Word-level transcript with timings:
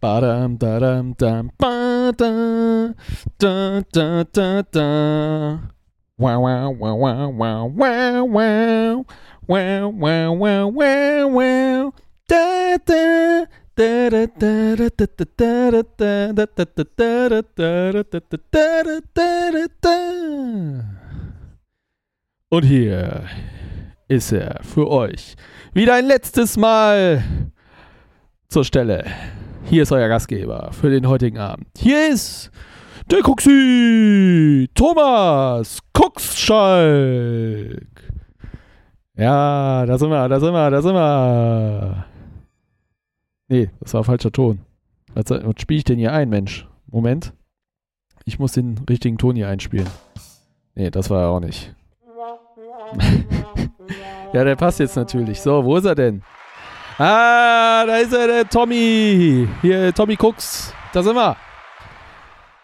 Ba-dum, 0.00 0.56
da-dum, 0.58 1.12
dum, 1.18 1.50
ba-dum, 1.58 2.94
da, 3.38 3.82
da, 3.92 4.22
da, 4.32 4.62
da. 4.70 5.58
Wow, 6.16 6.40
wow, 6.40 6.70
wow, 6.70 6.94
wow, 6.94 7.28
wow, 7.28 7.66
wow, 7.66 8.24
wow, 8.24 9.04
wow, 9.48 9.88
wow, 9.88 10.32
wow, 10.32 10.68
wow, 10.68 11.26
wow, 11.26 11.92
da, 12.28 12.76
da. 12.78 13.46
Und 22.48 22.64
hier 22.64 23.22
ist 24.08 24.32
er 24.32 24.58
für 24.64 24.90
euch. 24.90 25.36
Wieder 25.74 25.94
ein 25.94 26.06
letztes 26.06 26.56
Mal 26.56 27.22
zur 28.48 28.64
Stelle. 28.64 29.04
Hier 29.66 29.84
ist 29.84 29.92
euer 29.92 30.08
Gastgeber 30.08 30.70
für 30.72 30.90
den 30.90 31.06
heutigen 31.06 31.38
Abend. 31.38 31.68
Hier 31.78 32.08
ist 32.08 32.50
der 33.08 33.20
Kuxi 33.20 34.68
Thomas 34.74 35.78
Kuxschalk. 35.92 37.86
Ja, 39.16 39.86
da 39.86 39.96
sind 39.96 40.10
wir, 40.10 40.28
da 40.28 40.40
sind 40.40 40.52
wir, 40.52 40.68
da 40.68 40.82
sind 40.82 40.94
wir. 40.94 42.07
Nee, 43.48 43.70
das 43.80 43.94
war 43.94 44.04
falscher 44.04 44.30
Ton. 44.30 44.60
Was, 45.14 45.30
was 45.30 45.54
spiele 45.60 45.78
ich 45.78 45.84
denn 45.84 45.98
hier 45.98 46.12
ein, 46.12 46.28
Mensch? 46.28 46.68
Moment. 46.86 47.32
Ich 48.24 48.38
muss 48.38 48.52
den 48.52 48.78
richtigen 48.88 49.16
Ton 49.16 49.36
hier 49.36 49.48
einspielen. 49.48 49.88
Nee, 50.74 50.90
das 50.90 51.08
war 51.08 51.22
er 51.22 51.28
auch 51.30 51.40
nicht. 51.40 51.74
ja, 54.32 54.44
der 54.44 54.56
passt 54.56 54.80
jetzt 54.80 54.96
natürlich. 54.96 55.40
So, 55.40 55.64
wo 55.64 55.76
ist 55.76 55.86
er 55.86 55.94
denn? 55.94 56.22
Ah, 56.98 57.84
da 57.86 57.96
ist 57.96 58.12
er, 58.12 58.26
der 58.26 58.48
Tommy. 58.48 59.48
Hier, 59.62 59.94
Tommy 59.94 60.16
Cooks. 60.20 60.74
Da 60.92 61.02
sind 61.02 61.14
wir. 61.14 61.36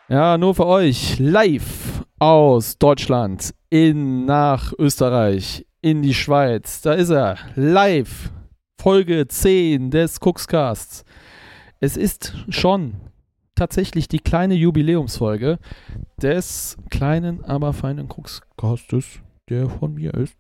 Ja, 0.09 0.37
nur 0.37 0.55
für 0.55 0.67
euch. 0.67 1.19
Live 1.19 2.05
aus 2.19 2.79
Deutschland 2.79 3.55
in 3.71 4.27
nach 4.27 4.73
Österreich 4.79 5.67
in 5.81 6.03
die 6.03 6.15
Schweiz. 6.15 6.83
Da 6.83 6.93
ist 6.93 7.11
er. 7.11 7.37
Live. 7.55 8.31
Folge 8.85 9.27
10 9.27 9.91
des 9.91 10.21
Cookscasts. 10.21 11.07
Es 11.81 11.97
ist 11.97 12.37
schon 12.51 12.97
tatsächlich 13.55 14.09
die 14.09 14.19
kleine 14.19 14.53
Jubiläumsfolge 14.53 15.59
des 16.21 16.77
kleinen, 16.91 17.43
aber 17.47 17.73
feinen 17.73 18.11
Cookscastes, 18.11 19.21
der 19.49 19.71
von 19.71 19.95
mir 19.95 20.13
ist. 20.13 20.37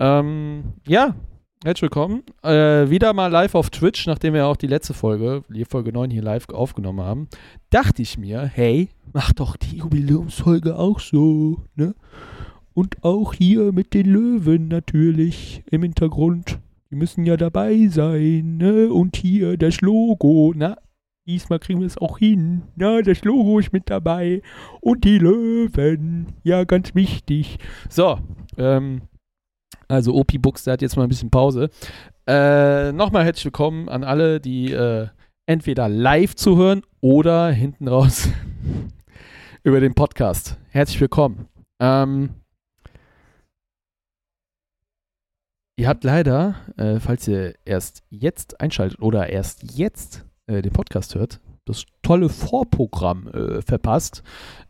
Ähm, 0.00 0.72
ja, 0.88 1.14
herzlich 1.62 1.82
willkommen. 1.82 2.24
Äh, 2.42 2.90
wieder 2.90 3.12
mal 3.12 3.28
live 3.28 3.54
auf 3.54 3.70
Twitch, 3.70 4.08
nachdem 4.08 4.34
wir 4.34 4.48
auch 4.48 4.56
die 4.56 4.66
letzte 4.66 4.92
Folge, 4.92 5.44
die 5.48 5.64
Folge 5.64 5.92
9 5.92 6.10
hier 6.10 6.22
live 6.22 6.48
aufgenommen 6.48 7.02
haben, 7.04 7.28
dachte 7.70 8.02
ich 8.02 8.18
mir, 8.18 8.42
hey, 8.42 8.88
mach 9.12 9.32
doch 9.32 9.56
die 9.56 9.76
Jubiläumsfolge 9.76 10.76
auch 10.76 10.98
so, 10.98 11.62
ne? 11.76 11.94
Und 12.72 13.04
auch 13.04 13.34
hier 13.34 13.70
mit 13.70 13.94
den 13.94 14.06
Löwen 14.06 14.66
natürlich 14.66 15.62
im 15.70 15.84
Hintergrund. 15.84 16.58
Die 16.94 16.98
müssen 16.98 17.26
ja 17.26 17.36
dabei 17.36 17.88
sein, 17.88 18.58
ne? 18.58 18.88
Und 18.88 19.16
hier 19.16 19.56
das 19.56 19.80
Logo, 19.80 20.52
na? 20.54 20.76
Diesmal 21.26 21.58
kriegen 21.58 21.80
wir 21.80 21.88
es 21.88 21.98
auch 21.98 22.18
hin. 22.18 22.62
Na, 22.76 23.02
das 23.02 23.24
Logo 23.24 23.58
ist 23.58 23.72
mit 23.72 23.90
dabei. 23.90 24.42
Und 24.80 25.02
die 25.02 25.18
Löwen. 25.18 26.34
Ja, 26.44 26.62
ganz 26.62 26.94
wichtig. 26.94 27.58
So, 27.88 28.20
ähm, 28.58 29.02
also 29.88 30.14
OP 30.14 30.40
Books, 30.40 30.62
der 30.62 30.74
hat 30.74 30.82
jetzt 30.82 30.96
mal 30.96 31.02
ein 31.02 31.08
bisschen 31.08 31.30
Pause. 31.30 31.68
Äh, 32.28 32.92
nochmal 32.92 33.24
herzlich 33.24 33.46
willkommen 33.46 33.88
an 33.88 34.04
alle, 34.04 34.38
die 34.38 34.70
äh, 34.70 35.08
entweder 35.46 35.88
live 35.88 36.36
zuhören 36.36 36.82
oder 37.00 37.50
hinten 37.50 37.88
raus 37.88 38.28
über 39.64 39.80
den 39.80 39.94
Podcast. 39.94 40.58
Herzlich 40.68 41.00
willkommen. 41.00 41.48
Ähm, 41.80 42.36
ihr 45.76 45.88
habt 45.88 46.04
leider, 46.04 46.56
äh, 46.76 47.00
falls 47.00 47.26
ihr 47.28 47.54
erst 47.64 48.02
jetzt 48.10 48.60
einschaltet 48.60 49.00
oder 49.00 49.28
erst 49.28 49.76
jetzt 49.76 50.24
äh, 50.46 50.62
den 50.62 50.72
Podcast 50.72 51.14
hört, 51.14 51.40
das 51.64 51.84
tolle 52.02 52.28
Vorprogramm 52.28 53.28
äh, 53.28 53.62
verpasst. 53.62 54.22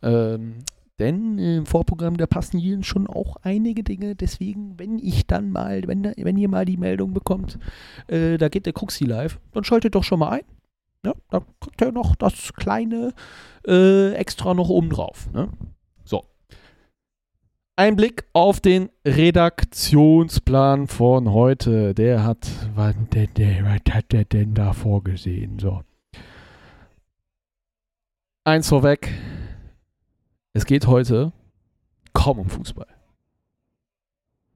Ähm, 0.03 0.65
denn 1.01 1.39
im 1.39 1.67
Vorprogramm, 1.67 2.17
da 2.17 2.27
passen 2.27 2.59
hier 2.59 2.81
schon 2.85 3.09
auch 3.09 3.37
einige 3.43 3.83
Dinge. 3.83 4.15
Deswegen, 4.15 4.79
wenn 4.79 4.99
ich 5.01 5.27
dann 5.27 5.51
mal, 5.51 5.83
wenn, 5.87 6.13
wenn 6.17 6.37
ihr 6.37 6.49
mal 6.49 6.65
die 6.65 6.77
Meldung 6.77 7.13
bekommt, 7.13 7.59
äh, 8.07 8.39
da 8.39 8.49
geht 8.49 8.67
der 8.67 8.73
Cruxi 8.73 9.05
live, 9.05 9.41
dann 9.53 9.65
schaltet 9.65 9.97
doch 9.97 10.05
schon 10.05 10.21
mal 10.21 10.31
ein. 10.31 10.45
Ja, 11.05 11.15
da 11.31 11.43
kriegt 11.61 11.83
ihr 11.83 11.93
noch 11.93 12.15
das 12.15 12.53
kleine 12.55 13.13
äh, 13.67 14.13
extra 14.15 14.55
noch 14.55 14.69
oben 14.69 14.89
drauf. 14.89 15.29
Ne? 15.33 15.49
Ein 17.77 17.97
Blick 17.97 18.25
auf 18.33 18.61
den 18.61 18.89
Redaktionsplan 19.05 20.87
von 20.87 21.33
heute. 21.33 21.93
Der 21.93 22.23
hat, 22.23 22.49
was, 22.77 22.95
der, 23.13 23.27
der, 23.27 23.65
was 23.65 23.93
hat 23.93 24.13
der 24.13 24.25
denn 24.25 24.55
da 24.55 24.73
vorgesehen? 24.73 25.59
So. 25.59 25.83
Eins 28.45 28.69
vorweg. 28.69 29.11
Es 30.53 30.67
geht 30.67 30.87
heute 30.87 31.33
kaum 32.13 32.39
um 32.39 32.49
Fußball. 32.49 32.87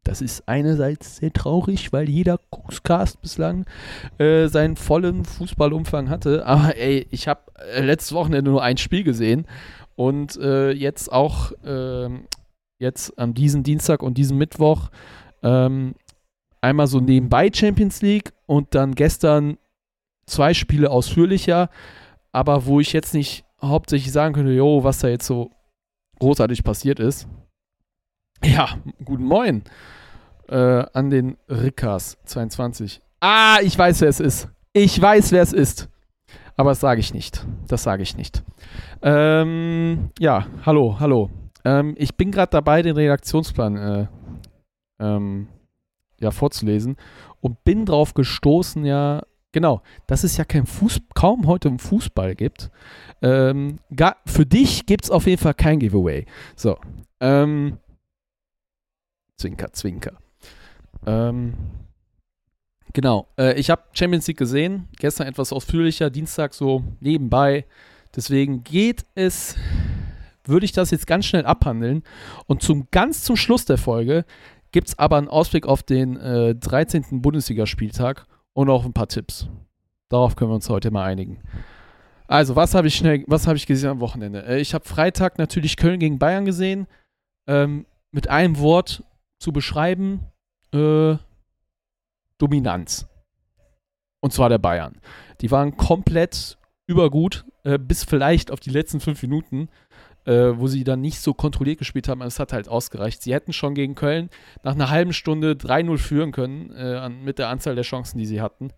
Das 0.04 0.22
ist 0.22 0.48
einerseits 0.48 1.16
sehr 1.16 1.32
traurig, 1.32 1.92
weil 1.92 2.08
jeder 2.08 2.38
Cookscast 2.50 3.20
bislang 3.20 3.66
äh, 4.18 4.46
seinen 4.46 4.76
vollen 4.76 5.24
Fußballumfang 5.24 6.08
hatte. 6.08 6.46
Aber 6.46 6.76
ey, 6.76 7.08
ich 7.10 7.26
habe 7.26 7.40
äh, 7.74 7.80
letztes 7.80 8.12
Wochenende 8.12 8.48
nur 8.48 8.62
ein 8.62 8.76
Spiel 8.76 9.02
gesehen 9.02 9.48
und 9.96 10.36
äh, 10.36 10.70
jetzt 10.70 11.12
auch 11.12 11.50
ähm, 11.64 12.28
jetzt 12.78 13.18
an 13.18 13.34
diesem 13.34 13.62
Dienstag 13.62 14.02
und 14.02 14.18
diesem 14.18 14.38
Mittwoch 14.38 14.90
ähm, 15.42 15.94
einmal 16.60 16.86
so 16.86 17.00
nebenbei 17.00 17.50
Champions 17.52 18.02
League 18.02 18.32
und 18.46 18.74
dann 18.74 18.94
gestern 18.94 19.58
zwei 20.26 20.54
Spiele 20.54 20.90
ausführlicher, 20.90 21.70
aber 22.32 22.66
wo 22.66 22.80
ich 22.80 22.92
jetzt 22.92 23.14
nicht 23.14 23.44
hauptsächlich 23.60 24.12
sagen 24.12 24.34
könnte, 24.34 24.52
jo, 24.52 24.84
was 24.84 25.00
da 25.00 25.08
jetzt 25.08 25.26
so 25.26 25.50
großartig 26.20 26.62
passiert 26.64 27.00
ist. 27.00 27.28
Ja, 28.44 28.78
guten 29.04 29.24
Moin 29.24 29.64
äh, 30.48 30.84
an 30.92 31.10
den 31.10 31.36
Rickers 31.48 32.18
22. 32.24 33.00
Ah, 33.20 33.58
ich 33.62 33.76
weiß, 33.76 34.00
wer 34.00 34.08
es 34.08 34.20
ist. 34.20 34.48
Ich 34.72 35.00
weiß, 35.00 35.32
wer 35.32 35.42
es 35.42 35.52
ist. 35.52 35.88
Aber 36.56 36.70
das 36.70 36.80
sage 36.80 37.00
ich 37.00 37.14
nicht. 37.14 37.44
Das 37.66 37.82
sage 37.82 38.02
ich 38.02 38.16
nicht. 38.16 38.42
Ähm, 39.02 40.10
ja, 40.18 40.46
hallo, 40.64 40.96
hallo. 41.00 41.30
Ähm, 41.64 41.94
ich 41.98 42.16
bin 42.16 42.30
gerade 42.30 42.50
dabei, 42.50 42.82
den 42.82 42.96
Redaktionsplan 42.96 43.76
äh, 43.76 44.06
ähm, 45.00 45.48
ja, 46.20 46.30
vorzulesen 46.30 46.96
und 47.40 47.62
bin 47.64 47.86
drauf 47.86 48.14
gestoßen, 48.14 48.84
ja, 48.84 49.22
genau, 49.52 49.82
dass 50.06 50.24
es 50.24 50.36
ja 50.36 50.44
kein 50.44 50.66
Fuß, 50.66 51.00
kaum 51.14 51.46
heute 51.46 51.68
um 51.68 51.78
Fußball 51.78 52.34
gibt. 52.34 52.70
Ähm, 53.22 53.78
gar, 53.94 54.16
für 54.26 54.46
dich 54.46 54.86
gibt 54.86 55.04
es 55.04 55.10
auf 55.10 55.26
jeden 55.26 55.40
Fall 55.40 55.54
kein 55.54 55.78
Giveaway. 55.78 56.26
So. 56.56 56.78
Ähm, 57.20 57.78
zwinker, 59.36 59.72
zwinker. 59.72 60.12
Ähm, 61.06 61.54
genau. 62.92 63.28
Äh, 63.38 63.58
ich 63.58 63.70
habe 63.70 63.82
Champions 63.92 64.26
League 64.26 64.38
gesehen. 64.38 64.88
Gestern 64.98 65.26
etwas 65.26 65.52
ausführlicher, 65.52 66.10
Dienstag 66.10 66.54
so 66.54 66.84
nebenbei. 67.00 67.64
Deswegen 68.14 68.64
geht 68.64 69.04
es, 69.14 69.56
würde 70.48 70.64
ich 70.64 70.72
das 70.72 70.90
jetzt 70.90 71.06
ganz 71.06 71.26
schnell 71.26 71.46
abhandeln. 71.46 72.02
Und 72.46 72.62
zum 72.62 72.88
ganz 72.90 73.22
zum 73.22 73.36
Schluss 73.36 73.64
der 73.64 73.78
Folge 73.78 74.24
gibt 74.72 74.88
es 74.88 74.98
aber 74.98 75.16
einen 75.16 75.28
Ausblick 75.28 75.66
auf 75.66 75.82
den 75.82 76.16
äh, 76.16 76.54
13. 76.54 77.22
Bundesligaspieltag 77.22 78.26
und 78.52 78.70
auch 78.70 78.84
ein 78.84 78.92
paar 78.92 79.08
Tipps. 79.08 79.48
Darauf 80.08 80.36
können 80.36 80.50
wir 80.50 80.56
uns 80.56 80.68
heute 80.68 80.90
mal 80.90 81.04
einigen. 81.04 81.38
Also, 82.26 82.56
was 82.56 82.74
habe 82.74 82.88
ich 82.88 82.94
schnell, 82.94 83.24
was 83.26 83.46
habe 83.46 83.56
ich 83.56 83.66
gesehen 83.66 83.90
am 83.90 84.00
Wochenende? 84.00 84.44
Äh, 84.44 84.60
ich 84.60 84.74
habe 84.74 84.84
Freitag 84.84 85.38
natürlich 85.38 85.76
Köln 85.76 85.98
gegen 85.98 86.18
Bayern 86.18 86.44
gesehen. 86.44 86.86
Ähm, 87.46 87.86
mit 88.10 88.28
einem 88.28 88.58
Wort 88.58 89.02
zu 89.38 89.52
beschreiben, 89.52 90.20
äh, 90.72 91.16
Dominanz. 92.38 93.06
Und 94.20 94.32
zwar 94.32 94.48
der 94.48 94.58
Bayern. 94.58 95.00
Die 95.40 95.50
waren 95.50 95.76
komplett 95.76 96.58
übergut, 96.86 97.44
äh, 97.64 97.78
bis 97.78 98.04
vielleicht 98.04 98.50
auf 98.50 98.60
die 98.60 98.70
letzten 98.70 99.00
fünf 99.00 99.22
Minuten, 99.22 99.68
äh, 100.28 100.60
wo 100.60 100.66
sie 100.66 100.84
dann 100.84 101.00
nicht 101.00 101.20
so 101.20 101.32
kontrolliert 101.32 101.78
gespielt 101.78 102.06
haben. 102.06 102.20
Es 102.20 102.38
hat 102.38 102.52
halt 102.52 102.68
ausgereicht. 102.68 103.22
Sie 103.22 103.32
hätten 103.32 103.54
schon 103.54 103.74
gegen 103.74 103.94
Köln 103.94 104.28
nach 104.62 104.74
einer 104.74 104.90
halben 104.90 105.14
Stunde 105.14 105.52
3-0 105.52 105.96
führen 105.96 106.32
können, 106.32 106.70
äh, 106.72 107.08
mit 107.08 107.38
der 107.38 107.48
Anzahl 107.48 107.74
der 107.74 107.84
Chancen, 107.84 108.18
die 108.18 108.26
sie 108.26 108.42
hatten. 108.42 108.72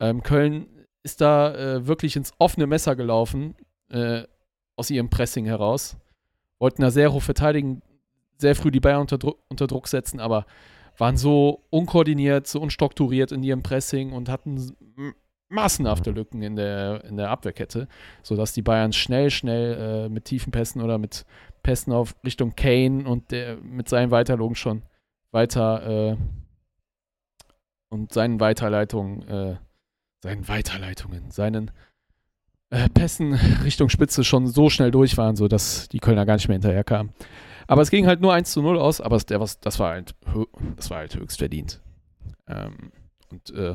Ähm, 0.00 0.22
Köln 0.22 0.68
ist 1.02 1.20
da 1.20 1.54
äh, 1.54 1.86
wirklich 1.86 2.16
ins 2.16 2.32
offene 2.38 2.66
Messer 2.66 2.96
gelaufen, 2.96 3.56
äh, 3.90 4.22
aus 4.74 4.88
ihrem 4.88 5.10
Pressing 5.10 5.44
heraus. 5.44 5.98
Wollten 6.58 6.80
da 6.80 6.90
sehr 6.90 7.12
hoch 7.12 7.22
verteidigen, 7.22 7.82
sehr 8.38 8.56
früh 8.56 8.70
die 8.70 8.80
Bayern 8.80 9.02
unter, 9.02 9.18
Druck, 9.18 9.38
unter 9.48 9.66
Druck 9.66 9.88
setzen, 9.88 10.18
aber 10.18 10.46
waren 10.96 11.18
so 11.18 11.66
unkoordiniert, 11.68 12.46
so 12.46 12.58
unstrukturiert 12.58 13.32
in 13.32 13.42
ihrem 13.42 13.62
Pressing 13.62 14.12
und 14.12 14.30
hatten 14.30 14.74
massenhafte 15.48 16.10
Lücken 16.10 16.42
in 16.42 16.56
der, 16.56 17.04
in 17.04 17.16
der 17.16 17.30
Abwehrkette, 17.30 17.88
sodass 18.22 18.52
die 18.52 18.62
Bayern 18.62 18.92
schnell, 18.92 19.30
schnell 19.30 20.06
äh, 20.06 20.08
mit 20.08 20.24
tiefen 20.24 20.50
Pässen 20.50 20.82
oder 20.82 20.98
mit 20.98 21.24
Pässen 21.62 21.92
auf 21.92 22.14
Richtung 22.24 22.54
Kane 22.56 23.08
und 23.08 23.30
der 23.30 23.56
mit 23.56 23.88
seinen 23.88 24.10
Weiterlogen 24.10 24.56
schon 24.56 24.82
weiter 25.30 26.12
äh, 26.12 26.16
und 27.88 28.12
seinen 28.12 28.40
Weiterleitungen, 28.40 29.28
äh, 29.28 29.56
seinen 30.22 30.48
Weiterleitungen, 30.48 31.30
seinen 31.30 31.70
äh, 32.70 32.88
Pässen 32.88 33.34
Richtung 33.64 33.88
Spitze 33.88 34.24
schon 34.24 34.46
so 34.46 34.70
schnell 34.70 34.90
durch 34.90 35.16
waren, 35.16 35.36
sodass 35.36 35.88
die 35.88 35.98
Kölner 35.98 36.26
gar 36.26 36.34
nicht 36.34 36.48
mehr 36.48 36.56
hinterherkamen. 36.56 37.12
Aber 37.68 37.82
es 37.82 37.90
ging 37.90 38.06
halt 38.06 38.20
nur 38.20 38.32
1 38.32 38.52
zu 38.52 38.62
0 38.62 38.78
aus, 38.78 39.00
aber 39.00 39.18
der, 39.18 39.40
was, 39.40 39.60
das, 39.60 39.78
war 39.78 39.90
halt, 39.90 40.14
das 40.76 40.90
war 40.90 40.98
halt 40.98 41.16
höchst 41.16 41.38
verdient. 41.38 41.80
Ähm, 42.46 42.92
und 43.30 43.50
äh, 43.50 43.74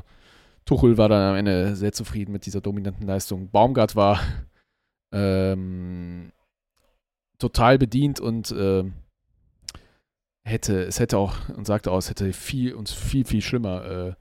Tuchel 0.66 0.98
war 0.98 1.10
dann 1.10 1.32
am 1.32 1.36
Ende 1.36 1.76
sehr 1.76 1.92
zufrieden 1.92 2.32
mit 2.32 2.46
dieser 2.46 2.62
dominanten 2.62 3.06
Leistung. 3.06 3.50
Baumgart 3.50 3.96
war 3.96 4.20
ähm, 5.12 6.32
total 7.40 7.78
bedient 7.78 8.20
und 8.20 8.52
äh, 8.52 8.84
hätte, 10.44 10.84
es 10.84 11.00
hätte 11.00 11.18
auch, 11.18 11.50
und 11.50 11.66
sagte 11.66 11.92
auch, 11.92 11.98
es 11.98 12.10
hätte 12.10 12.32
viel, 12.34 12.74
uns 12.74 12.92
viel, 12.92 13.26
viel 13.26 13.42
schlimmer 13.42 13.86
äh, 13.86 14.14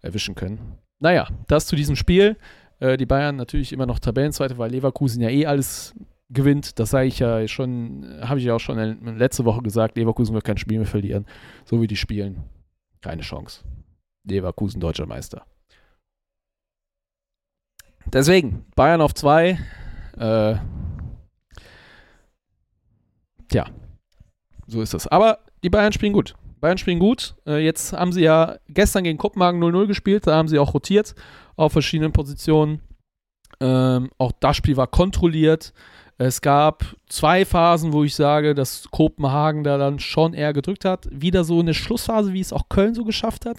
erwischen 0.00 0.34
können. 0.34 0.78
Naja, 1.00 1.28
das 1.46 1.66
zu 1.66 1.76
diesem 1.76 1.96
Spiel. 1.96 2.36
Äh, 2.80 2.96
die 2.96 3.06
Bayern 3.06 3.36
natürlich 3.36 3.72
immer 3.72 3.86
noch 3.86 3.98
Tabellenzweite, 3.98 4.58
weil 4.58 4.70
Leverkusen 4.70 5.22
ja 5.22 5.28
eh 5.28 5.46
alles 5.46 5.94
gewinnt. 6.30 6.78
Das 6.78 6.90
sage 6.90 7.08
ich 7.08 7.18
ja 7.18 7.46
schon, 7.48 8.06
habe 8.20 8.38
ich 8.38 8.46
ja 8.46 8.54
auch 8.54 8.60
schon 8.60 9.16
letzte 9.16 9.44
Woche 9.44 9.62
gesagt, 9.62 9.96
Leverkusen 9.96 10.34
wird 10.34 10.44
kein 10.44 10.58
Spiel 10.58 10.78
mehr 10.78 10.86
verlieren. 10.86 11.26
So 11.64 11.80
wie 11.80 11.86
die 11.86 11.96
spielen. 11.96 12.44
Keine 13.00 13.22
Chance. 13.22 13.64
Leverkusen 14.24 14.80
deutscher 14.80 15.06
Meister. 15.06 15.44
Deswegen, 18.12 18.64
Bayern 18.74 19.00
auf 19.00 19.14
zwei. 19.14 19.58
Äh, 20.18 20.54
tja, 23.48 23.66
so 24.66 24.80
ist 24.82 24.94
das. 24.94 25.06
Aber 25.06 25.40
die 25.62 25.70
Bayern 25.70 25.92
spielen 25.92 26.12
gut. 26.12 26.34
Bayern 26.60 26.78
spielen 26.78 26.98
gut. 26.98 27.36
Äh, 27.46 27.64
jetzt 27.64 27.92
haben 27.92 28.12
sie 28.12 28.22
ja 28.22 28.56
gestern 28.68 29.04
gegen 29.04 29.18
Kopenhagen 29.18 29.62
0-0 29.62 29.86
gespielt. 29.86 30.26
Da 30.26 30.36
haben 30.36 30.48
sie 30.48 30.58
auch 30.58 30.74
rotiert 30.74 31.14
auf 31.56 31.72
verschiedenen 31.72 32.12
Positionen. 32.12 32.80
Ähm, 33.60 34.10
auch 34.18 34.32
das 34.40 34.56
Spiel 34.56 34.76
war 34.76 34.86
kontrolliert. 34.86 35.72
Es 36.16 36.40
gab 36.40 36.84
zwei 37.08 37.44
Phasen, 37.44 37.92
wo 37.92 38.02
ich 38.02 38.14
sage, 38.14 38.54
dass 38.54 38.90
Kopenhagen 38.90 39.62
da 39.62 39.78
dann 39.78 40.00
schon 40.00 40.34
eher 40.34 40.52
gedrückt 40.52 40.84
hat. 40.84 41.08
Wieder 41.12 41.44
so 41.44 41.60
eine 41.60 41.74
Schlussphase, 41.74 42.32
wie 42.32 42.40
es 42.40 42.52
auch 42.52 42.68
Köln 42.68 42.94
so 42.94 43.04
geschafft 43.04 43.46
hat. 43.46 43.58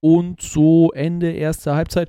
Und 0.00 0.42
so 0.42 0.90
Ende 0.92 1.30
erster 1.30 1.76
Halbzeit. 1.76 2.08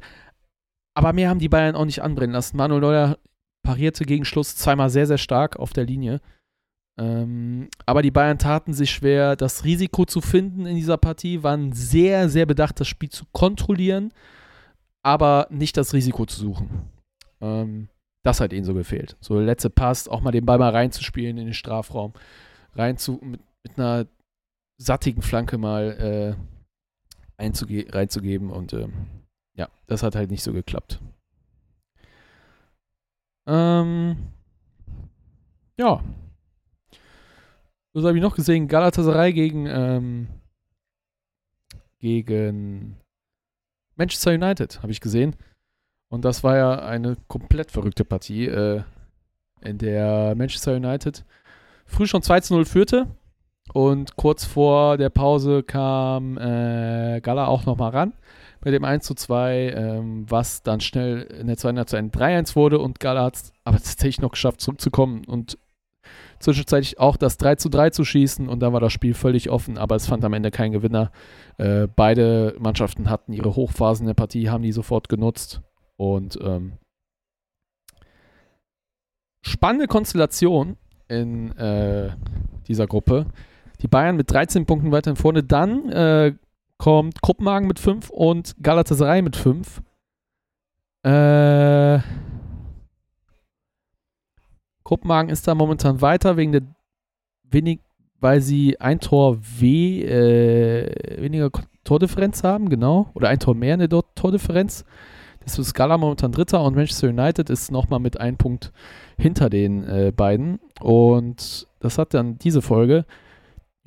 Aber 0.95 1.13
mehr 1.13 1.29
haben 1.29 1.39
die 1.39 1.49
Bayern 1.49 1.75
auch 1.75 1.85
nicht 1.85 2.01
anbrennen 2.01 2.33
lassen. 2.33 2.57
Manuel 2.57 2.81
Neuer 2.81 3.17
parierte 3.63 4.05
gegen 4.05 4.25
Schluss 4.25 4.55
zweimal 4.55 4.89
sehr, 4.89 5.07
sehr 5.07 5.17
stark 5.17 5.57
auf 5.57 5.73
der 5.73 5.85
Linie. 5.85 6.21
Ähm, 6.99 7.69
aber 7.85 8.01
die 8.03 8.11
Bayern 8.11 8.37
taten 8.37 8.73
sich 8.73 8.91
schwer, 8.91 9.35
das 9.35 9.63
Risiko 9.63 10.05
zu 10.05 10.21
finden 10.21 10.65
in 10.65 10.75
dieser 10.75 10.97
Partie, 10.97 11.41
waren 11.41 11.71
sehr, 11.73 12.29
sehr 12.29 12.45
bedacht, 12.45 12.79
das 12.79 12.87
Spiel 12.87 13.09
zu 13.09 13.25
kontrollieren, 13.31 14.13
aber 15.01 15.47
nicht 15.49 15.75
das 15.75 15.93
Risiko 15.93 16.25
zu 16.25 16.39
suchen. 16.39 16.91
Ähm, 17.41 17.89
das 18.23 18.39
hat 18.39 18.53
ihnen 18.53 18.65
so 18.65 18.75
gefehlt. 18.75 19.17
So 19.19 19.35
der 19.35 19.43
letzte 19.43 19.69
Pass, 19.71 20.07
auch 20.07 20.21
mal 20.21 20.31
den 20.31 20.45
Ball 20.45 20.59
mal 20.59 20.69
reinzuspielen 20.69 21.37
in 21.37 21.45
den 21.45 21.53
Strafraum, 21.53 22.13
rein 22.75 22.97
zu, 22.97 23.19
mit, 23.23 23.41
mit 23.63 23.79
einer 23.79 24.05
sattigen 24.77 25.23
Flanke 25.23 25.57
mal 25.57 26.37
äh, 27.39 27.41
reinzugeben 27.41 28.51
und 28.51 28.73
äh, 28.73 28.87
ja, 29.55 29.69
das 29.87 30.03
hat 30.03 30.15
halt 30.15 30.31
nicht 30.31 30.43
so 30.43 30.53
geklappt. 30.53 30.99
Ähm, 33.45 34.17
ja. 35.77 36.01
Was 37.93 38.05
habe 38.05 38.17
ich 38.17 38.23
noch 38.23 38.35
gesehen? 38.35 38.67
Galatasaray 38.67 39.33
gegen 39.33 39.67
ähm, 39.67 40.27
gegen 41.99 42.97
Manchester 43.95 44.31
United 44.31 44.81
habe 44.81 44.91
ich 44.91 44.99
gesehen. 44.99 45.35
Und 46.09 46.25
das 46.25 46.43
war 46.43 46.57
ja 46.57 46.79
eine 46.79 47.15
komplett 47.27 47.71
verrückte 47.71 48.03
Partie, 48.03 48.47
äh, 48.47 48.83
in 49.61 49.77
der 49.77 50.35
Manchester 50.35 50.75
United 50.75 51.23
früh 51.85 52.05
schon 52.05 52.21
2 52.21 52.41
zu 52.41 52.53
0 52.55 52.65
führte. 52.65 53.07
Und 53.73 54.15
kurz 54.17 54.43
vor 54.43 54.97
der 54.97 55.09
Pause 55.09 55.63
kam 55.63 56.37
äh, 56.37 57.21
Gala 57.21 57.47
auch 57.47 57.65
nochmal 57.65 57.91
ran 57.91 58.13
mit 58.63 58.73
dem 58.73 58.83
1 58.83 59.05
zu 59.05 59.13
2, 59.13 59.73
ähm, 59.75 60.25
was 60.29 60.63
dann 60.63 60.79
schnell 60.79 61.23
in 61.23 61.47
der 61.47 61.57
zweiten 61.57 61.77
Halbzeit 61.77 61.99
ein 61.99 62.11
3-1 62.11 62.55
wurde. 62.55 62.79
Und 62.79 62.99
Gala 62.99 63.23
hat 63.25 63.35
es 63.35 63.53
aber 63.63 63.77
tatsächlich 63.77 64.21
noch 64.21 64.31
geschafft, 64.31 64.61
zurückzukommen 64.61 65.25
und 65.25 65.57
zwischenzeitlich 66.39 66.99
auch 66.99 67.17
das 67.17 67.37
3 67.37 67.55
zu 67.55 67.69
3 67.69 67.89
zu 67.89 68.05
schießen. 68.05 68.47
Und 68.47 68.59
dann 68.59 68.73
war 68.73 68.79
das 68.79 68.93
Spiel 68.93 69.13
völlig 69.13 69.49
offen, 69.49 69.77
aber 69.77 69.95
es 69.95 70.07
fand 70.07 70.23
am 70.25 70.33
Ende 70.33 70.51
keinen 70.51 70.71
Gewinner. 70.71 71.11
Äh, 71.57 71.87
beide 71.93 72.55
Mannschaften 72.59 73.09
hatten 73.09 73.33
ihre 73.33 73.55
Hochphasen 73.55 74.07
der 74.07 74.13
Partie, 74.13 74.49
haben 74.49 74.63
die 74.63 74.71
sofort 74.71 75.09
genutzt. 75.09 75.61
Und 75.97 76.37
ähm, 76.41 76.73
spannende 79.41 79.87
Konstellation 79.87 80.77
in 81.07 81.51
äh, 81.57 82.11
dieser 82.67 82.87
Gruppe. 82.87 83.25
Die 83.81 83.87
Bayern 83.87 84.15
mit 84.15 84.31
13 84.31 84.65
Punkten 84.65 84.91
weiterhin 84.91 85.17
vorne. 85.17 85.43
Dann 85.43 85.89
äh, 85.89 86.33
kommt 86.83 87.21
Kopenhagen 87.21 87.69
mit 87.69 87.79
5 87.79 88.09
und 88.09 88.55
Galatasaray 88.61 89.21
mit 89.21 89.37
5. 89.37 89.81
Äh, 91.03 91.99
Kopenhagen 94.83 95.29
ist 95.29 95.47
da 95.47 95.55
momentan 95.55 96.01
weiter 96.01 96.35
wegen 96.35 96.51
der 96.51 96.63
wenig, 97.43 97.79
weil 98.19 98.41
sie 98.41 98.81
ein 98.81 98.99
Tor 98.99 99.37
w, 99.39 100.03
äh, 100.03 101.21
weniger 101.21 101.51
Tordifferenz 101.85 102.43
haben, 102.43 102.67
genau. 102.67 103.09
Oder 103.13 103.29
ein 103.29 103.39
Tor 103.39 103.55
mehr 103.55 103.75
in 103.75 103.79
der 103.79 104.01
Tordifferenz. 104.15 104.83
Das 105.39 105.57
ist 105.57 105.69
Scala 105.69 105.97
momentan 105.97 106.33
Dritter 106.33 106.61
und 106.65 106.75
Manchester 106.75 107.07
United 107.07 107.49
ist 107.49 107.71
nochmal 107.71 108.01
mit 108.01 108.19
einem 108.19 108.35
Punkt 108.35 108.73
hinter 109.17 109.49
den 109.49 109.87
äh, 109.87 110.11
beiden. 110.13 110.59
Und 110.81 111.65
das 111.79 111.97
hat 111.97 112.13
dann 112.13 112.37
diese 112.39 112.61
Folge. 112.61 113.05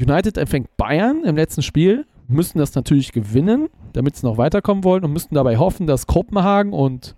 United 0.00 0.38
empfängt 0.38 0.78
Bayern 0.78 1.24
im 1.24 1.36
letzten 1.36 1.60
Spiel, 1.60 2.06
müssen 2.28 2.58
das 2.58 2.74
natürlich 2.74 3.12
gewinnen, 3.12 3.68
damit 3.92 4.16
sie 4.16 4.26
noch 4.26 4.38
weiterkommen 4.38 4.84
wollen 4.84 5.04
und 5.04 5.12
müssten 5.12 5.34
dabei 5.34 5.58
hoffen, 5.58 5.86
dass 5.86 6.06
Kopenhagen 6.06 6.72
und, 6.72 7.16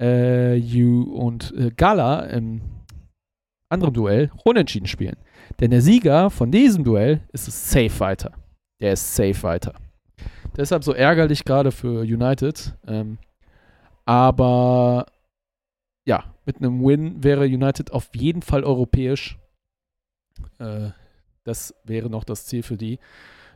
äh, 0.00 0.60
und 0.82 1.54
äh, 1.56 1.70
Gala 1.76 2.20
im 2.26 2.62
anderen 3.68 3.94
Duell 3.94 4.30
unentschieden 4.44 4.86
spielen. 4.86 5.16
Denn 5.60 5.70
der 5.70 5.82
Sieger 5.82 6.30
von 6.30 6.50
diesem 6.50 6.84
Duell 6.84 7.20
ist 7.32 7.48
es 7.48 7.70
safe 7.70 8.00
weiter. 8.00 8.32
Der 8.80 8.92
ist 8.92 9.14
safe 9.14 9.42
weiter. 9.42 9.74
Deshalb 10.56 10.84
so 10.84 10.92
ärgerlich 10.92 11.44
gerade 11.44 11.70
für 11.70 12.02
United. 12.02 12.74
Ähm, 12.86 13.18
aber 14.04 15.06
ja, 16.06 16.24
mit 16.46 16.56
einem 16.56 16.84
Win 16.84 17.22
wäre 17.22 17.44
United 17.44 17.92
auf 17.92 18.08
jeden 18.14 18.42
Fall 18.42 18.64
europäisch. 18.64 19.38
Äh, 20.58 20.90
das 21.44 21.74
wäre 21.84 22.08
noch 22.08 22.24
das 22.24 22.46
Ziel 22.46 22.62
für 22.62 22.76
die. 22.76 22.98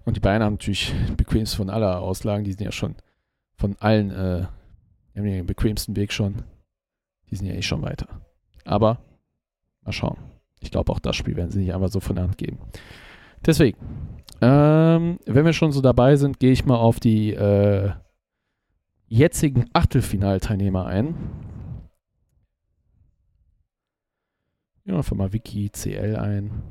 Und 0.04 0.16
die 0.16 0.20
Bayern 0.20 0.42
haben 0.42 0.54
natürlich 0.54 0.94
bequemst 1.16 1.56
von 1.56 1.70
aller 1.70 2.00
Auslagen. 2.00 2.44
Die 2.44 2.52
sind 2.52 2.64
ja 2.64 2.72
schon 2.72 2.96
von 3.56 3.76
allen, 3.78 4.10
äh, 4.10 4.46
haben 5.16 5.24
den 5.24 5.46
bequemsten 5.46 5.96
Weg 5.96 6.12
schon. 6.12 6.42
Die 7.30 7.36
sind 7.36 7.46
ja 7.46 7.54
eh 7.54 7.62
schon 7.62 7.82
weiter. 7.82 8.08
Aber 8.64 8.98
mal 9.82 9.92
schauen. 9.92 10.18
Ich 10.60 10.70
glaube, 10.70 10.92
auch 10.92 11.00
das 11.00 11.16
Spiel 11.16 11.36
werden 11.36 11.50
sie 11.50 11.60
nicht 11.60 11.74
einfach 11.74 11.88
so 11.88 12.00
von 12.00 12.16
der 12.16 12.24
Hand 12.24 12.38
geben. 12.38 12.58
Deswegen, 13.44 13.78
ähm, 14.40 15.18
wenn 15.24 15.44
wir 15.44 15.52
schon 15.52 15.72
so 15.72 15.80
dabei 15.80 16.16
sind, 16.16 16.38
gehe 16.38 16.52
ich 16.52 16.64
mal 16.64 16.76
auf 16.76 17.00
die 17.00 17.32
äh, 17.32 17.90
jetzigen 19.08 19.66
Achtelfinalteilnehmer 19.72 20.86
ein. 20.86 21.14
Ja, 24.84 24.96
einfach 24.96 25.16
mal 25.16 25.32
Wiki 25.32 25.70
CL 25.70 26.16
ein. 26.16 26.62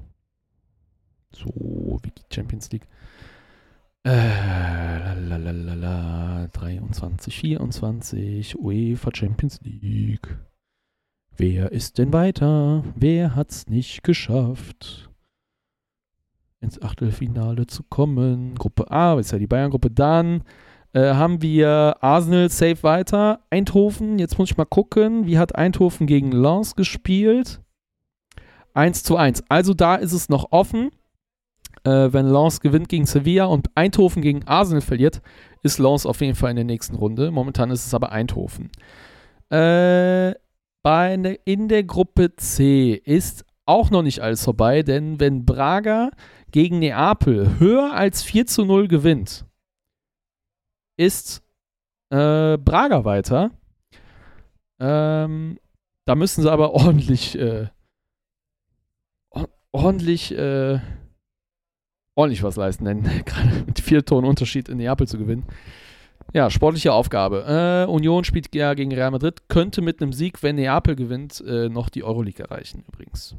So, 1.33 1.99
Wiki 2.03 2.23
Champions 2.31 2.71
League. 2.71 2.87
Äh, 4.03 5.13
lalalala, 5.13 6.47
23, 6.53 7.37
24, 7.37 8.57
UEFA 8.57 9.11
Champions 9.13 9.59
League. 9.61 10.39
Wer 11.37 11.71
ist 11.71 11.99
denn 11.99 12.11
weiter? 12.11 12.83
Wer 12.95 13.35
hat's 13.35 13.67
nicht 13.67 14.03
geschafft, 14.03 15.11
ins 16.61 16.81
Achtelfinale 16.81 17.67
zu 17.67 17.83
kommen? 17.83 18.55
Gruppe 18.55 18.89
A, 18.89 19.19
ist 19.19 19.33
ja 19.33 19.37
die 19.37 19.45
Bayern-Gruppe. 19.45 19.91
Dann 19.91 20.43
äh, 20.93 21.13
haben 21.13 21.43
wir 21.43 21.97
Arsenal 22.01 22.49
safe 22.49 22.81
weiter. 22.81 23.41
Eindhoven, 23.51 24.17
jetzt 24.17 24.39
muss 24.39 24.49
ich 24.49 24.57
mal 24.57 24.65
gucken. 24.65 25.27
Wie 25.27 25.37
hat 25.37 25.55
Eindhoven 25.55 26.07
gegen 26.07 26.31
Lens 26.31 26.75
gespielt? 26.75 27.61
1 28.73 29.03
zu 29.03 29.15
1. 29.15 29.43
Also 29.47 29.75
da 29.75 29.95
ist 29.95 30.13
es 30.13 30.27
noch 30.27 30.51
offen. 30.51 30.89
Äh, 31.83 32.13
wenn 32.13 32.27
Lens 32.27 32.61
gewinnt 32.61 32.89
gegen 32.89 33.05
Sevilla 33.05 33.45
und 33.45 33.69
Eindhoven 33.75 34.21
gegen 34.21 34.47
Arsenal 34.47 34.81
verliert, 34.81 35.21
ist 35.63 35.79
Lens 35.79 36.05
auf 36.05 36.21
jeden 36.21 36.35
Fall 36.35 36.51
in 36.51 36.57
der 36.57 36.65
nächsten 36.65 36.95
Runde. 36.95 37.31
Momentan 37.31 37.71
ist 37.71 37.85
es 37.85 37.93
aber 37.93 38.11
Eindhoven. 38.11 38.69
Äh, 39.49 40.33
bei 40.83 41.17
ne, 41.17 41.39
in 41.45 41.67
der 41.67 41.83
Gruppe 41.83 42.35
C 42.35 42.93
ist 42.93 43.45
auch 43.65 43.89
noch 43.89 44.01
nicht 44.01 44.19
alles 44.19 44.43
vorbei, 44.43 44.83
denn 44.83 45.19
wenn 45.19 45.45
Braga 45.45 46.11
gegen 46.51 46.79
Neapel 46.79 47.59
höher 47.59 47.93
als 47.93 48.23
4 48.23 48.45
zu 48.47 48.65
0 48.65 48.87
gewinnt, 48.87 49.45
ist 50.97 51.43
äh, 52.09 52.57
Braga 52.57 53.05
weiter. 53.05 53.51
Ähm, 54.79 55.59
da 56.05 56.15
müssen 56.15 56.41
sie 56.41 56.51
aber 56.51 56.71
ordentlich, 56.73 57.37
äh, 57.37 57.67
ordentlich, 59.71 60.37
äh, 60.37 60.79
ordentlich 62.21 62.43
was 62.43 62.55
leisten, 62.55 62.85
denn 62.85 63.03
gerade 63.25 63.63
mit 63.65 63.79
vier 63.79 64.05
Toren 64.05 64.25
Unterschied 64.25 64.69
in 64.69 64.77
Neapel 64.77 65.07
zu 65.07 65.17
gewinnen. 65.17 65.43
Ja, 66.33 66.49
sportliche 66.49 66.93
Aufgabe. 66.93 67.85
Äh, 67.87 67.91
Union 67.91 68.23
spielt 68.23 68.53
ja 68.55 68.73
gegen 68.73 68.93
Real 68.93 69.11
Madrid, 69.11 69.49
könnte 69.49 69.81
mit 69.81 70.01
einem 70.01 70.13
Sieg, 70.13 70.41
wenn 70.43 70.55
Neapel 70.55 70.95
gewinnt, 70.95 71.43
äh, 71.45 71.67
noch 71.67 71.89
die 71.89 72.03
Euroleague 72.03 72.43
erreichen, 72.43 72.85
übrigens. 72.87 73.35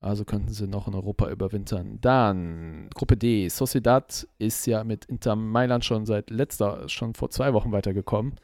Also 0.00 0.24
könnten 0.24 0.52
sie 0.52 0.66
noch 0.66 0.88
in 0.88 0.94
Europa 0.94 1.30
überwintern. 1.30 1.98
Dann 2.00 2.90
Gruppe 2.92 3.16
D. 3.16 3.48
Sociedad 3.48 4.26
ist 4.38 4.66
ja 4.66 4.82
mit 4.82 5.04
Inter 5.04 5.36
Mailand 5.36 5.84
schon 5.84 6.06
seit 6.06 6.28
letzter, 6.28 6.88
schon 6.88 7.14
vor 7.14 7.30
zwei 7.30 7.52
Wochen 7.52 7.70
weitergekommen. 7.70 8.34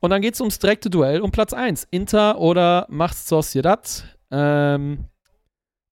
Und 0.00 0.10
dann 0.10 0.20
geht 0.20 0.34
es 0.34 0.40
ums 0.40 0.58
direkte 0.58 0.90
Duell 0.90 1.20
um 1.20 1.30
Platz 1.30 1.52
1. 1.52 1.86
Inter 1.92 2.38
oder 2.38 2.86
macht 2.90 3.16
Sociedad. 3.16 4.04
Ähm, 4.32 5.04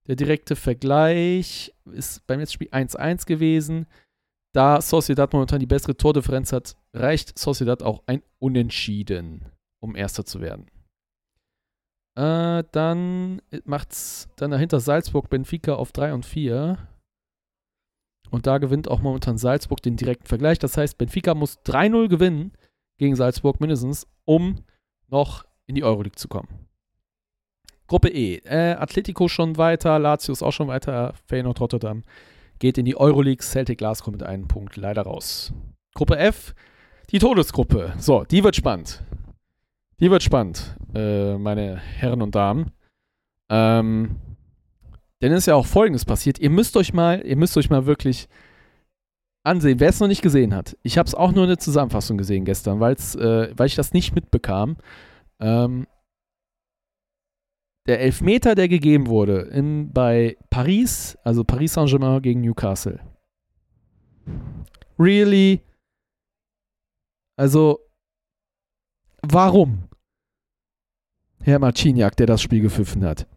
der 0.09 0.15
direkte 0.15 0.55
Vergleich 0.55 1.71
ist 1.85 2.25
beim 2.25 2.39
letzten 2.39 2.55
Spiel 2.55 2.69
1-1 2.69 3.27
gewesen. 3.27 3.85
Da 4.55 4.81
Sociedad 4.81 5.31
momentan 5.31 5.59
die 5.59 5.67
bessere 5.67 5.95
Tordifferenz 5.95 6.51
hat, 6.51 6.75
reicht 6.93 7.37
Sociedad 7.37 7.83
auch 7.83 8.01
ein 8.07 8.23
Unentschieden, 8.39 9.45
um 9.79 9.95
Erster 9.95 10.25
zu 10.25 10.41
werden. 10.41 10.65
Äh, 12.15 12.63
dann 12.71 13.43
macht's 13.65 14.29
dann 14.35 14.49
dahinter 14.49 14.79
Salzburg 14.79 15.29
Benfica 15.29 15.75
auf 15.75 15.91
3 15.91 16.15
und 16.15 16.25
4. 16.25 16.79
Und 18.31 18.47
da 18.47 18.57
gewinnt 18.57 18.87
auch 18.87 19.01
momentan 19.01 19.37
Salzburg 19.37 19.83
den 19.83 19.95
direkten 19.95 20.25
Vergleich. 20.25 20.57
Das 20.57 20.75
heißt, 20.75 20.97
Benfica 20.97 21.35
muss 21.35 21.59
3-0 21.59 22.07
gewinnen 22.07 22.53
gegen 22.97 23.15
Salzburg 23.15 23.59
mindestens, 23.59 24.07
um 24.25 24.65
noch 25.07 25.45
in 25.67 25.75
die 25.75 25.83
Euroleague 25.83 26.17
zu 26.17 26.27
kommen. 26.27 26.68
Gruppe 27.89 28.09
E. 28.09 28.35
Äh, 28.45 28.75
Atletico 28.75 29.27
schon 29.27 29.57
weiter, 29.57 29.99
Lazio 29.99 30.31
ist 30.31 30.43
auch 30.43 30.53
schon 30.53 30.67
weiter, 30.67 31.13
Feyenoord 31.27 31.59
Rotterdam 31.59 32.03
geht 32.59 32.77
in 32.77 32.85
die 32.85 32.95
Euroleague. 32.95 33.43
Celtic 33.43 33.79
Glasgow 33.79 34.11
mit 34.11 34.21
einem 34.21 34.47
Punkt 34.47 34.75
leider 34.77 35.01
raus. 35.01 35.51
Gruppe 35.95 36.17
F, 36.17 36.53
die 37.09 37.19
Todesgruppe. 37.19 37.93
So, 37.97 38.25
die 38.25 38.43
wird 38.43 38.55
spannend. 38.55 39.03
Die 39.99 40.11
wird 40.11 40.23
spannend, 40.23 40.77
äh, 40.93 41.37
meine 41.37 41.77
Herren 41.77 42.21
und 42.21 42.35
Damen. 42.35 42.71
Ähm, 43.49 44.17
denn 45.21 45.31
es 45.33 45.39
ist 45.39 45.45
ja 45.47 45.55
auch 45.55 45.65
Folgendes 45.65 46.05
passiert. 46.05 46.39
Ihr 46.39 46.49
müsst 46.49 46.77
euch 46.77 46.93
mal, 46.93 47.21
ihr 47.25 47.35
müsst 47.35 47.57
euch 47.57 47.69
mal 47.69 47.85
wirklich 47.85 48.27
ansehen, 49.43 49.79
wer 49.79 49.89
es 49.89 49.99
noch 49.99 50.07
nicht 50.07 50.21
gesehen 50.21 50.55
hat. 50.55 50.77
Ich 50.83 50.97
habe 50.97 51.07
es 51.07 51.15
auch 51.15 51.31
nur 51.31 51.45
in 51.45 51.49
der 51.49 51.57
Zusammenfassung 51.57 52.17
gesehen 52.17 52.45
gestern, 52.45 52.81
äh, 52.81 53.57
weil 53.57 53.65
ich 53.65 53.75
das 53.75 53.93
nicht 53.93 54.13
mitbekam. 54.13 54.77
Ähm, 55.41 55.87
der 57.89 57.99
Elfmeter, 57.99 58.53
der 58.53 58.69
gegeben 58.69 59.07
wurde 59.07 59.41
in, 59.51 59.91
bei 59.91 60.37
Paris, 60.51 61.17
also 61.23 61.43
Paris 61.43 61.73
Saint-Germain 61.73 62.21
gegen 62.21 62.41
Newcastle. 62.41 62.99
Really? 64.99 65.61
Also, 67.35 67.79
warum? 69.23 69.85
Herr 71.41 71.57
Marciniak, 71.57 72.15
der 72.15 72.27
das 72.27 72.43
Spiel 72.43 72.61
gepfiffen 72.61 73.03
hat. 73.03 73.27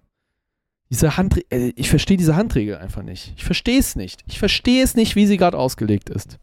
Diese 0.90 1.16
Handregel, 1.16 1.46
äh, 1.50 1.72
ich 1.76 1.88
verstehe 1.88 2.18
diese 2.18 2.36
Handregel 2.36 2.76
einfach 2.76 3.02
nicht. 3.02 3.32
Ich 3.36 3.44
verstehe 3.44 3.78
es 3.78 3.96
nicht. 3.96 4.22
Ich 4.26 4.38
verstehe 4.38 4.84
es 4.84 4.94
nicht, 4.94 5.16
wie 5.16 5.26
sie 5.26 5.38
gerade 5.38 5.56
ausgelegt 5.56 6.10
ist. 6.10 6.38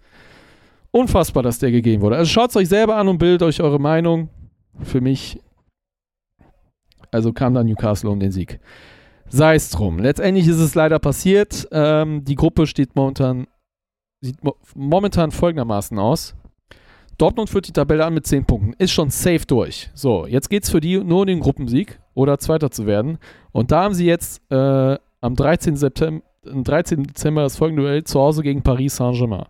Unfassbar, 0.90 1.44
dass 1.44 1.60
der 1.60 1.70
gegeben 1.70 2.02
wurde. 2.02 2.16
Also 2.16 2.32
schaut 2.32 2.50
es 2.50 2.56
euch 2.56 2.70
selber 2.70 2.96
an 2.96 3.08
und 3.08 3.20
bildet 3.20 3.44
euch 3.44 3.62
eure 3.62 3.80
Meinung. 3.80 4.30
Für 4.82 5.02
mich 5.02 5.40
also 7.12 7.34
kam 7.34 7.54
dann 7.54 7.68
Newcastle 7.68 8.10
um 8.10 8.20
den 8.20 8.32
Sieg. 8.32 8.60
Sei 9.28 9.56
es 9.56 9.70
drum. 9.70 10.00
Letztendlich 10.00 10.48
ist 10.48 10.60
es 10.60 10.76
leider 10.76 11.00
passiert. 11.00 11.68
Ähm, 11.72 12.24
die 12.24 12.36
Gruppe 12.36 12.66
steht 12.66 12.96
momentan, 12.96 13.48
sieht 14.22 14.44
mo 14.44 14.56
momentan 14.76 15.32
folgendermaßen 15.32 16.00
aus. 16.00 16.36
Dortmund 17.20 17.50
führt 17.50 17.68
die 17.68 17.74
Tabelle 17.74 18.06
an 18.06 18.14
mit 18.14 18.26
10 18.26 18.46
Punkten. 18.46 18.74
Ist 18.78 18.92
schon 18.92 19.10
safe 19.10 19.46
durch. 19.46 19.90
So, 19.94 20.26
jetzt 20.26 20.50
geht 20.50 20.64
es 20.64 20.70
für 20.70 20.80
die 20.80 20.98
nur 20.98 21.22
um 21.22 21.28
den 21.28 21.42
Gruppensieg 21.42 22.00
oder 22.14 22.40
Zweiter 22.40 22.72
zu 22.72 22.86
werden. 22.86 23.20
Und 23.52 23.72
da 23.72 23.84
haben 23.84 23.94
sie 23.94 24.06
jetzt 24.06 24.42
äh, 24.50 24.98
am 25.22 25.36
13. 25.36 25.76
September, 25.76 26.24
13. 26.44 27.04
Dezember 27.04 27.44
das 27.44 27.58
folgende 27.58 27.84
Duell 27.84 28.04
zu 28.06 28.20
Hause 28.20 28.42
gegen 28.42 28.64
Paris 28.64 28.96
Saint-Germain. 28.96 29.46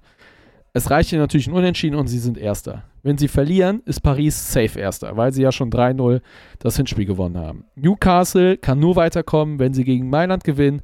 Es 0.74 0.92
reicht 0.92 1.12
ihnen 1.12 1.22
natürlich 1.22 1.48
ein 1.48 1.54
Unentschieden 1.54 1.96
und 1.96 2.08
sie 2.08 2.20
sind 2.20 2.38
Erster. 2.38 2.84
Wenn 3.02 3.18
sie 3.18 3.28
verlieren, 3.28 3.82
ist 3.86 4.02
Paris 4.02 4.52
safe 4.52 4.80
Erster, 4.80 5.18
weil 5.18 5.32
sie 5.34 5.42
ja 5.42 5.52
schon 5.52 5.72
3-0 5.72 6.22
das 6.60 6.78
Hinspiel 6.78 7.06
gewonnen 7.06 7.38
haben. 7.38 7.66
Newcastle 7.76 8.58
kann 8.58 8.80
nur 8.80 8.96
weiterkommen, 8.96 9.60
wenn 9.60 9.74
sie 9.74 9.84
gegen 9.84 10.10
Mailand 10.10 10.44
gewinnen 10.44 10.82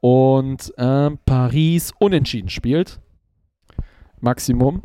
und 0.00 0.72
äh, 0.76 1.10
Paris 1.24 1.92
unentschieden 1.98 2.48
spielt. 2.48 3.00
Maximum. 4.20 4.82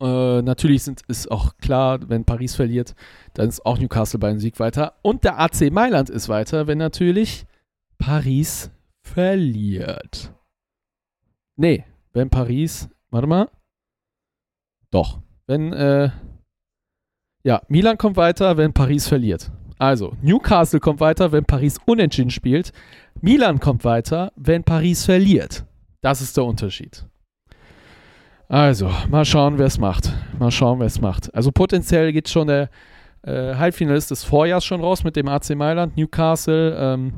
Äh, 0.00 0.42
natürlich 0.42 0.84
sind, 0.84 1.02
ist 1.08 1.30
auch 1.30 1.56
klar, 1.58 2.08
wenn 2.08 2.24
Paris 2.24 2.54
verliert, 2.54 2.94
dann 3.34 3.48
ist 3.48 3.66
auch 3.66 3.78
Newcastle 3.78 4.20
bei 4.20 4.28
einem 4.28 4.38
Sieg 4.38 4.60
weiter. 4.60 4.94
Und 5.02 5.24
der 5.24 5.38
AC 5.38 5.70
Mailand 5.72 6.08
ist 6.08 6.28
weiter, 6.28 6.66
wenn 6.66 6.78
natürlich 6.78 7.46
Paris 7.98 8.70
verliert. 9.02 10.32
Nee, 11.56 11.84
wenn 12.12 12.30
Paris 12.30 12.88
Warte 13.10 13.26
mal. 13.26 13.48
Doch. 14.90 15.20
Wenn, 15.46 15.72
äh, 15.72 16.10
ja, 17.42 17.62
Milan 17.68 17.96
kommt 17.96 18.16
weiter, 18.16 18.56
wenn 18.56 18.72
Paris 18.72 19.08
verliert. 19.08 19.50
Also, 19.78 20.16
Newcastle 20.22 20.80
kommt 20.80 21.00
weiter, 21.00 21.32
wenn 21.32 21.44
Paris 21.44 21.78
unentschieden 21.86 22.30
spielt. 22.30 22.72
Milan 23.20 23.60
kommt 23.60 23.84
weiter, 23.84 24.32
wenn 24.36 24.64
Paris 24.64 25.04
verliert. 25.04 25.64
Das 26.00 26.20
ist 26.20 26.36
der 26.36 26.44
Unterschied. 26.44 27.06
Also, 28.48 28.90
mal 29.08 29.24
schauen, 29.24 29.58
wer 29.58 29.66
es 29.66 29.78
macht. 29.78 30.12
Mal 30.38 30.50
schauen, 30.50 30.80
wer 30.80 30.86
es 30.86 31.00
macht. 31.00 31.32
Also, 31.34 31.52
potenziell 31.52 32.12
geht 32.12 32.28
schon 32.28 32.48
der 32.48 32.70
äh, 33.22 33.54
Halbfinalist 33.54 34.10
des 34.10 34.24
Vorjahres 34.24 34.64
schon 34.64 34.80
raus 34.80 35.04
mit 35.04 35.16
dem 35.16 35.28
AC 35.28 35.50
Mailand, 35.54 35.96
Newcastle, 35.96 36.76
ähm, 36.76 37.12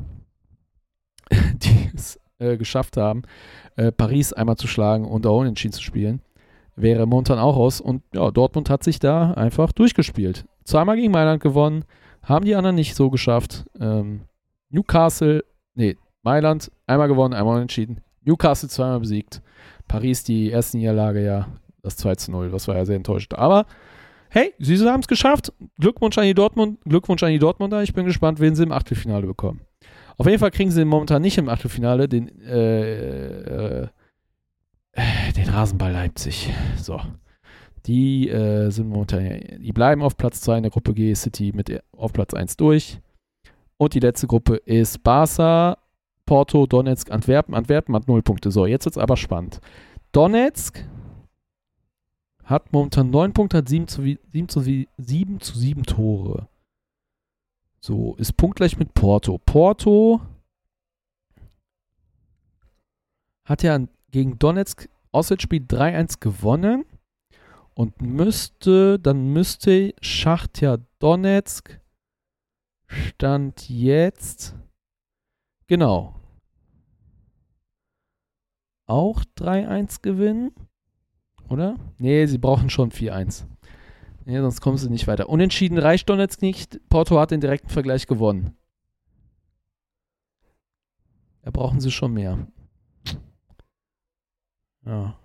die 1.31 1.91
es 1.95 2.20
äh, 2.41 2.57
geschafft 2.57 2.97
haben, 2.97 3.21
äh, 3.75 3.91
Paris 3.91 4.33
einmal 4.33 4.57
zu 4.57 4.67
schlagen 4.67 5.05
und 5.05 5.25
auch 5.25 5.39
unentschieden 5.39 5.73
zu 5.73 5.81
spielen. 5.81 6.21
Wäre 6.75 7.05
momentan 7.05 7.39
auch 7.39 7.55
aus. 7.55 7.79
Und 7.81 8.01
ja, 8.13 8.31
Dortmund 8.31 8.69
hat 8.69 8.83
sich 8.83 8.99
da 8.99 9.33
einfach 9.33 9.71
durchgespielt. 9.71 10.45
Zweimal 10.63 10.95
gegen 10.95 11.11
Mailand 11.11 11.41
gewonnen, 11.41 11.85
haben 12.23 12.45
die 12.45 12.55
anderen 12.55 12.75
nicht 12.75 12.95
so 12.95 13.09
geschafft. 13.09 13.65
Ähm, 13.79 14.21
Newcastle, 14.69 15.43
nee, 15.75 15.97
Mailand 16.23 16.71
einmal 16.87 17.07
gewonnen, 17.07 17.33
einmal 17.33 17.55
unentschieden. 17.55 18.01
Newcastle 18.23 18.69
zweimal 18.69 18.99
besiegt. 18.99 19.41
Paris 19.87 20.23
die 20.23 20.49
erste 20.49 20.77
Niederlage 20.77 21.23
ja, 21.23 21.47
das 21.81 21.97
2 21.97 22.15
zu 22.15 22.31
0. 22.31 22.51
Das 22.51 22.67
war 22.67 22.75
ja 22.75 22.85
sehr 22.85 22.95
enttäuschend. 22.95 23.37
Aber 23.37 23.65
hey, 24.29 24.53
sie 24.59 24.77
haben 24.87 25.01
es 25.01 25.07
geschafft. 25.07 25.51
Glückwunsch 25.79 26.17
an 26.17 26.23
die 26.23 26.33
Dortmund, 26.33 26.79
Glückwunsch 26.85 27.23
an 27.23 27.31
die 27.31 27.39
Dortmunder. 27.39 27.83
Ich 27.83 27.93
bin 27.93 28.05
gespannt, 28.05 28.39
wen 28.39 28.55
sie 28.55 28.63
im 28.63 28.71
Achtelfinale 28.71 29.27
bekommen. 29.27 29.61
Auf 30.21 30.27
jeden 30.27 30.37
Fall 30.37 30.51
kriegen 30.51 30.69
sie 30.69 30.85
momentan 30.85 31.23
nicht 31.23 31.39
im 31.39 31.49
Achtelfinale 31.49 32.07
den, 32.07 32.27
äh, 32.41 33.85
äh, 33.85 33.87
den 35.35 35.49
Rasenball 35.49 35.91
Leipzig. 35.91 36.53
So. 36.77 37.01
Die 37.87 38.29
äh, 38.29 38.69
sind 38.69 38.89
momentan, 38.89 39.41
die 39.57 39.73
bleiben 39.73 40.03
auf 40.03 40.17
Platz 40.17 40.41
2 40.41 40.57
in 40.57 40.61
der 40.61 40.71
Gruppe 40.71 40.93
G, 40.93 41.11
City 41.15 41.53
mit 41.55 41.75
auf 41.97 42.13
Platz 42.13 42.35
1 42.35 42.55
durch. 42.57 42.99
Und 43.77 43.95
die 43.95 43.99
letzte 43.99 44.27
Gruppe 44.27 44.57
ist 44.57 45.01
Barca, 45.01 45.79
Porto, 46.27 46.67
Donetsk, 46.67 47.09
Antwerpen. 47.09 47.55
Antwerpen 47.55 47.95
hat 47.95 48.07
0 48.07 48.21
Punkte. 48.21 48.51
So, 48.51 48.67
jetzt 48.67 48.85
wird 48.85 48.97
es 48.97 49.01
aber 49.01 49.17
spannend. 49.17 49.59
Donetsk 50.11 50.85
hat 52.43 52.71
momentan 52.71 53.09
9 53.09 53.33
Punkte, 53.33 53.57
hat 53.57 53.69
7 53.69 53.87
zu 53.87 54.03
7, 54.03 54.49
zu 54.49 54.59
7, 54.59 55.39
zu 55.39 55.57
7 55.57 55.81
Tore. 55.81 56.47
So, 57.83 58.15
ist 58.15 58.37
punktgleich 58.37 58.77
mit 58.77 58.93
Porto. 58.93 59.39
Porto 59.39 60.21
hat 63.43 63.63
ja 63.63 63.79
gegen 64.11 64.37
Donetsk 64.37 64.87
Auswärtsspiel 65.11 65.63
3-1 65.63 66.19
gewonnen 66.19 66.85
und 67.73 68.01
müsste, 68.01 68.99
dann 68.99 69.33
müsste 69.33 69.93
Schachtja 69.99 70.77
Donetsk 70.99 71.81
Stand 72.87 73.69
jetzt, 73.69 74.55
genau, 75.67 76.15
auch 78.85 79.23
3-1 79.37 80.01
gewinnen. 80.01 80.51
Oder? 81.49 81.77
Nee, 81.97 82.25
sie 82.27 82.37
brauchen 82.37 82.69
schon 82.69 82.91
4-1. 82.91 83.45
Nee, 84.25 84.39
sonst 84.39 84.61
kommen 84.61 84.77
sie 84.77 84.89
nicht 84.89 85.07
weiter. 85.07 85.29
Unentschieden 85.29 85.77
reicht 85.77 86.09
Donetsk 86.09 86.41
nicht. 86.41 86.79
Porto 86.89 87.19
hat 87.19 87.31
den 87.31 87.41
direkten 87.41 87.69
Vergleich 87.69 88.07
gewonnen. 88.07 88.55
Da 91.41 91.51
brauchen 91.51 91.79
sie 91.79 91.91
schon 91.91 92.13
mehr. 92.13 92.47
Ja. 94.85 95.17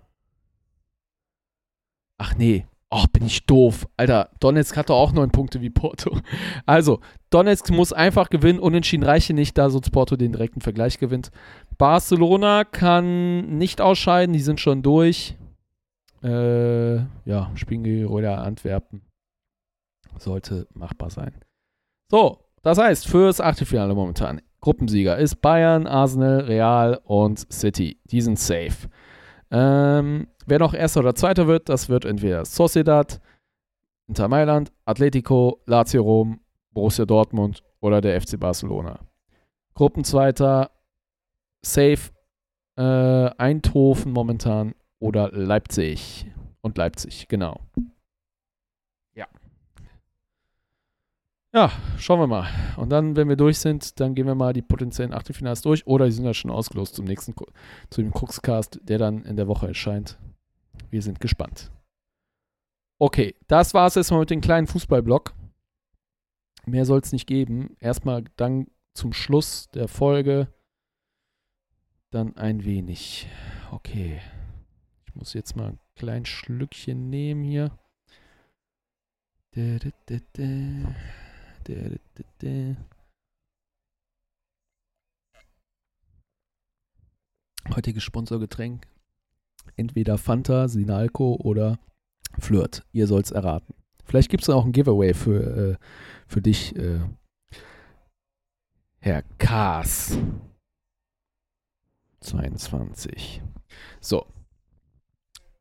Ach 2.17 2.35
nee. 2.35 2.65
Ach, 2.89 3.05
bin 3.07 3.25
ich 3.25 3.45
doof. 3.45 3.85
Alter, 3.97 4.29
Donetsk 4.39 4.77
hat 4.77 4.89
doch 4.89 4.95
auch 4.95 5.11
neun 5.11 5.29
Punkte 5.29 5.61
wie 5.61 5.69
Porto. 5.69 6.19
Also, 6.65 7.01
Donetsk 7.29 7.69
muss 7.69 7.91
einfach 7.91 8.29
gewinnen. 8.29 8.59
Unentschieden 8.59 9.03
reiche 9.03 9.33
nicht, 9.33 9.57
da 9.57 9.69
sonst 9.69 9.91
Porto 9.91 10.15
den 10.15 10.31
direkten 10.31 10.61
Vergleich 10.61 10.97
gewinnt. 10.97 11.31
Barcelona 11.77 12.63
kann 12.63 13.57
nicht 13.57 13.81
ausscheiden. 13.81 14.33
Die 14.33 14.39
sind 14.39 14.59
schon 14.59 14.83
durch. 14.83 15.35
Äh, 16.23 16.95
ja, 17.25 17.51
spielen 17.55 17.83
gegen 17.83 18.05
Roda 18.05 18.41
Antwerpen. 18.43 19.01
Sollte 20.17 20.67
machbar 20.73 21.09
sein. 21.09 21.33
So, 22.09 22.39
das 22.63 22.77
heißt, 22.77 23.07
fürs 23.07 23.39
Achtelfinale 23.39 23.93
momentan. 23.93 24.41
Gruppensieger 24.59 25.17
ist 25.17 25.37
Bayern, 25.41 25.85
Arsenal, 25.85 26.41
Real 26.41 26.99
und 27.03 27.51
City. 27.51 27.99
Die 28.05 28.21
sind 28.21 28.39
safe. 28.39 28.89
Ähm, 29.51 30.27
wer 30.45 30.59
noch 30.59 30.73
Erster 30.73 31.01
oder 31.01 31.15
Zweiter 31.15 31.47
wird, 31.47 31.69
das 31.69 31.89
wird 31.89 32.05
entweder 32.05 32.43
Sociedad, 32.43 33.21
Inter 34.07 34.27
Mailand, 34.27 34.71
Atletico, 34.85 35.61
Lazio 35.65 36.01
Rom, 36.01 36.39
Borussia 36.71 37.05
Dortmund 37.05 37.63
oder 37.79 38.01
der 38.01 38.19
FC 38.19 38.39
Barcelona. 38.39 38.99
Gruppenzweiter, 39.73 40.71
safe, 41.63 42.11
äh, 42.77 43.29
Eindhoven 43.37 44.11
momentan 44.11 44.73
oder 44.99 45.31
Leipzig. 45.31 46.25
Und 46.61 46.77
Leipzig, 46.77 47.27
genau. 47.27 47.61
Ja. 49.15 49.27
Ja, 51.53 51.71
schauen 51.97 52.19
wir 52.19 52.27
mal. 52.27 52.47
Und 52.77 52.89
dann, 52.89 53.15
wenn 53.15 53.29
wir 53.29 53.35
durch 53.35 53.59
sind, 53.59 53.99
dann 53.99 54.15
gehen 54.15 54.27
wir 54.27 54.35
mal 54.35 54.53
die 54.53 54.61
potenziellen 54.61 55.13
Achtelfinals 55.13 55.61
durch. 55.61 55.85
Oder 55.87 56.05
die 56.05 56.11
sind 56.11 56.25
ja 56.25 56.33
schon 56.33 56.51
ausgelost 56.51 56.95
zum 56.95 57.05
nächsten, 57.05 57.33
zu 57.89 58.01
dem 58.01 58.11
Cruxcast, 58.11 58.79
der 58.83 58.97
dann 58.97 59.23
in 59.23 59.35
der 59.35 59.47
Woche 59.47 59.67
erscheint. 59.67 60.17
Wir 60.89 61.01
sind 61.01 61.19
gespannt. 61.19 61.71
Okay, 62.99 63.35
das 63.47 63.73
war 63.73 63.87
es 63.87 63.95
erstmal 63.95 64.21
mit 64.21 64.29
dem 64.29 64.41
kleinen 64.41 64.67
Fußballblock. 64.67 65.33
Mehr 66.65 66.85
soll 66.85 66.99
es 66.99 67.13
nicht 67.13 67.27
geben. 67.27 67.77
Erstmal 67.79 68.25
dann 68.35 68.67
zum 68.93 69.13
Schluss 69.13 69.69
der 69.69 69.87
Folge. 69.87 70.47
Dann 72.09 72.35
ein 72.35 72.65
wenig. 72.65 73.27
Okay 73.71 74.19
muss 75.17 75.33
jetzt 75.33 75.55
mal 75.55 75.69
ein 75.69 75.79
kleines 75.95 76.29
Schlückchen 76.29 77.09
nehmen 77.09 77.43
hier. 77.43 77.77
Heutiges 87.75 88.03
Sponsorgetränk. 88.03 88.87
Entweder 89.75 90.17
Fanta, 90.17 90.67
Sinalco 90.67 91.35
oder 91.35 91.79
Flirt. 92.39 92.85
Ihr 92.91 93.07
sollt 93.07 93.25
es 93.25 93.31
erraten. 93.31 93.73
Vielleicht 94.05 94.29
gibt 94.29 94.43
es 94.43 94.49
auch 94.49 94.65
ein 94.65 94.71
Giveaway 94.71 95.13
für, 95.13 95.71
äh, 95.71 95.77
für 96.27 96.41
dich, 96.41 96.75
äh, 96.75 96.99
Herr 98.99 99.23
Kaas. 99.37 100.17
22. 102.21 103.41
So, 103.99 104.25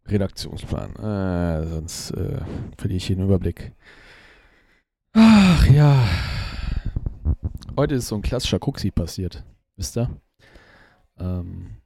Redaktionsplan. 0.08 0.94
Äh, 0.96 1.66
sonst 1.66 2.10
äh, 2.12 2.40
verliere 2.76 2.96
ich 2.96 3.06
hier 3.06 3.16
den 3.16 3.26
Überblick. 3.26 3.72
Ach 5.12 5.66
ja. 5.66 6.06
Heute 7.76 7.94
ist 7.94 8.08
so 8.08 8.16
ein 8.16 8.22
klassischer 8.22 8.58
Cooksy 8.60 8.90
passiert. 8.90 9.44
Wisst 9.76 9.96
ihr? 9.96 10.10
Ähm, 11.18 11.76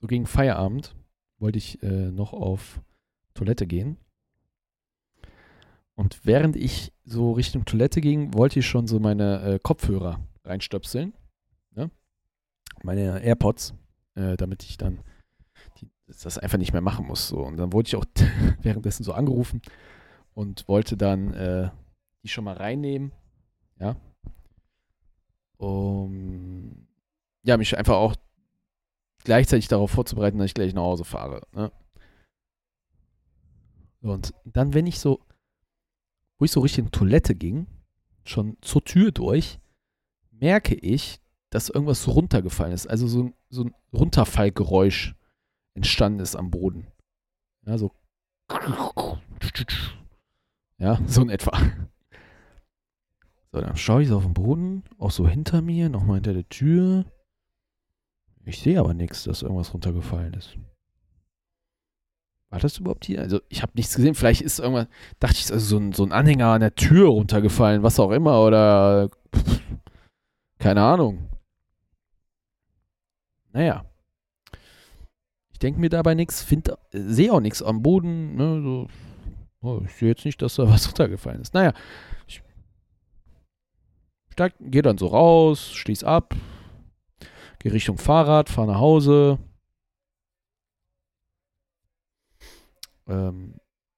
so 0.00 0.06
gegen 0.06 0.26
Feierabend 0.26 0.94
wollte 1.38 1.58
ich 1.58 1.82
äh, 1.82 2.10
noch 2.10 2.32
auf 2.32 2.80
Toilette 3.34 3.66
gehen. 3.66 3.96
Und 5.94 6.24
während 6.24 6.54
ich 6.54 6.92
so 7.04 7.32
Richtung 7.32 7.64
Toilette 7.64 8.00
ging, 8.00 8.34
wollte 8.34 8.60
ich 8.60 8.66
schon 8.66 8.86
so 8.86 9.00
meine 9.00 9.42
äh, 9.42 9.58
Kopfhörer 9.60 10.20
reinstöpseln. 10.44 11.12
Ne? 11.74 11.90
Meine 12.82 13.20
AirPods 13.20 13.74
äh, 14.18 14.36
damit 14.36 14.64
ich 14.64 14.76
dann 14.76 15.00
die, 15.78 15.88
das 16.06 16.38
einfach 16.38 16.58
nicht 16.58 16.72
mehr 16.72 16.82
machen 16.82 17.06
muss. 17.06 17.28
So. 17.28 17.38
Und 17.38 17.56
dann 17.56 17.72
wurde 17.72 17.86
ich 17.86 17.96
auch 17.96 18.04
währenddessen 18.62 19.04
so 19.04 19.12
angerufen 19.12 19.62
und 20.34 20.66
wollte 20.68 20.96
dann 20.96 21.32
äh, 21.34 21.70
die 22.22 22.28
schon 22.28 22.44
mal 22.44 22.56
reinnehmen. 22.56 23.12
Ja. 23.78 23.96
Um 25.56 26.88
ja, 27.42 27.56
mich 27.56 27.76
einfach 27.76 27.96
auch 27.96 28.14
gleichzeitig 29.24 29.68
darauf 29.68 29.90
vorzubereiten, 29.90 30.38
dass 30.38 30.46
ich 30.46 30.54
gleich 30.54 30.74
nach 30.74 30.82
Hause 30.82 31.04
fahre. 31.04 31.46
Ne? 31.52 31.72
Und 34.00 34.34
dann, 34.44 34.74
wenn 34.74 34.86
ich 34.86 35.00
so, 35.00 35.20
wo 36.38 36.44
ich 36.44 36.50
so 36.50 36.60
Richtung 36.60 36.90
Toilette 36.90 37.34
ging, 37.34 37.66
schon 38.24 38.56
zur 38.60 38.84
Tür 38.84 39.10
durch, 39.10 39.58
merke 40.30 40.74
ich, 40.74 41.20
dass 41.50 41.68
irgendwas 41.70 42.06
runtergefallen 42.08 42.72
ist. 42.72 42.86
Also 42.86 43.06
so, 43.08 43.32
so 43.48 43.64
ein 43.64 43.74
Runterfallgeräusch 43.92 45.14
entstanden 45.74 46.20
ist 46.20 46.36
am 46.36 46.50
Boden. 46.50 46.86
Ja, 47.66 47.78
so. 47.78 47.92
Ja, 50.80 51.00
so 51.08 51.22
in 51.22 51.28
etwa. 51.28 51.58
So, 53.50 53.60
dann 53.60 53.76
schaue 53.76 54.02
ich 54.02 54.08
so 54.08 54.16
auf 54.18 54.22
den 54.22 54.34
Boden, 54.34 54.84
auch 54.96 55.10
so 55.10 55.26
hinter 55.26 55.60
mir, 55.60 55.88
nochmal 55.88 56.18
hinter 56.18 56.34
der 56.34 56.48
Tür. 56.48 57.04
Ich 58.44 58.60
sehe 58.60 58.78
aber 58.78 58.94
nichts, 58.94 59.24
dass 59.24 59.42
irgendwas 59.42 59.74
runtergefallen 59.74 60.34
ist. 60.34 60.56
War 62.50 62.60
das 62.60 62.78
überhaupt 62.78 63.04
hier? 63.04 63.20
Also, 63.20 63.40
ich 63.48 63.62
habe 63.62 63.72
nichts 63.74 63.94
gesehen. 63.94 64.14
Vielleicht 64.14 64.40
ist 64.40 64.58
irgendwas, 64.58 64.86
dachte 65.18 65.36
ich, 65.38 65.52
also 65.52 65.66
so 65.66 65.78
ein, 65.78 65.92
so 65.92 66.04
ein 66.04 66.12
Anhänger 66.12 66.46
an 66.46 66.60
der 66.60 66.74
Tür 66.74 67.08
runtergefallen, 67.08 67.82
was 67.82 67.98
auch 67.98 68.10
immer, 68.10 68.42
oder. 68.42 69.10
Keine 70.58 70.82
Ahnung. 70.82 71.28
Naja. 73.52 73.84
Ich 75.52 75.58
denke 75.58 75.80
mir 75.80 75.90
dabei 75.90 76.14
nichts, 76.14 76.46
sehe 76.92 77.32
auch 77.32 77.40
nichts 77.40 77.62
am 77.62 77.82
Boden. 77.82 78.36
Ne, 78.36 78.62
so. 78.62 78.88
oh, 79.60 79.82
ich 79.84 79.94
sehe 79.94 80.10
jetzt 80.10 80.24
nicht, 80.24 80.40
dass 80.40 80.54
da 80.54 80.62
was 80.68 80.86
runtergefallen 80.88 81.40
ist. 81.40 81.54
Naja, 81.54 81.72
ich 82.26 82.42
gehe 84.60 84.82
dann 84.82 84.98
so 84.98 85.08
raus, 85.08 85.72
schließ 85.72 86.04
ab, 86.04 86.36
gehe 87.58 87.72
Richtung 87.72 87.98
Fahrrad, 87.98 88.48
fahre 88.48 88.68
nach 88.68 88.78
Hause. 88.78 89.38
Ähm, 93.08 93.54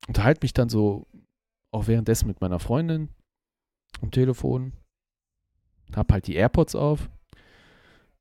unterhalte 0.08 0.40
mich 0.42 0.54
dann 0.54 0.68
so 0.68 1.06
auch 1.72 1.88
währenddessen 1.88 2.26
mit 2.26 2.40
meiner 2.40 2.58
Freundin 2.58 3.10
am 4.00 4.10
Telefon. 4.10 4.72
Hab 5.94 6.12
halt 6.12 6.26
die 6.26 6.36
AirPods 6.36 6.74
auf. 6.74 7.10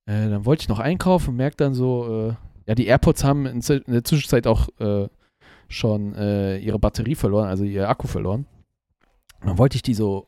Äh, 0.10 0.28
dann 0.28 0.43
wollte 0.43 0.63
ich 0.63 0.69
noch 0.69 0.80
einkaufen 0.80 1.30
und 1.30 1.36
merke 1.36 1.58
dann 1.58 1.76
so, 1.76 2.30
äh, 2.30 2.36
ja, 2.65 2.74
die 2.74 2.88
AirPods 2.88 3.24
haben 3.24 3.45
in, 3.45 3.62
in 3.62 3.93
der 3.93 4.04
Zwischenzeit 4.04 4.48
auch 4.48 4.67
äh, 4.80 5.08
schon 5.67 6.15
ihre 6.15 6.80
Batterie 6.80 7.13
verloren, 7.13 7.48
also 7.48 7.63
ihr 7.63 7.88
Akku 7.88 8.08
verloren. 8.08 8.48
Dann 9.41 9.60
wollte 9.60 9.76
ich 9.76 9.84
die 9.84 9.93
so 9.93 10.28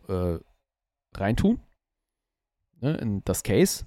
reintun 1.15 1.59
ne, 2.79 2.95
in 2.97 3.23
das 3.25 3.41
Case, 3.41 3.85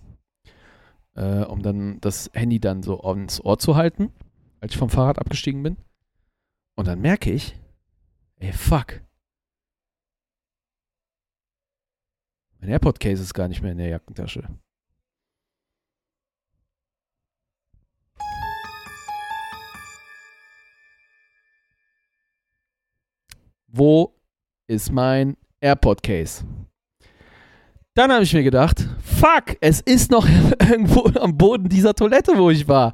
um 1.14 1.62
dann 1.62 2.00
das 2.00 2.28
Handy 2.34 2.58
dann 2.58 2.82
so 2.82 3.04
ans 3.04 3.40
Ohr 3.40 3.60
zu 3.60 3.76
halten, 3.76 4.10
als 4.58 4.72
ich 4.72 4.78
vom 4.78 4.90
Fahrrad 4.90 5.20
abgestiegen 5.20 5.62
bin. 5.62 5.76
Und 6.74 6.88
dann 6.88 7.00
merke 7.00 7.30
ich, 7.30 7.54
ey, 8.40 8.52
fuck. 8.52 9.00
Mein 12.58 12.70
AirPod-Case 12.70 13.22
ist 13.22 13.34
gar 13.34 13.46
nicht 13.46 13.62
mehr 13.62 13.70
in 13.70 13.78
der 13.78 13.90
Jackentasche. 13.90 14.48
Wo 23.76 24.14
ist 24.68 24.92
mein 24.92 25.36
AirPod-Case? 25.60 26.44
Dann 27.96 28.12
habe 28.12 28.24
ich 28.24 28.34
mir 28.34 28.42
gedacht, 28.42 28.88
fuck, 29.04 29.56
es 29.60 29.80
ist 29.80 30.10
noch 30.10 30.26
irgendwo 30.68 31.04
am 31.20 31.36
Boden 31.36 31.68
dieser 31.68 31.94
Toilette, 31.94 32.36
wo 32.36 32.50
ich 32.50 32.66
war. 32.66 32.92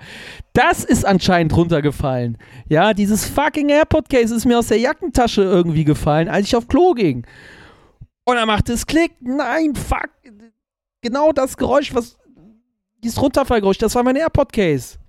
Das 0.53 0.85
ist 0.85 1.07
anscheinend 1.07 1.57
runtergefallen. 1.57 2.37
Ja, 2.69 2.93
dieses 2.93 3.25
fucking 3.27 3.71
AirPod-Case 3.71 4.35
ist 4.35 4.45
mir 4.45 4.59
aus 4.59 4.69
der 4.69 4.79
Jackentasche 4.79 5.43
irgendwie 5.43 5.85
gefallen, 5.85 6.29
als 6.29 6.49
ich 6.49 6.57
auf 6.57 6.69
Klo 6.69 6.93
ging. 6.93 7.27
Und 8.25 8.37
dann 8.37 8.47
macht 8.47 8.69
es 8.69 8.87
Klick. 8.87 9.13
Nein, 9.21 9.75
fuck. 9.75 10.11
Genau 11.03 11.33
das 11.33 11.57
Geräusch, 11.57 11.95
was 11.95 12.19
dieses 13.03 13.21
Runterfallgeräusch, 13.21 13.79
das 13.79 13.95
war 13.95 14.03
mein 14.03 14.17
AirPod-Case. 14.17 15.00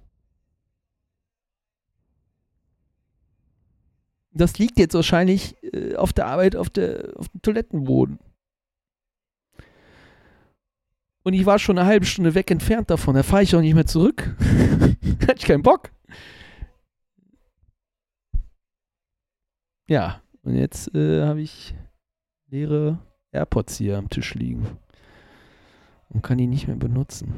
Das 4.34 4.58
liegt 4.58 4.80
jetzt 4.80 4.94
wahrscheinlich 4.94 5.56
äh, 5.64 5.96
auf 5.96 6.14
der 6.14 6.28
Arbeit 6.28 6.56
auf, 6.56 6.70
der, 6.70 7.14
auf 7.18 7.28
dem 7.30 7.42
Toilettenboden. 7.42 8.20
Und 11.24 11.34
ich 11.34 11.46
war 11.46 11.60
schon 11.60 11.78
eine 11.78 11.88
halbe 11.88 12.06
Stunde 12.06 12.34
weg 12.34 12.50
entfernt 12.50 12.90
davon. 12.90 13.16
Da 13.16 13.24
fahre 13.24 13.44
ich 13.44 13.56
auch 13.56 13.62
nicht 13.62 13.76
mehr 13.76 13.86
zurück. 13.86 14.36
Hatte 15.22 15.36
ich 15.38 15.46
keinen 15.46 15.62
Bock. 15.62 15.92
Ja, 19.88 20.22
und 20.44 20.56
jetzt 20.56 20.96
äh, 20.96 21.24
habe 21.26 21.42
ich 21.42 21.76
leere 22.48 23.00
AirPods 23.32 23.78
hier 23.78 23.98
am 23.98 24.10
Tisch 24.10 24.34
liegen 24.36 24.66
und 26.10 26.24
kann 26.24 26.38
die 26.38 26.48
nicht 26.48 26.68
mehr 26.68 26.78
benutzen. 26.78 27.34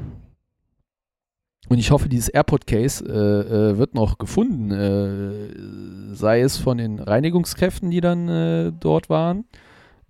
Und 1.68 1.78
ich 1.78 1.90
hoffe, 1.90 2.08
dieses 2.08 2.28
AirPod-Case 2.28 3.04
äh, 3.06 3.70
äh, 3.70 3.78
wird 3.78 3.94
noch 3.94 4.18
gefunden, 4.18 4.70
äh, 4.70 6.14
sei 6.14 6.40
es 6.40 6.58
von 6.58 6.76
den 6.78 6.98
Reinigungskräften, 6.98 7.90
die 7.90 8.00
dann 8.00 8.28
äh, 8.28 8.72
dort 8.78 9.08
waren. 9.08 9.46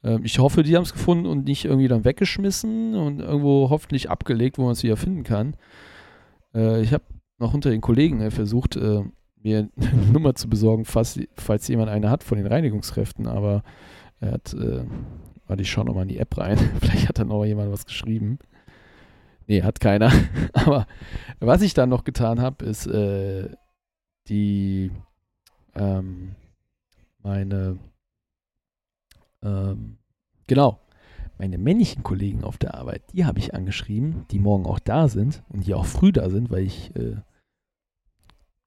Ähm, 0.03 0.23
ich 0.25 0.38
hoffe, 0.38 0.64
die 0.64 0.75
haben 0.75 0.83
es 0.83 0.93
gefunden 0.93 1.27
und 1.27 1.45
nicht 1.45 1.64
irgendwie 1.64 1.88
dann 1.88 2.05
weggeschmissen 2.05 2.97
und 2.97 3.21
irgendwo 3.21 3.71
hoffentlich 3.71 4.11
abgelegt, 4.11 4.59
wo 4.59 4.62
man 4.62 4.73
es 4.73 4.83
wieder 4.83 4.97
finden 4.97 5.23
kann. 5.23 5.57
Äh, 6.55 6.83
ich 6.83 6.93
habe 6.93 7.05
noch 7.38 7.55
unter 7.55 7.71
den 7.71 7.81
Kollegen 7.81 8.21
äh, 8.21 8.31
versucht, 8.31 8.77
mir 8.77 9.69
eine 9.77 10.07
Nummer 10.12 10.35
zu 10.35 10.49
besorgen, 10.49 10.85
falls, 10.85 11.21
falls 11.37 11.69
jemand 11.69 11.88
eine 11.88 12.11
hat 12.11 12.25
von 12.25 12.37
den 12.37 12.47
Reinigungskräften, 12.47 13.27
aber 13.29 13.62
er 14.21 14.33
hat, 14.33 14.57
warte, 15.47 15.62
ich 15.62 15.71
schaue 15.71 15.85
nochmal 15.85 16.05
in 16.05 16.09
die 16.09 16.19
App 16.19 16.38
rein, 16.38 16.57
vielleicht 16.81 17.09
hat 17.09 17.19
da 17.19 17.25
noch 17.25 17.45
jemand 17.45 17.71
was 17.71 17.85
geschrieben. 17.85 18.38
Nee, 19.46 19.62
hat 19.62 19.80
keiner. 19.80 20.11
Aber 20.52 20.87
was 21.40 21.62
ich 21.62 21.74
dann 21.74 21.88
noch 21.88 22.04
getan 22.04 22.40
habe, 22.40 22.64
ist 22.64 22.87
äh, 22.87 23.50
die 24.28 24.90
ähm, 25.74 26.35
meine 27.22 27.78
ähm, 29.42 29.98
genau 30.46 30.78
meine 31.38 31.59
männlichen 31.59 32.02
Kollegen 32.02 32.44
auf 32.44 32.59
der 32.59 32.74
Arbeit, 32.74 33.02
die 33.12 33.24
habe 33.24 33.38
ich 33.38 33.54
angeschrieben, 33.54 34.26
die 34.30 34.38
morgen 34.38 34.66
auch 34.66 34.78
da 34.78 35.09
sind 35.09 35.42
und 35.48 35.66
die 35.66 35.74
auch 35.74 35.87
früh 35.87 36.12
da 36.12 36.30
sind, 36.30 36.50
weil 36.50 36.64
ich 36.64 36.94
äh, 36.96 37.16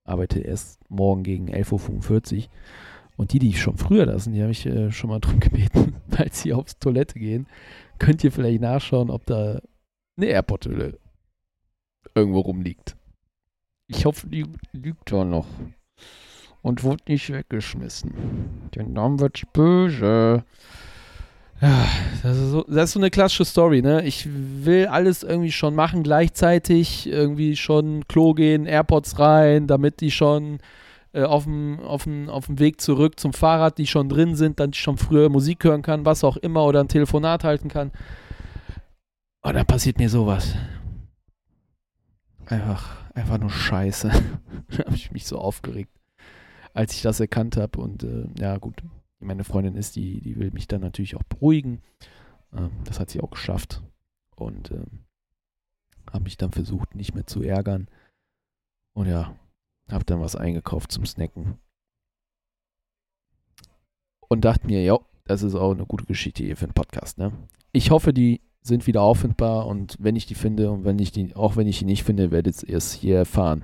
arbeite 0.03 0.39
erst 0.39 0.79
morgen 0.89 1.23
gegen 1.23 1.49
11.45 1.49 2.37
Uhr. 2.37 2.43
Und 3.15 3.33
die, 3.33 3.39
die 3.39 3.53
schon 3.53 3.77
früher 3.77 4.05
da 4.05 4.19
sind, 4.19 4.33
die 4.33 4.41
habe 4.41 4.51
ich 4.51 4.65
äh, 4.65 4.91
schon 4.91 5.09
mal 5.09 5.19
darum 5.19 5.39
gebeten, 5.39 5.95
falls 6.09 6.41
sie 6.41 6.53
aufs 6.53 6.77
Toilette 6.77 7.19
gehen, 7.19 7.47
könnt 7.99 8.23
ihr 8.23 8.31
vielleicht 8.31 8.61
nachschauen, 8.61 9.09
ob 9.09 9.25
da 9.25 9.61
eine 10.17 10.25
Airport-Hülle 10.27 10.97
irgendwo 12.15 12.39
rumliegt. 12.39 12.95
Ich 13.87 14.05
hoffe, 14.05 14.27
die 14.27 14.45
liegt 14.73 15.11
da 15.11 15.23
noch. 15.23 15.47
Und 16.61 16.83
wurde 16.83 17.03
nicht 17.07 17.31
weggeschmissen. 17.31 18.13
Denn 18.75 18.93
dann 18.95 19.19
wird's 19.19 19.43
böse. 19.53 20.43
Ja, 21.61 21.87
das 22.21 22.37
ist, 22.37 22.49
so, 22.49 22.63
das 22.67 22.85
ist 22.85 22.91
so 22.91 22.99
eine 22.99 23.09
klassische 23.09 23.45
Story, 23.45 23.81
ne? 23.81 24.03
Ich 24.05 24.27
will 24.29 24.87
alles 24.87 25.23
irgendwie 25.23 25.51
schon 25.51 25.73
machen, 25.73 26.03
gleichzeitig 26.03 27.07
irgendwie 27.07 27.55
schon 27.55 28.07
Klo 28.07 28.33
gehen, 28.33 28.65
AirPods 28.65 29.17
rein, 29.17 29.65
damit 29.65 30.01
die 30.01 30.11
schon 30.11 30.59
äh, 31.13 31.23
auf 31.23 31.45
dem 31.45 31.79
Weg 32.59 32.81
zurück 32.81 33.19
zum 33.19 33.33
Fahrrad, 33.33 33.77
die 33.77 33.87
schon 33.87 34.09
drin 34.09 34.35
sind, 34.35 34.59
dann 34.59 34.71
ich 34.71 34.79
schon 34.79 34.97
früher 34.97 35.29
Musik 35.29 35.63
hören 35.63 35.81
kann, 35.81 36.05
was 36.05 36.23
auch 36.23 36.37
immer, 36.37 36.63
oder 36.65 36.81
ein 36.81 36.89
Telefonat 36.89 37.43
halten 37.43 37.69
kann. 37.69 37.91
Und 39.47 39.53
dann 39.53 39.65
passiert 39.65 39.97
mir 39.97 40.09
sowas. 40.09 40.55
Einfach, 42.47 43.09
einfach 43.13 43.37
nur 43.37 43.49
Scheiße. 43.49 44.09
da 44.67 44.77
habe 44.79 44.95
ich 44.95 45.11
mich 45.11 45.25
so 45.25 45.39
aufgeregt, 45.39 45.97
als 46.73 46.93
ich 46.93 47.01
das 47.01 47.21
erkannt 47.21 47.55
habe. 47.55 47.79
Und 47.79 48.03
äh, 48.03 48.27
ja, 48.37 48.57
gut, 48.57 48.83
meine 49.19 49.45
Freundin 49.45 49.77
ist, 49.77 49.95
die, 49.95 50.19
die 50.19 50.35
will 50.35 50.51
mich 50.51 50.67
dann 50.67 50.81
natürlich 50.81 51.15
auch 51.15 51.23
beruhigen. 51.23 51.81
Ähm, 52.51 52.71
das 52.83 52.99
hat 52.99 53.09
sie 53.09 53.21
auch 53.21 53.29
geschafft. 53.29 53.81
Und 54.35 54.71
ähm, 54.71 55.05
habe 56.11 56.25
mich 56.25 56.35
dann 56.35 56.51
versucht, 56.51 56.93
nicht 56.93 57.15
mehr 57.15 57.25
zu 57.25 57.41
ärgern. 57.41 57.87
Und 58.91 59.07
ja, 59.07 59.33
habe 59.89 60.03
dann 60.03 60.19
was 60.19 60.35
eingekauft 60.35 60.91
zum 60.91 61.05
Snacken. 61.05 61.57
Und 64.27 64.43
dachte 64.43 64.67
mir, 64.67 64.83
ja, 64.83 64.99
das 65.23 65.41
ist 65.41 65.55
auch 65.55 65.71
eine 65.71 65.85
gute 65.85 66.03
Geschichte 66.03 66.43
hier 66.43 66.57
für 66.57 66.65
einen 66.65 66.73
Podcast. 66.73 67.17
Ne? 67.17 67.31
Ich 67.71 67.91
hoffe, 67.91 68.11
die 68.11 68.41
sind 68.67 68.87
wieder 68.87 69.01
auffindbar 69.01 69.65
und 69.65 69.95
wenn 69.99 70.15
ich 70.15 70.25
die 70.25 70.35
finde 70.35 70.71
und 70.71 70.85
wenn 70.85 70.99
ich 70.99 71.11
die, 71.11 71.35
auch 71.35 71.55
wenn 71.55 71.67
ich 71.67 71.79
die 71.79 71.85
nicht 71.85 72.03
finde, 72.03 72.31
werdet 72.31 72.63
ihr 72.63 72.77
es 72.77 72.93
hier 72.93 73.17
erfahren. 73.17 73.63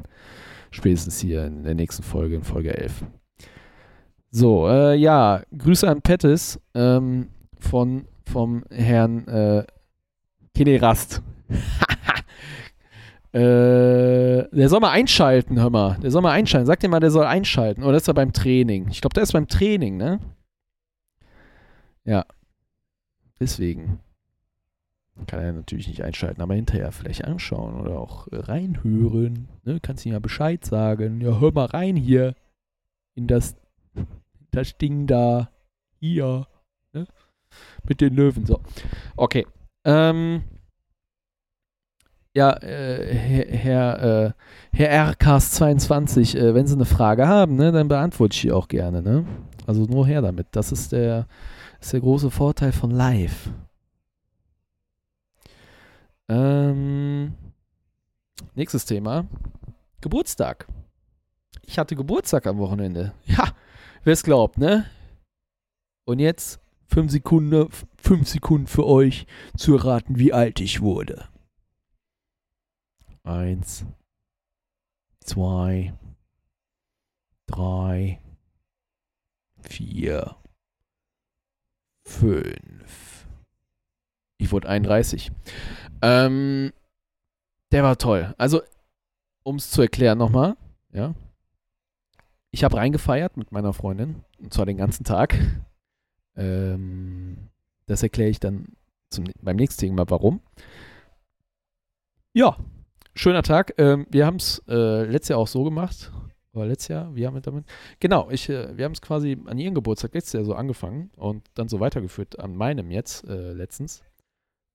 Spätestens 0.72 1.20
hier 1.20 1.46
in 1.46 1.64
der 1.64 1.76
nächsten 1.76 2.04
Folge, 2.04 2.36
in 2.36 2.44
Folge 2.44 2.76
11. 2.76 3.06
So, 4.32 4.68
äh, 4.68 4.96
ja, 4.96 5.44
Grüße 5.56 5.88
an 5.88 6.02
Pettis 6.02 6.60
ähm, 6.74 7.30
von, 7.60 8.08
vom 8.26 8.64
Herrn 8.72 9.28
äh, 9.28 9.64
Kene 10.56 10.82
Rast. 10.82 11.22
äh, 13.32 14.50
der 14.50 14.70
soll 14.70 14.80
mal 14.80 14.92
einschalten, 14.92 15.60
hör 15.60 15.70
mal. 15.70 15.98
Der 16.02 16.10
soll 16.10 16.24
mal 16.24 16.32
einschalten. 16.32 16.66
Sag 16.66 16.80
dir 16.80 16.90
mal, 16.90 17.00
der 17.00 17.12
soll 17.12 17.26
einschalten. 17.26 17.84
Oder 17.84 17.94
oh, 17.94 17.98
ist 17.98 18.08
er 18.08 18.16
beim 18.16 18.34
Training? 18.34 18.88
Ich 18.90 19.02
glaube, 19.02 19.14
der 19.14 19.24
ist 19.24 19.34
beim 19.34 19.48
Training, 19.48 19.98
ne? 19.98 20.20
Ja. 22.06 22.26
Deswegen. 23.40 24.00
Kann 25.28 25.40
er 25.40 25.54
natürlich 25.54 25.88
nicht 25.88 26.04
einschalten, 26.04 26.42
aber 26.42 26.56
hinterher 26.56 26.92
vielleicht 26.92 27.24
anschauen 27.24 27.80
oder 27.80 28.00
auch 28.00 28.28
äh, 28.30 28.38
reinhören. 28.38 29.48
Ne? 29.64 29.80
Kannst 29.80 30.06
ihm 30.06 30.14
ja 30.14 30.20
Bescheid 30.20 30.66
sagen. 30.66 31.22
Ja, 31.22 31.40
hör 31.40 31.52
mal 31.54 31.66
rein 31.66 31.96
hier 31.96 32.34
in 33.14 33.28
das, 33.28 33.56
das 34.52 34.78
Ding 34.78 35.06
da. 35.06 35.50
Hier. 36.00 36.48
Ne? 36.94 37.06
Mit 37.88 38.02
den 38.02 38.16
Löwen. 38.16 38.46
So. 38.46 38.60
Okay. 39.16 39.46
Ähm. 39.86 40.44
Ja, 42.36 42.58
äh, 42.64 43.14
Herr, 43.14 43.46
Herr, 43.46 44.26
äh, 44.26 44.32
Herr 44.74 45.12
RKs22, 45.12 46.36
äh, 46.36 46.56
wenn 46.56 46.66
Sie 46.66 46.74
eine 46.74 46.86
Frage 46.86 47.28
haben, 47.28 47.56
ne, 47.56 47.72
dann 47.72 47.88
beantworte 47.88 48.34
ich 48.34 48.42
die 48.42 48.52
auch 48.52 48.68
gerne. 48.68 49.04
Ne? 49.04 49.24
Also 49.68 49.84
nur 49.84 50.08
her 50.08 50.24
damit. 50.24 50.48
Das 50.52 50.72
ist 50.72 50.94
der, 50.94 51.28
ist 51.80 51.94
der 51.94 52.00
große 52.00 52.32
Vorteil 52.32 52.72
von 52.72 52.90
Live. 52.90 53.52
Ähm, 56.30 57.34
nächstes 58.56 58.86
Thema. 58.86 59.28
Geburtstag. 60.02 60.68
Ich 61.66 61.78
hatte 61.80 61.96
Geburtstag 61.96 62.48
am 62.48 62.58
Wochenende. 62.58 63.14
Ja, 63.26 63.56
wer 64.04 64.14
es 64.14 64.24
glaubt, 64.24 64.58
ne? 64.58 64.90
Und 66.06 66.20
jetzt 66.20 66.60
fünf 66.88 67.12
Sekunden, 67.12 67.70
fünf 67.98 68.28
Sekunden 68.28 68.68
für 68.68 68.86
euch 68.86 69.26
zu 69.58 69.76
erraten, 69.76 70.18
wie 70.18 70.34
alt 70.34 70.60
ich 70.60 70.82
wurde. 70.82 71.30
Eins, 73.24 73.86
zwei, 75.22 75.94
drei, 77.48 78.20
vier, 79.62 80.36
fünf. 82.04 83.26
Ich 84.38 84.52
wurde 84.52 84.68
31. 84.68 85.32
Ähm, 86.04 86.74
der 87.72 87.84
war 87.84 87.98
toll. 87.98 88.36
Also, 88.38 88.62
um 89.44 89.56
es 89.56 89.72
zu 89.72 89.82
erklären 89.82 90.18
nochmal, 90.18 90.58
ja. 90.92 91.16
Ich 92.52 92.64
habe 92.64 92.76
reingefeiert 92.76 93.38
mit 93.38 93.52
meiner 93.54 93.74
Freundin, 93.74 94.24
und 94.38 94.54
zwar 94.54 94.66
den 94.66 94.78
ganzen 94.78 95.06
Tag. 95.06 95.36
Ähm, 96.36 97.50
das 97.86 98.04
erkläre 98.04 98.30
ich 98.30 98.40
dann 98.40 98.76
zum, 99.10 99.26
beim 99.42 99.56
nächsten 99.56 99.80
Thema, 99.80 100.04
warum. 100.10 100.42
Ja, 102.34 102.58
schöner 103.16 103.44
Tag. 103.44 103.74
Ähm, 103.78 104.06
wir 104.10 104.26
haben 104.26 104.38
es 104.38 104.62
äh, 104.68 105.06
letztes 105.06 105.30
Jahr 105.30 105.40
auch 105.40 105.48
so 105.48 105.64
gemacht. 105.64 106.12
Oder 106.52 106.66
letztes 106.66 106.90
Jahr, 106.90 107.16
wir 107.16 107.28
haben 107.28 107.42
damit. 107.42 107.66
Genau, 108.00 108.30
ich, 108.30 108.50
äh, 108.50 108.78
wir 108.78 108.86
haben 108.86 108.92
es 108.92 109.02
quasi 109.02 109.38
an 109.46 109.58
ihrem 109.58 109.74
Geburtstag 109.74 110.14
letztes 110.14 110.34
Jahr 110.34 110.44
so 110.44 110.54
angefangen 110.54 111.12
und 111.16 111.50
dann 111.54 111.70
so 111.70 111.80
weitergeführt 111.80 112.40
an 112.40 112.56
meinem 112.56 112.92
jetzt 112.92 113.24
äh, 113.28 113.54
letztens 113.54 114.04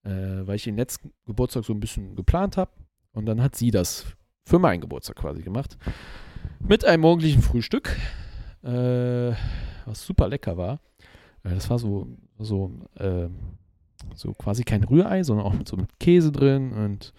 äh, 0.09 0.47
weil 0.47 0.57
ich 0.57 0.65
den 0.65 0.77
letzten 0.77 1.13
Geburtstag 1.27 1.65
so 1.65 1.73
ein 1.73 1.81
bisschen 1.81 2.17
geplant 2.17 2.57
habe. 2.57 2.71
Und 3.13 3.27
dann 3.27 3.43
hat 3.43 3.57
sie 3.57 3.71
das 3.71 4.07
für 4.47 4.59
meinen 4.59 4.81
Geburtstag 4.81 5.17
quasi 5.17 5.43
gemacht. 5.43 5.77
Mit 6.61 6.85
einem 6.85 7.03
morgendlichen 7.03 7.43
Frühstück, 7.43 7.97
äh, 8.63 9.33
was 9.85 10.05
super 10.05 10.29
lecker 10.29 10.57
war. 10.57 10.81
Äh, 11.43 11.51
das 11.51 11.69
war 11.69 11.79
so, 11.79 12.09
so, 12.39 12.73
äh, 12.97 13.29
so 14.15 14.33
quasi 14.33 14.65
kein 14.65 14.85
Rührei, 14.85 15.23
sondern 15.23 15.47
auch 15.47 15.55
mit 15.55 15.69
so 15.69 15.77
mit 15.77 15.99
Käse 15.99 16.33
drin 16.33 16.73
und 16.73 17.13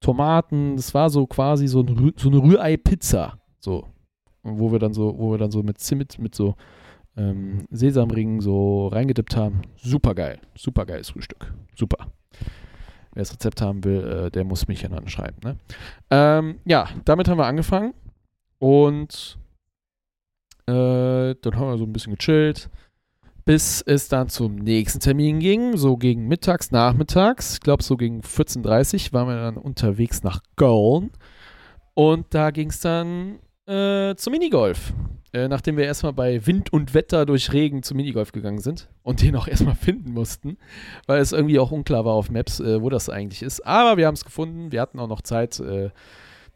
Tomaten. 0.00 0.76
Das 0.76 0.94
war 0.94 1.10
so 1.10 1.26
quasi 1.26 1.68
so, 1.68 1.82
ein, 1.82 2.12
so 2.16 2.28
eine 2.30 2.38
Rührei-Pizza. 2.38 3.38
So. 3.58 3.86
Wo 4.42 4.72
wir 4.72 4.78
dann 4.78 4.94
so, 4.94 5.18
wo 5.18 5.32
wir 5.32 5.38
dann 5.38 5.50
so 5.50 5.62
mit 5.62 5.78
Zimt, 5.78 6.18
mit 6.18 6.34
so 6.34 6.54
ähm, 7.16 7.66
Sesamringen 7.70 8.40
so 8.40 8.88
reingedippt 8.88 9.36
haben. 9.36 9.62
Super 9.76 10.14
geil. 10.14 10.40
Super 10.56 10.86
geiles 10.86 11.10
Frühstück. 11.10 11.52
Super. 11.74 12.06
Wer 13.12 13.22
das 13.22 13.32
Rezept 13.32 13.60
haben 13.60 13.82
will, 13.84 14.26
äh, 14.26 14.30
der 14.30 14.44
muss 14.44 14.68
mich 14.68 14.82
ja 14.82 14.88
dann 14.88 15.08
schreiben. 15.08 15.38
Ne? 15.42 15.56
Ähm, 16.10 16.60
ja, 16.64 16.88
damit 17.04 17.28
haben 17.28 17.38
wir 17.38 17.46
angefangen. 17.46 17.94
Und 18.58 19.38
äh, 20.66 21.34
dann 21.34 21.56
haben 21.56 21.70
wir 21.70 21.78
so 21.78 21.84
ein 21.84 21.92
bisschen 21.92 22.14
gechillt, 22.16 22.70
bis 23.44 23.82
es 23.82 24.08
dann 24.08 24.28
zum 24.28 24.56
nächsten 24.56 25.00
Termin 25.00 25.40
ging, 25.40 25.76
so 25.76 25.96
gegen 25.96 26.28
mittags, 26.28 26.70
nachmittags. 26.70 27.54
Ich 27.54 27.60
glaube, 27.60 27.82
so 27.82 27.96
gegen 27.96 28.20
14.30 28.20 29.08
Uhr 29.08 29.12
waren 29.12 29.28
wir 29.28 29.36
dann 29.36 29.56
unterwegs 29.56 30.22
nach 30.22 30.40
Köln. 30.56 31.10
Und 31.94 32.26
da 32.30 32.50
ging 32.50 32.68
es 32.68 32.80
dann 32.80 33.40
äh, 33.66 34.14
zum 34.14 34.32
Minigolf. 34.32 34.92
Äh, 35.32 35.46
nachdem 35.46 35.76
wir 35.76 35.84
erstmal 35.84 36.12
bei 36.12 36.44
Wind 36.46 36.72
und 36.72 36.92
Wetter 36.92 37.24
durch 37.24 37.52
Regen 37.52 37.84
zum 37.84 37.96
Minigolf 37.98 38.32
gegangen 38.32 38.58
sind 38.58 38.88
und 39.02 39.22
den 39.22 39.36
auch 39.36 39.46
erstmal 39.46 39.74
finden 39.80 40.12
mussten, 40.12 40.58
weil 41.06 41.20
es 41.20 41.32
irgendwie 41.32 41.60
auch 41.60 41.70
unklar 41.70 42.04
war 42.04 42.14
auf 42.14 42.30
Maps, 42.30 42.58
äh, 42.58 42.82
wo 42.82 42.88
das 42.88 43.08
eigentlich 43.08 43.42
ist. 43.42 43.64
Aber 43.64 43.96
wir 43.96 44.06
haben 44.06 44.14
es 44.14 44.24
gefunden. 44.24 44.72
Wir 44.72 44.80
hatten 44.80 44.98
auch 44.98 45.08
noch 45.08 45.22
Zeit, 45.22 45.60
äh, 45.60 45.90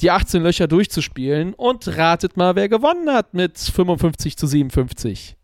die 0.00 0.10
18 0.10 0.42
Löcher 0.42 0.66
durchzuspielen. 0.66 1.54
Und 1.54 1.96
ratet 1.96 2.36
mal, 2.36 2.56
wer 2.56 2.68
gewonnen 2.68 3.10
hat 3.12 3.32
mit 3.32 3.58
55 3.58 4.36
zu 4.36 4.46
57. 4.46 5.36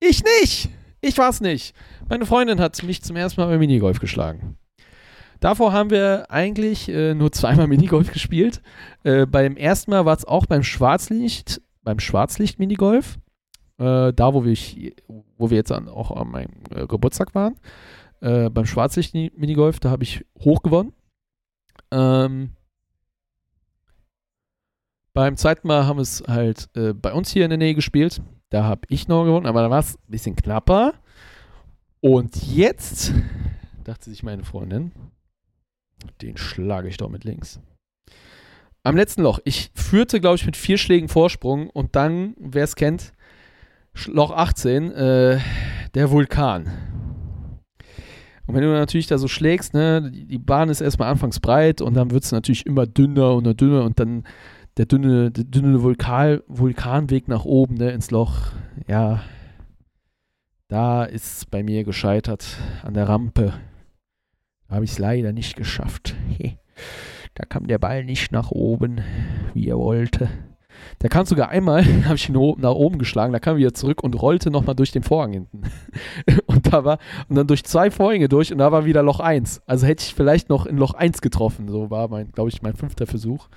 Ich 0.00 0.22
nicht! 0.22 0.70
Ich 1.00 1.18
war's 1.18 1.40
nicht. 1.40 1.74
Meine 2.08 2.26
Freundin 2.26 2.60
hat 2.60 2.82
mich 2.82 3.02
zum 3.02 3.16
ersten 3.16 3.40
Mal 3.40 3.48
beim 3.48 3.60
Minigolf 3.60 4.00
geschlagen. 4.00 4.56
Davor 5.40 5.72
haben 5.72 5.90
wir 5.90 6.30
eigentlich 6.30 6.88
äh, 6.88 7.14
nur 7.14 7.32
zweimal 7.32 7.66
Minigolf 7.68 8.12
gespielt. 8.12 8.62
Äh, 9.04 9.26
beim 9.26 9.56
ersten 9.56 9.90
Mal 9.90 10.04
war 10.04 10.16
es 10.16 10.24
auch 10.24 10.46
beim 10.46 10.62
Schwarzlicht, 10.62 11.60
beim 11.82 11.98
Schwarzlicht-Minigolf. 11.98 13.18
Äh, 13.78 14.12
da, 14.12 14.34
wo 14.34 14.44
wir, 14.44 14.56
wo 15.36 15.50
wir 15.50 15.56
jetzt 15.56 15.72
an, 15.72 15.88
auch 15.88 16.10
an 16.10 16.28
meinem 16.28 16.52
äh, 16.70 16.86
Geburtstag 16.86 17.34
waren. 17.34 17.56
Äh, 18.20 18.48
beim 18.50 18.66
Schwarzlicht-Minigolf, 18.66 19.80
da 19.80 19.90
habe 19.90 20.02
ich 20.02 20.24
hoch 20.40 20.62
gewonnen. 20.62 20.92
Ähm, 21.90 22.50
beim 25.12 25.36
zweiten 25.36 25.68
Mal 25.68 25.86
haben 25.86 25.98
wir 25.98 26.02
es 26.02 26.22
halt 26.26 26.68
äh, 26.74 26.92
bei 26.92 27.12
uns 27.12 27.30
hier 27.30 27.44
in 27.44 27.50
der 27.50 27.58
Nähe 27.58 27.74
gespielt. 27.74 28.20
Da 28.50 28.64
habe 28.64 28.82
ich 28.88 29.08
noch 29.08 29.24
gewonnen, 29.24 29.46
aber 29.46 29.62
da 29.62 29.70
war 29.70 29.80
es 29.80 29.96
ein 29.96 30.10
bisschen 30.10 30.36
knapper. 30.36 30.94
Und 32.00 32.36
jetzt 32.46 33.12
dachte 33.84 34.10
sich 34.10 34.22
meine 34.22 34.44
Freundin, 34.44 34.92
den 36.22 36.36
schlage 36.36 36.88
ich 36.88 36.96
doch 36.96 37.08
mit 37.08 37.24
links. 37.24 37.60
Am 38.82 38.96
letzten 38.96 39.22
Loch. 39.22 39.40
Ich 39.44 39.70
führte, 39.74 40.20
glaube 40.20 40.36
ich, 40.36 40.46
mit 40.46 40.56
vier 40.56 40.78
Schlägen 40.78 41.08
Vorsprung 41.08 41.70
und 41.70 41.96
dann, 41.96 42.34
wer 42.38 42.64
es 42.64 42.76
kennt, 42.76 43.12
Loch 44.06 44.30
18, 44.30 44.92
äh, 44.92 45.40
der 45.94 46.10
Vulkan. 46.10 46.66
Und 48.46 48.54
wenn 48.54 48.62
du 48.62 48.68
natürlich 48.68 49.08
da 49.08 49.18
so 49.18 49.26
schlägst, 49.26 49.74
ne, 49.74 50.10
die 50.12 50.38
Bahn 50.38 50.68
ist 50.68 50.80
erstmal 50.80 51.10
anfangs 51.10 51.40
breit 51.40 51.80
und 51.80 51.94
dann 51.94 52.12
wird 52.12 52.24
es 52.24 52.32
natürlich 52.32 52.64
immer 52.64 52.86
dünner 52.86 53.34
und 53.34 53.60
dünner 53.60 53.82
und 53.82 53.98
dann 53.98 54.24
der 54.76 54.86
dünne, 54.86 55.32
der 55.32 55.44
dünne 55.44 55.82
Vulkan, 55.82 56.40
Vulkanweg 56.46 57.26
nach 57.26 57.44
oben, 57.44 57.74
ne, 57.74 57.90
ins 57.90 58.10
Loch. 58.12 58.52
Ja, 58.86 59.22
da 60.68 61.04
ist 61.04 61.38
es 61.38 61.44
bei 61.46 61.62
mir 61.62 61.82
gescheitert 61.82 62.46
an 62.84 62.94
der 62.94 63.08
Rampe 63.08 63.54
habe 64.68 64.84
ich 64.84 64.92
es 64.92 64.98
leider 64.98 65.32
nicht 65.32 65.56
geschafft. 65.56 66.14
Da 67.34 67.44
kam 67.44 67.66
der 67.66 67.78
Ball 67.78 68.04
nicht 68.04 68.32
nach 68.32 68.50
oben, 68.50 69.02
wie 69.52 69.68
er 69.68 69.78
wollte. 69.78 70.28
Der 71.02 71.10
kam 71.10 71.26
sogar 71.26 71.48
einmal, 71.50 71.84
habe 72.04 72.16
ich 72.16 72.28
ihn 72.28 72.54
nach 72.58 72.74
oben 72.74 72.98
geschlagen, 72.98 73.32
da 73.32 73.38
kam 73.38 73.56
er 73.56 73.58
wieder 73.58 73.74
zurück 73.74 74.02
und 74.02 74.20
rollte 74.20 74.50
nochmal 74.50 74.74
durch 74.74 74.92
den 74.92 75.02
Vorhang 75.02 75.32
hinten. 75.32 75.62
und 76.46 76.72
da 76.72 76.84
war, 76.84 76.98
und 77.28 77.36
dann 77.36 77.46
durch 77.46 77.64
zwei 77.64 77.90
Vorhänge 77.90 78.28
durch 78.28 78.52
und 78.52 78.58
da 78.58 78.72
war 78.72 78.84
wieder 78.84 79.02
Loch 79.02 79.20
1. 79.20 79.62
Also 79.66 79.86
hätte 79.86 80.04
ich 80.04 80.14
vielleicht 80.14 80.48
noch 80.48 80.66
in 80.66 80.78
Loch 80.78 80.94
1 80.94 81.20
getroffen. 81.20 81.68
So 81.68 81.90
war 81.90 82.08
mein, 82.08 82.32
glaube 82.32 82.50
ich, 82.50 82.62
mein 82.62 82.74
fünfter 82.74 83.06
Versuch. 83.06 83.48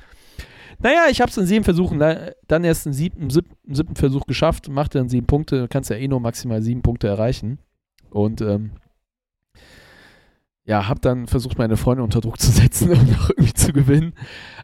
Naja, 0.82 1.06
ich 1.10 1.20
habe 1.20 1.30
es 1.30 1.38
in 1.38 1.46
sieben 1.46 1.66
Versuchen, 1.66 2.00
dann 2.00 2.64
erst 2.64 2.86
im 2.86 2.94
siebten, 2.94 3.30
siebten, 3.30 3.76
siebten 3.76 3.96
Versuch 3.96 4.26
geschafft, 4.26 4.70
machte 4.70 4.98
dann 4.98 5.10
sieben 5.10 5.28
Punkte, 5.28 5.68
kannst 5.68 5.90
ja 5.90 5.98
eh 5.98 6.08
nur 6.08 6.22
maximal 6.22 6.62
sieben 6.62 6.82
Punkte 6.82 7.08
erreichen. 7.08 7.60
Und 8.12 8.42
ähm, 8.42 8.72
ja, 10.70 10.88
habe 10.88 11.00
dann 11.00 11.26
versucht, 11.26 11.58
meine 11.58 11.78
Freundin 11.78 12.04
unter 12.04 12.22
Druck 12.22 12.40
zu 12.40 12.52
setzen, 12.52 12.92
um 12.94 13.10
noch 13.10 13.32
irgendwie 13.32 13.56
zu 13.56 13.74
gewinnen. 13.74 14.14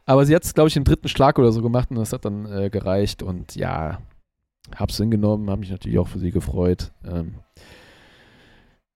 Aber 0.05 0.23
sie 0.27 0.35
hat 0.35 0.43
es, 0.43 0.53
glaube 0.53 0.67
ich, 0.67 0.75
den 0.75 0.83
dritten 0.83 1.07
Schlag 1.07 1.39
oder 1.39 1.51
so 1.51 1.63
gemacht 1.63 1.89
und 1.89 1.95
das 1.95 2.13
hat 2.13 2.25
dann 2.25 2.45
äh, 2.45 2.69
gereicht. 2.69 3.23
Und 3.23 3.55
ja, 3.55 3.97
hab's 4.75 4.97
hingenommen, 4.97 5.49
habe 5.49 5.61
mich 5.61 5.71
natürlich 5.71 5.97
auch 5.97 6.07
für 6.07 6.19
sie 6.19 6.29
gefreut. 6.29 6.91
Ähm, 7.03 7.39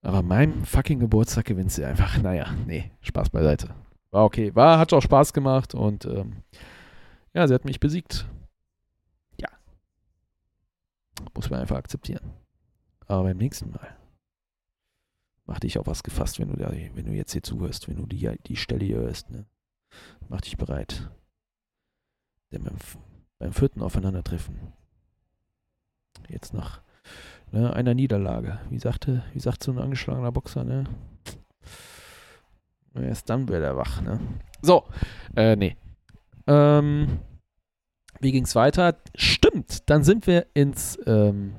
aber 0.04 0.22
meinem 0.22 0.64
fucking 0.66 1.00
Geburtstag 1.00 1.46
gewinnt 1.46 1.72
sie 1.72 1.84
einfach. 1.84 2.16
Naja, 2.22 2.46
nee, 2.68 2.92
Spaß 3.02 3.32
beiseite. 3.32 3.70
War 4.12 4.24
okay. 4.24 4.54
War, 4.54 4.78
hat 4.78 4.94
auch 4.94 5.02
Spaß 5.02 5.34
gemacht 5.34 5.74
und 5.74 6.06
ähm, 6.06 6.44
ja, 7.34 7.48
sie 7.48 7.56
hat 7.56 7.66
mich 7.66 7.80
besiegt. 7.80 8.28
Ja. 9.42 9.50
Muss 11.34 11.50
man 11.50 11.62
einfach 11.62 11.78
akzeptieren. 11.78 12.34
Aber 13.08 13.24
beim 13.24 13.38
nächsten 13.38 13.72
Mal 13.72 13.99
mach 15.50 15.60
dich 15.60 15.80
auf 15.80 15.88
was 15.88 16.04
gefasst, 16.04 16.40
wenn 16.40 16.50
du 16.50 16.58
da, 16.58 16.72
wenn 16.72 17.06
du 17.06 17.12
jetzt 17.12 17.32
hier 17.32 17.42
zuhörst, 17.42 17.90
wenn 17.90 17.98
du 17.98 18.06
die, 18.06 18.30
die 18.46 18.56
Stelle 18.56 18.86
hier 18.86 18.98
hörst, 18.98 19.32
ne? 19.32 19.46
Mach 20.30 20.42
dich 20.42 20.58
bereit. 20.58 21.10
Denn 22.52 22.64
beim, 22.64 22.76
beim 23.40 23.52
vierten 23.52 23.82
Aufeinandertreffen, 23.82 24.74
jetzt 26.28 26.54
nach 26.54 26.84
ne, 27.52 27.74
einer 27.74 27.96
Niederlage, 27.96 28.60
wie 28.70 28.78
sagte, 28.78 29.24
wie 29.34 29.40
sagt 29.40 29.64
so 29.64 29.72
ein 29.72 29.80
angeschlagener 29.80 30.32
Boxer, 30.32 30.64
ne? 30.64 30.84
Erst 32.94 33.30
dann 33.32 33.48
wird 33.48 33.64
er 33.64 33.76
wach, 33.76 34.02
ne? 34.02 34.20
So, 34.62 34.86
äh, 35.36 35.56
nee. 35.56 35.76
Ähm, 36.46 37.22
wie 38.20 38.32
ging's 38.32 38.54
weiter? 38.54 38.98
Stimmt, 39.16 39.90
dann 39.90 40.04
sind 40.04 40.28
wir 40.28 40.46
ins, 40.54 41.00
ähm, 41.08 41.56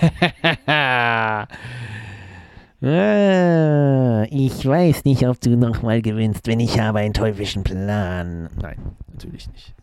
ich 4.30 4.66
weiß 4.66 5.04
nicht, 5.04 5.26
ob 5.26 5.40
du 5.40 5.56
nochmal 5.56 6.00
gewinnst, 6.00 6.46
wenn 6.46 6.60
ich 6.60 6.80
habe 6.80 7.00
einen 7.00 7.14
teuflischen 7.14 7.64
Plan. 7.64 8.48
Nein, 8.56 8.96
natürlich 9.12 9.50
nicht. 9.52 9.74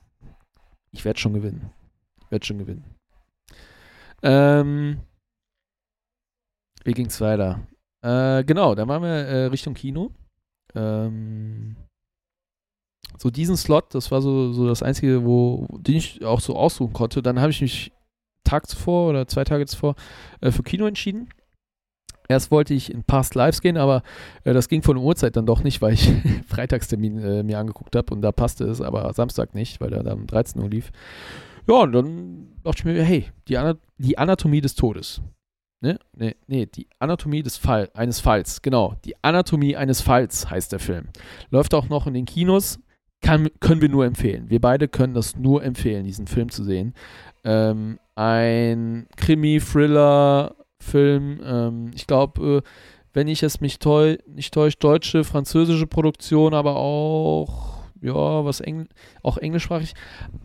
Ich 0.92 1.06
werde 1.06 1.20
schon 1.20 1.34
gewinnen. 1.34 1.70
Ich 2.22 2.32
werde 2.32 2.46
schon 2.46 2.58
gewinnen. 2.58 2.84
Ähm, 4.24 5.02
wie 6.84 6.94
ging's 6.94 7.22
weiter? 7.22 7.68
Äh, 8.02 8.44
genau, 8.44 8.74
da 8.74 8.88
waren 8.88 9.04
wir 9.04 9.10
äh, 9.10 9.46
Richtung 9.46 9.74
Kino. 9.74 10.12
Ähm, 10.74 11.76
so 13.18 13.30
diesen 13.30 13.58
Slot, 13.58 13.94
das 13.94 14.12
war 14.12 14.22
so, 14.22 14.54
so 14.54 14.68
das 14.68 14.84
Einzige, 14.84 15.26
wo, 15.26 15.68
den 15.80 15.96
ich 15.96 16.24
auch 16.24 16.40
so 16.40 16.56
aussuchen 16.56 16.94
konnte. 16.94 17.22
Dann 17.22 17.40
habe 17.40 17.52
ich 17.52 17.62
mich 17.62 17.92
Tag 18.48 18.68
zuvor 18.68 19.10
oder 19.10 19.28
zwei 19.28 19.44
Tage 19.44 19.66
zuvor 19.66 19.96
äh, 20.42 20.52
für 20.52 20.64
Kino 20.64 20.86
entschieden. 20.86 21.30
Erst 22.30 22.52
wollte 22.52 22.74
ich 22.74 22.92
in 22.92 23.04
Past 23.04 23.36
Lives 23.36 23.62
gehen, 23.62 23.78
aber 23.78 24.04
äh, 24.44 24.54
das 24.54 24.68
ging 24.68 24.82
von 24.82 24.98
der 24.98 25.04
Uhrzeit 25.04 25.36
dann 25.36 25.46
doch 25.46 25.64
nicht, 25.64 25.82
weil 25.82 25.94
ich 25.94 26.12
Freitagstermin 26.48 27.20
äh, 27.20 27.44
mir 27.44 27.60
angeguckt 27.60 27.96
habe 27.96 28.14
und 28.14 28.22
da 28.22 28.32
passte 28.32 28.66
es, 28.66 28.82
aber 28.82 29.14
Samstag 29.14 29.56
nicht, 29.56 29.80
weil 29.80 29.94
er 29.94 30.04
dann 30.04 30.20
um 30.20 30.28
13 30.28 30.62
Uhr 30.62 30.70
lief. 30.70 30.92
Ja, 31.68 31.76
und 31.76 31.92
dann 31.94 32.48
dachte 32.64 32.80
ich 32.80 32.86
mir, 32.86 33.04
hey, 33.04 33.28
die, 33.48 33.58
Ana 33.58 33.76
die 33.98 34.18
Anatomie 34.18 34.62
des 34.62 34.76
Todes. 34.76 35.22
Ne? 35.80 36.00
Nee, 36.14 36.36
nee, 36.48 36.66
die 36.66 36.88
Anatomie 37.00 37.44
des 37.44 37.58
Fall, 37.58 37.90
eines 37.94 38.20
Falls, 38.20 38.62
genau. 38.62 38.96
Die 39.06 39.16
Anatomie 39.22 39.76
eines 39.76 40.02
Falls 40.02 40.50
heißt 40.50 40.72
der 40.72 40.80
Film. 40.80 41.10
Läuft 41.50 41.74
auch 41.74 41.88
noch 41.88 42.08
in 42.08 42.14
den 42.14 42.26
Kinos. 42.26 42.80
Kann, 43.22 43.50
können 43.60 43.82
wir 43.82 43.90
nur 43.90 44.06
empfehlen. 44.06 44.50
Wir 44.50 44.62
beide 44.62 44.88
können 44.88 45.14
das 45.14 45.36
nur 45.36 45.62
empfehlen, 45.64 46.06
diesen 46.06 46.28
Film 46.28 46.50
zu 46.50 46.64
sehen. 46.64 46.94
Ähm, 47.44 48.00
ein 48.16 49.08
Krimi-Thriller-Film. 49.18 51.42
Ähm, 51.44 51.92
ich 51.96 52.08
glaube, 52.08 52.58
äh, 52.58 52.62
wenn 53.14 53.28
ich 53.28 53.44
es 53.44 53.62
mich 53.62 53.80
täu 53.80 54.18
nicht 54.28 54.54
täusche, 54.54 54.78
deutsche, 54.78 55.24
französische 55.24 55.88
Produktion, 55.88 56.54
aber 56.54 56.76
auch, 56.76 57.84
ja, 58.02 58.46
was 58.46 58.62
Engl 58.62 58.88
auch 59.24 59.38
englischsprachig, 59.38 59.94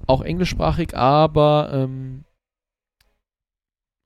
auch 0.07 0.23
englischsprachig, 0.23 0.97
aber 0.97 1.71
ähm, 1.73 2.25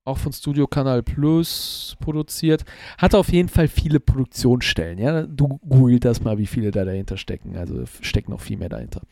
auch 0.07 0.19
von 0.19 0.33
Studio 0.33 0.67
Kanal 0.67 1.03
Plus 1.03 1.97
produziert. 2.01 2.65
Hat 2.99 3.15
auf 3.15 3.31
jeden 3.31 3.49
Fall 3.49 3.69
viele 3.69 4.01
Produktionsstellen. 4.01 4.99
Ja? 4.99 5.23
Du 5.23 5.59
google 5.69 6.01
das 6.01 6.23
mal, 6.23 6.39
wie 6.39 6.47
viele 6.47 6.71
da 6.71 6.85
dahinter 6.85 7.17
stecken. 7.17 7.57
Also 7.57 7.85
stecken 8.01 8.31
noch 8.31 8.41
viel 8.41 8.57
mehr 8.57 8.69
dahinter. 8.69 9.03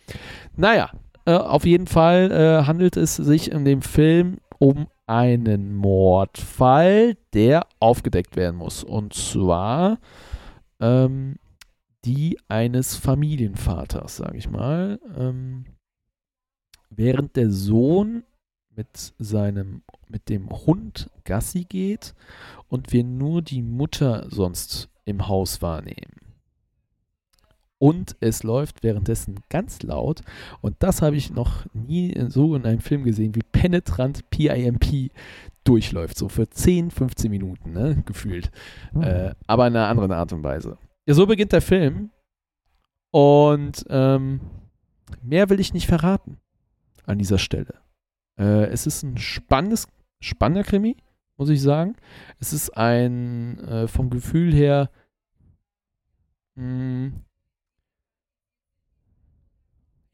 Naja, 0.56 0.90
äh, 1.26 1.32
auf 1.32 1.64
jeden 1.66 1.86
Fall 1.86 2.30
äh, 2.30 2.66
handelt 2.66 2.96
es 2.96 3.16
sich 3.16 3.50
in 3.50 3.64
dem 3.64 3.82
Film 3.82 4.38
um 4.58 4.86
einen 5.06 5.74
Mordfall, 5.74 7.16
der 7.34 7.66
aufgedeckt 7.80 8.36
werden 8.36 8.56
muss. 8.56 8.84
Und 8.84 9.14
zwar 9.14 9.98
ähm, 10.80 11.36
die 12.04 12.38
eines 12.48 12.96
Familienvaters, 12.96 14.16
sage 14.16 14.38
ich 14.38 14.50
mal. 14.50 15.00
Ähm, 15.16 15.64
während 16.90 17.36
der 17.36 17.50
Sohn 17.50 18.24
mit 18.76 19.14
seinem, 19.18 19.82
mit 20.14 20.28
dem 20.28 20.48
Hund 20.48 21.10
Gassi 21.24 21.64
geht 21.64 22.14
und 22.68 22.92
wir 22.92 23.02
nur 23.02 23.42
die 23.42 23.62
Mutter 23.62 24.26
sonst 24.30 24.88
im 25.04 25.26
Haus 25.26 25.60
wahrnehmen. 25.60 26.20
Und 27.78 28.16
es 28.20 28.44
läuft 28.44 28.84
währenddessen 28.84 29.40
ganz 29.50 29.82
laut. 29.82 30.22
Und 30.60 30.76
das 30.78 31.02
habe 31.02 31.16
ich 31.16 31.32
noch 31.32 31.66
nie 31.74 32.14
so 32.28 32.54
in 32.54 32.64
einem 32.64 32.80
Film 32.80 33.02
gesehen, 33.02 33.34
wie 33.34 33.42
penetrant 33.42 34.30
PIMP 34.30 35.10
durchläuft. 35.64 36.16
So 36.16 36.28
für 36.28 36.48
10, 36.48 36.92
15 36.92 37.30
Minuten, 37.30 37.72
ne? 37.72 38.02
gefühlt. 38.06 38.52
Mhm. 38.92 39.02
Äh, 39.02 39.34
aber 39.48 39.66
in 39.66 39.76
einer 39.76 39.88
anderen 39.88 40.12
Art 40.12 40.32
und 40.32 40.44
Weise. 40.44 40.78
Ja, 41.06 41.14
so 41.14 41.26
beginnt 41.26 41.52
der 41.52 41.60
Film. 41.60 42.10
Und 43.10 43.84
ähm, 43.90 44.40
mehr 45.22 45.50
will 45.50 45.58
ich 45.58 45.74
nicht 45.74 45.88
verraten 45.88 46.38
an 47.04 47.18
dieser 47.18 47.38
Stelle. 47.38 47.74
Äh, 48.38 48.66
es 48.66 48.86
ist 48.86 49.02
ein 49.02 49.18
spannendes, 49.18 49.88
spannender 50.24 50.64
Krimi, 50.64 50.96
muss 51.36 51.50
ich 51.50 51.62
sagen. 51.62 51.96
Es 52.38 52.52
ist 52.52 52.76
ein 52.76 53.58
äh, 53.60 53.88
vom 53.88 54.10
Gefühl 54.10 54.52
her 54.52 54.90
mh, 56.56 57.12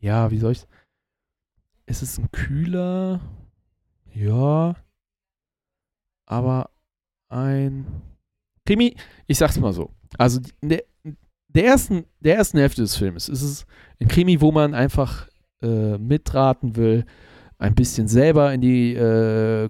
ja, 0.01 0.31
wie 0.31 0.39
soll 0.39 0.53
ich 0.53 0.67
es 1.91 2.03
ist 2.03 2.19
ein 2.19 2.31
kühler, 2.31 3.21
ja, 4.15 4.77
aber 6.27 6.71
ein 7.29 7.85
Krimi, 8.65 8.95
ich 9.27 9.39
sag's 9.39 9.59
mal 9.59 9.73
so. 9.73 9.91
Also 10.17 10.41
in 10.61 10.69
der, 10.69 10.85
der, 11.49 11.65
ersten, 11.65 12.05
der 12.21 12.37
ersten 12.37 12.59
Hälfte 12.59 12.83
des 12.83 12.97
Films 12.97 13.29
ist 13.29 13.43
es 13.43 13.67
ein 14.01 14.07
Krimi, 14.07 14.41
wo 14.41 14.53
man 14.53 14.75
einfach 14.75 15.29
äh, 15.63 15.99
mitraten 15.99 16.77
will, 16.77 17.05
ein 17.59 17.75
bisschen 17.75 18.07
selber 18.07 18.55
in 18.55 18.61
die 18.61 18.95
äh, 18.95 19.69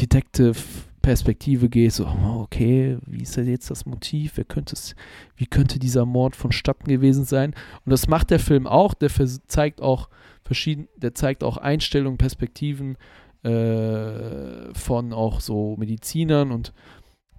Detective-Perspektive 0.00 1.68
geht, 1.68 1.92
so, 1.92 2.06
oh, 2.06 2.40
okay, 2.42 2.98
wie 3.06 3.22
ist 3.22 3.36
jetzt 3.36 3.70
das 3.70 3.86
Motiv? 3.86 4.32
Wer 4.36 4.44
könnte 4.44 4.74
es, 4.74 4.94
wie 5.36 5.46
könnte 5.46 5.78
dieser 5.78 6.06
Mord 6.06 6.36
vonstatten 6.36 6.88
gewesen 6.88 7.24
sein? 7.24 7.54
Und 7.84 7.90
das 7.90 8.08
macht 8.08 8.30
der 8.30 8.38
Film 8.38 8.66
auch, 8.66 8.94
der 8.94 9.10
zeigt 9.46 9.80
auch 9.80 10.08
verschieden, 10.44 10.88
der 10.96 11.14
zeigt 11.14 11.44
auch 11.44 11.56
Einstellungen, 11.56 12.18
Perspektiven 12.18 12.96
äh, 13.42 14.72
von 14.74 15.12
auch 15.12 15.40
so 15.40 15.76
Medizinern 15.76 16.52
und 16.52 16.72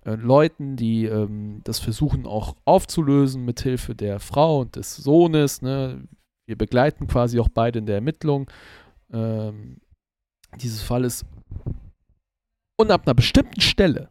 äh, 0.05 0.15
Leuten, 0.15 0.75
die 0.75 1.05
ähm, 1.05 1.61
das 1.63 1.79
versuchen 1.79 2.25
auch 2.25 2.55
aufzulösen 2.65 3.45
mit 3.45 3.61
Hilfe 3.61 3.95
der 3.95 4.19
Frau 4.19 4.59
und 4.61 4.75
des 4.75 4.95
Sohnes. 4.97 5.61
Ne? 5.61 6.07
Wir 6.45 6.57
begleiten 6.57 7.07
quasi 7.07 7.39
auch 7.39 7.49
beide 7.49 7.79
in 7.79 7.85
der 7.85 7.95
Ermittlung 7.95 8.49
ähm, 9.11 9.77
dieses 10.61 10.81
Falles. 10.81 11.25
Und 12.75 12.91
ab 12.91 13.05
einer 13.05 13.13
bestimmten 13.13 13.61
Stelle, 13.61 14.09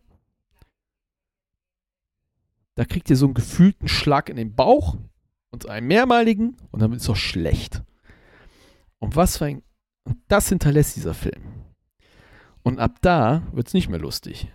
da 2.74 2.84
kriegt 2.84 3.10
ihr 3.10 3.16
so 3.16 3.26
einen 3.26 3.34
gefühlten 3.34 3.88
Schlag 3.88 4.28
in 4.28 4.36
den 4.36 4.54
Bauch 4.54 4.96
und 5.50 5.68
einen 5.68 5.86
mehrmaligen 5.86 6.56
und 6.70 6.80
dann 6.80 6.92
ist 6.92 7.02
es 7.02 7.10
auch 7.10 7.16
schlecht. 7.16 7.82
Und 8.98 9.16
was 9.16 9.38
für 9.38 9.46
ein. 9.46 9.62
Und 10.04 10.18
das 10.28 10.48
hinterlässt 10.48 10.96
dieser 10.96 11.14
Film. 11.14 11.42
Und 12.62 12.78
ab 12.78 12.98
da 13.02 13.42
wird 13.52 13.68
es 13.68 13.74
nicht 13.74 13.88
mehr 13.88 14.00
lustig. 14.00 14.48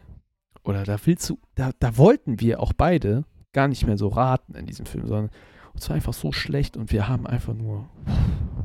Oder 0.63 0.83
da 0.83 0.97
willst 1.05 1.29
du, 1.29 1.39
da, 1.55 1.71
da 1.79 1.97
wollten 1.97 2.39
wir 2.39 2.59
auch 2.59 2.73
beide 2.73 3.23
gar 3.53 3.67
nicht 3.67 3.85
mehr 3.85 3.97
so 3.97 4.09
raten 4.09 4.55
in 4.55 4.65
diesem 4.65 4.85
Film, 4.85 5.07
sondern 5.07 5.29
es 5.73 5.87
war 5.89 5.95
einfach 5.95 6.13
so 6.13 6.31
schlecht 6.31 6.75
und 6.75 6.91
wir 6.91 7.07
haben 7.07 7.25
einfach 7.27 7.53
nur, 7.53 7.89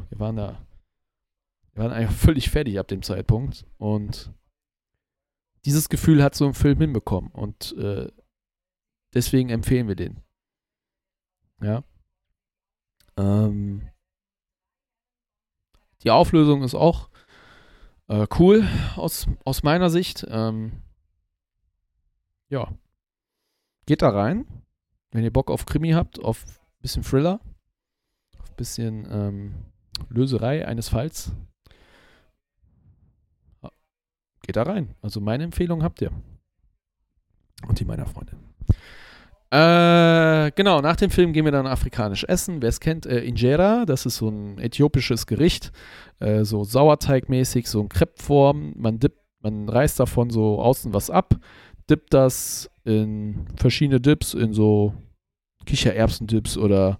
wir 0.08 0.18
waren 0.18 0.36
da, 0.36 0.66
wir 1.74 1.84
waren 1.84 1.92
einfach 1.92 2.14
völlig 2.14 2.50
fertig 2.50 2.78
ab 2.78 2.88
dem 2.88 3.02
Zeitpunkt 3.02 3.64
und 3.78 4.32
dieses 5.64 5.88
Gefühl 5.88 6.22
hat 6.22 6.34
so 6.34 6.46
ein 6.46 6.54
Film 6.54 6.78
hinbekommen 6.80 7.30
und 7.30 7.76
äh, 7.78 8.10
deswegen 9.14 9.50
empfehlen 9.50 9.88
wir 9.88 9.96
den. 9.96 10.20
Ja. 11.60 11.84
Ähm, 13.16 13.88
die 16.02 16.10
Auflösung 16.10 16.62
ist 16.62 16.74
auch 16.74 17.08
äh, 18.08 18.26
cool 18.38 18.66
aus, 18.96 19.28
aus 19.44 19.62
meiner 19.62 19.90
Sicht. 19.90 20.26
Ähm, 20.28 20.82
ja. 22.48 22.72
Geht 23.86 24.02
da 24.02 24.10
rein, 24.10 24.46
wenn 25.10 25.24
ihr 25.24 25.32
Bock 25.32 25.50
auf 25.50 25.66
Krimi 25.66 25.90
habt, 25.90 26.20
auf 26.20 26.44
ein 26.46 26.82
bisschen 26.82 27.02
Thriller, 27.02 27.40
auf 28.38 28.50
ein 28.50 28.56
bisschen 28.56 29.08
ähm, 29.10 29.54
Löserei 30.08 30.66
eines 30.66 30.88
Falls. 30.88 31.32
Geht 34.42 34.56
da 34.56 34.62
rein. 34.62 34.94
Also 35.02 35.20
meine 35.20 35.44
Empfehlung 35.44 35.82
habt 35.82 36.00
ihr. 36.02 36.10
Und 37.66 37.78
die 37.78 37.84
meiner 37.84 38.06
Freundin. 38.06 38.38
Äh, 39.52 40.50
genau, 40.54 40.80
nach 40.80 40.96
dem 40.96 41.10
Film 41.10 41.34
gehen 41.34 41.44
wir 41.44 41.52
dann 41.52 41.66
afrikanisch 41.66 42.24
essen. 42.24 42.62
Wer 42.62 42.70
es 42.70 42.80
kennt, 42.80 43.04
äh, 43.04 43.20
Injera, 43.20 43.84
das 43.84 44.06
ist 44.06 44.16
so 44.16 44.30
ein 44.30 44.58
äthiopisches 44.58 45.26
Gericht, 45.26 45.72
äh, 46.20 46.44
so 46.44 46.64
Sauerteigmäßig, 46.64 47.68
so 47.68 47.82
ein 47.82 47.90
Crepe-Form. 47.90 48.72
Man 48.76 48.98
dippt, 48.98 49.20
man 49.42 49.68
reißt 49.68 50.00
davon 50.00 50.30
so 50.30 50.58
außen 50.58 50.94
was 50.94 51.10
ab, 51.10 51.34
dippt 51.90 52.14
das 52.14 52.70
in 52.84 53.44
verschiedene 53.56 54.00
Dips, 54.00 54.32
in 54.32 54.54
so 54.54 54.94
Kichererbsendips 55.66 56.56
oder 56.56 56.98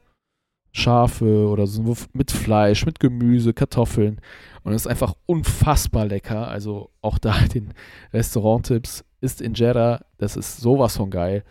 Schafe 0.73 1.49
oder 1.49 1.67
so 1.67 1.97
mit 2.13 2.31
Fleisch, 2.31 2.87
mit 2.87 2.99
Gemüse, 2.99 3.53
Kartoffeln. 3.53 4.21
Und 4.65 4.73
es 4.73 4.83
ist 4.83 4.87
einfach 4.87 5.15
unfassbar 5.27 6.07
lecker. 6.07 6.49
Also 6.49 6.91
auch 7.01 7.19
da 7.19 7.35
den 7.55 7.75
Restaurant-Tipps 8.13 9.05
ist 9.21 9.41
Injera, 9.41 10.01
das 10.19 10.37
ist 10.37 10.59
sowas 10.59 10.97
von 10.97 11.11
geil. 11.11 11.45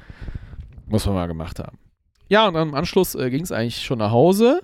Muss 0.88 1.06
man 1.06 1.16
mal 1.16 1.28
gemacht 1.28 1.60
haben. 1.60 1.78
Ja, 2.30 2.48
und 2.48 2.54
dann 2.56 2.70
im 2.70 2.76
Anschluss 2.76 3.16
äh, 3.16 3.30
ging 3.30 3.44
es 3.44 3.52
eigentlich 3.52 3.82
schon 3.84 4.00
nach 4.00 4.12
Hause. 4.12 4.62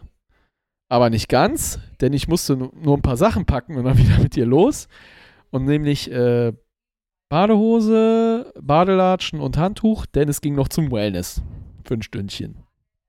Aber 0.90 1.10
nicht 1.10 1.28
ganz, 1.30 1.80
denn 2.02 2.14
ich 2.14 2.28
musste 2.30 2.56
nu- 2.56 2.72
nur 2.82 2.96
ein 2.98 3.02
paar 3.02 3.18
Sachen 3.18 3.46
packen 3.46 3.76
und 3.78 3.84
dann 3.86 3.98
wieder 4.00 4.20
mit 4.20 4.36
ihr 4.38 4.46
los. 4.46 4.88
Und 5.52 5.66
nämlich 5.66 6.12
äh, 6.12 6.54
Badehose, 7.30 8.54
Badelatschen 8.62 9.40
und 9.40 9.58
Handtuch, 9.58 10.06
denn 10.06 10.30
es 10.30 10.42
ging 10.42 10.56
noch 10.56 10.70
zum 10.70 10.92
Wellness 10.92 11.42
für 11.86 11.94
ein 11.96 12.02
Stündchen. 12.02 12.56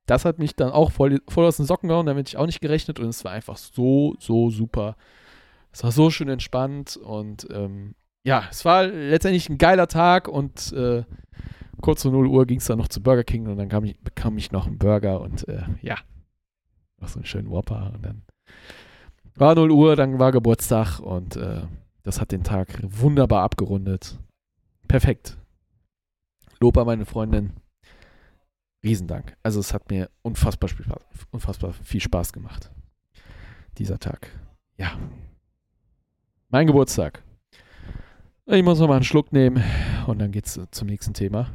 Das 0.09 0.25
hat 0.25 0.39
mich 0.39 0.57
dann 0.57 0.71
auch 0.71 0.91
voll, 0.91 1.21
voll 1.29 1.45
aus 1.45 1.59
den 1.59 1.67
Socken 1.67 1.91
gehauen, 1.91 2.07
damit 2.07 2.29
ich 2.29 2.39
auch 2.39 2.47
nicht 2.47 2.63
gerechnet 2.63 2.99
und 2.99 3.09
es 3.09 3.25
war 3.25 3.33
einfach 3.33 3.59
so, 3.59 4.17
so 4.19 4.49
super. 4.49 4.97
Es 5.71 5.85
war 5.85 5.93
so 5.93 6.09
schön 6.09 6.31
entspannt 6.31 6.97
und 6.97 7.47
ähm, 7.53 7.95
ja, 8.25 8.45
es 8.51 8.65
war 8.65 8.87
letztendlich 8.87 9.51
ein 9.51 9.59
geiler 9.59 9.87
Tag 9.87 10.27
und 10.27 10.73
äh, 10.73 11.05
kurz 11.83 12.03
vor 12.03 12.11
0 12.11 12.27
Uhr 12.27 12.47
ging 12.47 12.57
es 12.57 12.65
dann 12.65 12.79
noch 12.79 12.89
zu 12.89 13.03
Burger 13.03 13.23
King 13.23 13.49
und 13.49 13.59
dann 13.59 13.85
ich, 13.85 14.01
bekam 14.01 14.39
ich 14.39 14.51
noch 14.51 14.67
einen 14.67 14.79
Burger 14.79 15.21
und 15.21 15.47
äh, 15.47 15.65
ja, 15.83 15.97
noch 17.01 17.09
so 17.09 17.19
einen 17.19 17.27
schönen 17.27 17.51
Whopper 17.51 17.93
und 17.95 18.03
dann 18.03 18.23
war 19.35 19.55
0 19.55 19.71
Uhr, 19.71 19.95
dann 19.95 20.19
war 20.19 20.33
Geburtstag 20.33 21.01
und 21.01 21.37
äh, 21.37 21.67
das 22.03 22.19
hat 22.19 22.33
den 22.33 22.45
Tag 22.45 22.79
wunderbar 22.83 23.43
abgerundet. 23.43 24.19
Perfekt. 24.89 25.37
Lob 26.61 26.79
an 26.79 26.87
meine 26.87 27.05
Freundin. 27.05 27.53
Riesendank. 28.83 29.37
Also 29.43 29.61
es 29.61 29.75
hat 29.75 29.91
mir 29.91 30.11
unfassbar, 30.23 30.69
viel 30.69 30.85
Spaß, 30.85 31.03
unfassbar 31.31 31.73
viel 31.73 32.01
Spaß 32.01 32.33
gemacht. 32.33 32.71
Dieser 33.79 33.99
Tag. 33.99 34.31
Ja. 34.77 34.99
Mein 36.49 36.67
Geburtstag. 36.67 37.23
Ich 38.47 38.63
muss 38.63 38.79
noch 38.79 38.89
mal 38.89 38.97
einen 38.97 39.05
Schluck 39.05 39.33
nehmen 39.33 39.63
und 40.07 40.19
dann 40.21 40.33
geht's 40.33 40.57
äh, 40.57 40.71
zum 40.71 40.89
nächsten 40.89 41.13
Thema. 41.13 41.53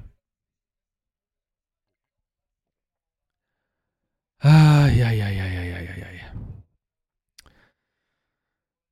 Ah, 4.39 4.87
ja, 4.87 5.09
ja, 5.09 5.29
ja, 5.29 5.45
ja, 5.45 5.63
ja, 5.63 5.79
ja, 5.79 5.95
ja. 5.95 6.23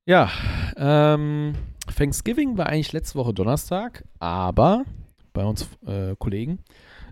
Ja, 0.07 0.31
ähm, 0.77 1.53
Thanksgiving 1.95 2.57
war 2.57 2.67
eigentlich 2.67 2.91
letzte 2.91 3.19
Woche 3.19 3.33
Donnerstag, 3.33 4.03
aber 4.19 4.85
bei 5.33 5.43
uns 5.43 5.67
äh, 5.85 6.15
Kollegen 6.17 6.63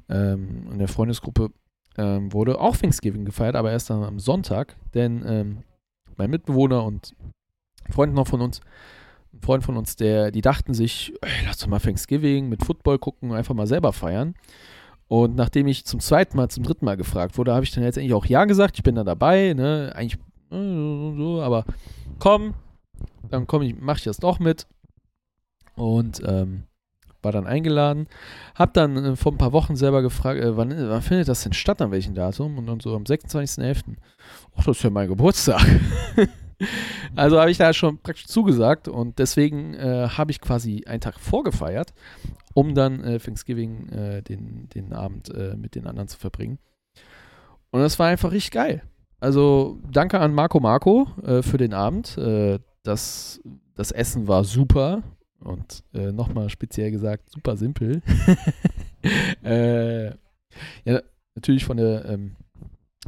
ähm, 0.09 0.67
in 0.71 0.79
der 0.79 0.87
Freundesgruppe 0.87 1.51
ähm, 1.97 2.31
wurde 2.33 2.59
auch 2.59 2.77
Thanksgiving 2.77 3.25
gefeiert, 3.25 3.55
aber 3.55 3.71
erst 3.71 3.89
dann 3.89 4.03
am 4.03 4.19
Sonntag, 4.19 4.75
denn 4.93 5.23
ähm, 5.25 5.57
mein 6.17 6.29
Mitbewohner 6.29 6.83
und 6.83 7.15
Freund 7.89 8.13
noch 8.13 8.27
von 8.27 8.41
uns, 8.41 8.61
ein 9.33 9.41
Freund 9.41 9.63
von 9.63 9.77
uns, 9.77 9.95
der, 9.95 10.31
die 10.31 10.41
dachten 10.41 10.73
sich, 10.73 11.13
ey, 11.21 11.45
lass 11.45 11.57
doch 11.57 11.67
mal 11.67 11.79
Thanksgiving 11.79 12.49
mit 12.49 12.63
Football 12.63 12.99
gucken 12.99 13.31
einfach 13.31 13.55
mal 13.55 13.67
selber 13.67 13.93
feiern. 13.93 14.35
Und 15.07 15.35
nachdem 15.35 15.65
ich 15.65 15.85
zum 15.85 15.99
zweiten 15.99 16.37
Mal, 16.37 16.49
zum 16.49 16.63
dritten 16.63 16.85
Mal 16.85 16.95
gefragt 16.95 17.37
wurde, 17.37 17.53
habe 17.53 17.63
ich 17.63 17.71
dann 17.71 17.83
letztendlich 17.83 18.13
auch 18.13 18.27
Ja 18.27 18.45
gesagt. 18.45 18.77
Ich 18.77 18.83
bin 18.83 18.93
da 18.93 19.03
dabei, 19.03 19.53
ne? 19.55 19.91
Eigentlich 19.95 20.19
äh, 20.51 21.15
so, 21.17 21.41
aber 21.41 21.65
komm, 22.19 22.53
dann 23.29 23.47
komm 23.47 23.63
ich, 23.63 23.75
mach 23.79 23.97
ich 23.97 24.03
das 24.03 24.17
doch 24.17 24.37
mit. 24.37 24.67
Und 25.75 26.21
ähm, 26.25 26.63
war 27.21 27.31
dann 27.31 27.47
eingeladen. 27.47 28.07
Hab 28.55 28.73
dann 28.73 28.97
äh, 28.97 29.15
vor 29.15 29.31
ein 29.31 29.37
paar 29.37 29.53
Wochen 29.53 29.75
selber 29.75 30.01
gefragt, 30.01 30.39
äh, 30.39 30.55
wann, 30.57 30.69
wann 30.69 31.01
findet 31.01 31.27
das 31.27 31.43
denn 31.43 31.53
statt, 31.53 31.81
an 31.81 31.91
welchem 31.91 32.15
Datum? 32.15 32.57
Und 32.57 32.67
dann 32.67 32.79
so 32.79 32.95
am 32.95 33.03
26.11. 33.03 33.95
Ach, 34.55 34.65
das 34.65 34.77
ist 34.77 34.83
ja 34.83 34.89
mein 34.89 35.07
Geburtstag. 35.07 35.61
also 37.15 37.39
habe 37.39 37.51
ich 37.51 37.57
da 37.57 37.73
schon 37.73 37.97
praktisch 37.97 38.27
zugesagt 38.27 38.87
und 38.87 39.19
deswegen 39.19 39.73
äh, 39.73 40.09
habe 40.09 40.31
ich 40.31 40.41
quasi 40.41 40.83
einen 40.85 41.01
Tag 41.01 41.19
vorgefeiert 41.19 41.93
um 42.53 42.75
dann 42.75 43.03
äh, 43.03 43.19
Thanksgiving 43.19 43.89
äh, 43.89 44.21
den, 44.21 44.67
den 44.69 44.93
Abend 44.93 45.33
äh, 45.33 45.55
mit 45.55 45.75
den 45.75 45.87
anderen 45.87 46.07
zu 46.07 46.17
verbringen. 46.17 46.59
Und 47.71 47.81
das 47.81 47.99
war 47.99 48.07
einfach 48.07 48.31
richtig 48.31 48.51
geil. 48.51 48.83
Also 49.19 49.79
danke 49.89 50.19
an 50.19 50.33
Marco 50.33 50.59
Marco 50.59 51.07
äh, 51.23 51.41
für 51.41 51.57
den 51.57 51.73
Abend. 51.73 52.17
Äh, 52.17 52.59
das, 52.83 53.41
das 53.75 53.91
Essen 53.91 54.27
war 54.27 54.43
super 54.43 55.03
und 55.39 55.83
äh, 55.93 56.11
nochmal 56.11 56.49
speziell 56.49 56.91
gesagt, 56.91 57.29
super 57.29 57.57
simpel. 57.57 58.01
äh, 59.43 60.07
ja, 60.09 61.01
natürlich 61.35 61.65
von 61.65 61.77
der 61.77 62.05
ähm, 62.05 62.35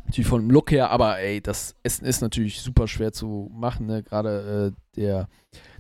natürlich 0.06 0.28
vom 0.28 0.50
Look 0.50 0.72
her, 0.72 0.90
aber 0.90 1.20
ey, 1.20 1.42
das 1.42 1.76
Essen 1.84 2.06
ist 2.06 2.22
natürlich 2.22 2.62
super 2.62 2.88
schwer 2.88 3.12
zu 3.12 3.50
machen. 3.54 3.88
Ne? 3.88 4.04
Gerade 4.04 4.74
äh, 4.74 4.96
der, 4.96 5.30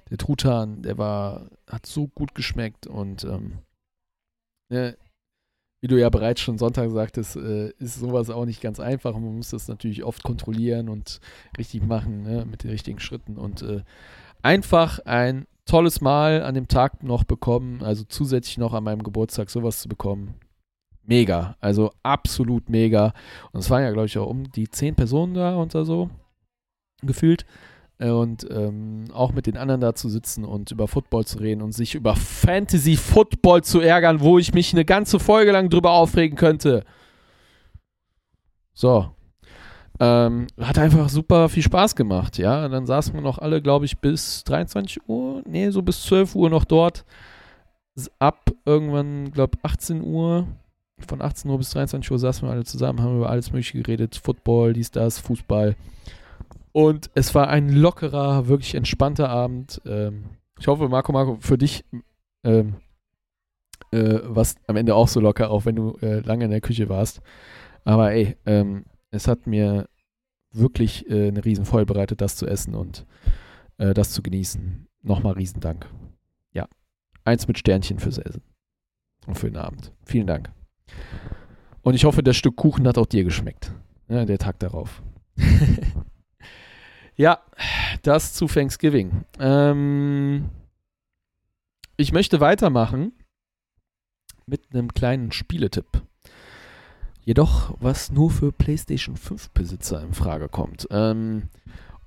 der 0.10 0.18
Truthahn, 0.18 0.82
der 0.82 0.97
war, 0.97 1.49
hat 1.68 1.86
so 1.86 2.08
gut 2.08 2.36
geschmeckt 2.36 2.88
und 2.88 3.24
ähm, 3.24 3.60
ne, 4.70 4.97
wie 5.82 5.88
du 5.88 5.99
ja 5.99 6.10
bereits 6.10 6.41
schon 6.41 6.58
Sonntag 6.58 6.91
sagtest, 6.91 7.36
äh, 7.36 7.70
ist 7.80 7.95
sowas 7.99 8.30
auch 8.30 8.45
nicht 8.45 8.62
ganz 8.62 8.80
einfach. 8.80 9.14
Man 9.14 9.36
muss 9.36 9.49
das 9.49 9.68
natürlich 9.68 10.04
oft 10.04 10.24
kontrollieren 10.24 10.89
und 10.89 11.20
richtig 11.58 11.84
machen, 11.84 12.22
ne, 12.22 12.45
mit 12.45 12.64
den 12.64 12.70
richtigen 12.70 12.99
Schritten. 12.99 13.38
Und 13.38 13.64
äh, 13.64 13.82
einfach 14.43 14.99
ein 15.06 15.47
tolles 15.66 16.01
Mal 16.01 16.43
an 16.43 16.55
dem 16.55 16.68
Tag 16.68 17.03
noch 17.03 17.24
bekommen, 17.24 17.84
also 17.84 18.03
zusätzlich 18.03 18.57
noch 18.57 18.74
an 18.74 18.84
meinem 18.84 19.03
Geburtstag 19.03 19.49
sowas 19.49 19.82
zu 19.82 19.89
bekommen. 19.89 20.36
Mega, 21.03 21.55
also 21.59 21.91
absolut 22.03 22.70
mega. 22.70 23.14
Und 23.51 23.62
es 23.62 23.70
waren 23.70 23.84
ja, 23.84 23.91
glaube 23.91 24.05
ich, 24.05 24.18
auch 24.18 24.28
um 24.28 24.51
die 24.51 24.70
zehn 24.70 24.95
Personen 24.95 25.34
da 25.34 25.55
und 25.55 25.72
so 25.72 26.09
gefühlt. 27.01 27.45
Und 27.99 28.47
ähm, 28.49 29.05
auch 29.14 29.32
mit 29.32 29.45
den 29.45 29.57
anderen 29.57 29.82
da 29.82 29.93
zu 29.93 30.09
sitzen 30.09 30.43
und 30.43 30.72
über 30.72 30.88
Football 30.88 31.26
zu 31.26 31.38
reden 31.38 31.62
und 31.62 31.72
sich 31.72 31.93
über 31.93 32.16
Fantasy 32.16 32.95
Football 32.95 33.64
zu 33.64 33.80
ärgern, 33.80 34.22
wo 34.22 34.39
ich 34.39 34.55
mich 34.55 34.74
eine 34.74 34.86
ganze 34.86 35.20
Folge 35.20 35.51
lang 35.51 35.70
drüber 35.70 35.91
aufregen 35.91 36.36
könnte. 36.36 36.84
So. 38.74 39.12
Ähm, 40.04 40.47
hat 40.60 40.80
einfach 40.80 41.10
super 41.10 41.47
viel 41.47 41.62
Spaß 41.62 41.95
gemacht, 41.95 42.39
ja. 42.39 42.66
Und 42.66 42.72
dann 42.72 42.88
saßen 42.88 43.14
wir 43.14 43.22
noch 43.22 43.38
alle, 43.38 43.62
glaube 43.62 43.86
ich, 43.86 43.99
bis 43.99 44.43
23 44.45 45.08
Uhr, 45.08 45.43
nee, 45.45 45.70
so 45.70 45.84
bis 45.84 46.02
12 46.06 46.34
Uhr 46.34 46.49
noch 46.49 46.66
dort. 46.66 47.06
Ab 48.18 48.49
irgendwann, 48.66 49.32
glaube 49.32 49.58
ich, 49.58 49.64
18 49.64 50.02
Uhr, 50.02 50.47
von 51.08 51.22
18 51.22 51.52
Uhr 51.52 51.60
bis 51.60 51.70
23 51.70 52.10
Uhr 52.10 52.18
saßen 52.18 52.47
wir 52.47 52.52
alle 52.52 52.64
zusammen, 52.64 52.99
haben 52.99 53.18
über 53.18 53.30
alles 53.30 53.52
Mögliche 53.52 53.78
geredet. 53.78 54.16
Football, 54.16 54.74
dies, 54.74 54.89
das, 54.89 55.20
Fußball. 55.20 55.76
Und 56.72 57.12
es 57.14 57.36
war 57.36 57.49
ein 57.49 57.70
lockerer, 57.70 58.47
wirklich 58.47 58.74
entspannter 58.74 59.30
Abend. 59.30 59.82
Ähm, 59.86 60.24
ich 60.60 60.68
hoffe, 60.68 60.89
Marco, 60.89 61.12
Marco, 61.12 61.38
für 61.41 61.60
dich 61.60 61.86
ähm, 62.43 62.78
äh, 63.91 64.20
was 64.24 64.56
am 64.66 64.78
Ende 64.78 64.95
auch 64.95 65.08
so 65.08 65.20
locker, 65.20 65.52
auch 65.52 65.66
wenn 65.66 65.76
du 65.76 65.95
äh, 66.02 66.22
lange 66.22 66.45
in 66.45 66.52
der 66.52 66.62
Küche 66.62 66.89
warst. 66.89 67.22
Aber 67.84 68.12
ey, 68.14 68.36
ähm, 68.47 68.86
es 69.12 69.28
hat 69.28 69.45
mir 69.45 69.88
wirklich 70.52 71.10
äh, 71.10 71.28
eine 71.28 71.43
Riesenfreude 71.43 71.86
bereitet, 71.86 72.22
das 72.22 72.36
zu 72.36 72.47
essen 72.47 72.76
und 72.76 73.06
äh, 73.78 73.93
das 73.93 74.12
zu 74.12 74.22
genießen. 74.22 74.88
Nochmal 75.02 75.34
Riesendank. 75.34 75.88
Ja, 76.54 76.68
eins 77.24 77.47
mit 77.47 77.58
Sternchen 77.58 77.99
fürs 77.99 78.18
Essen 78.18 78.43
und 79.26 79.38
für 79.38 79.47
den 79.47 79.58
Abend. 79.58 79.91
Vielen 80.06 80.28
Dank. 80.28 80.52
Und 81.82 81.95
ich 81.95 82.06
hoffe, 82.06 82.22
das 82.22 82.38
Stück 82.38 82.56
Kuchen 82.58 82.88
hat 82.88 82.97
auch 82.97 83.08
dir 83.08 83.24
geschmeckt. 83.24 83.72
Ja, 84.08 84.26
der 84.26 84.38
Tag 84.38 84.60
darauf. 84.60 85.02
Ja, 87.16 87.39
das 88.02 88.34
zu 88.34 88.47
Thanksgiving. 88.47 89.26
Ähm, 89.39 90.49
ich 91.97 92.14
möchte 92.14 92.39
weitermachen 92.39 93.12
mit 94.47 94.74
einem 94.74 94.93
kleinen 94.93 95.32
Spieletipp. 95.32 96.02
Jedoch, 97.24 97.76
was 97.80 98.12
nur 98.12 98.32
für 98.32 98.52
PlayStation 98.52 99.16
5 99.16 99.52
Besitzer 99.52 100.02
in 100.02 100.14
Frage 100.14 100.50
kommt. 100.50 100.88
Ähm, 100.92 101.50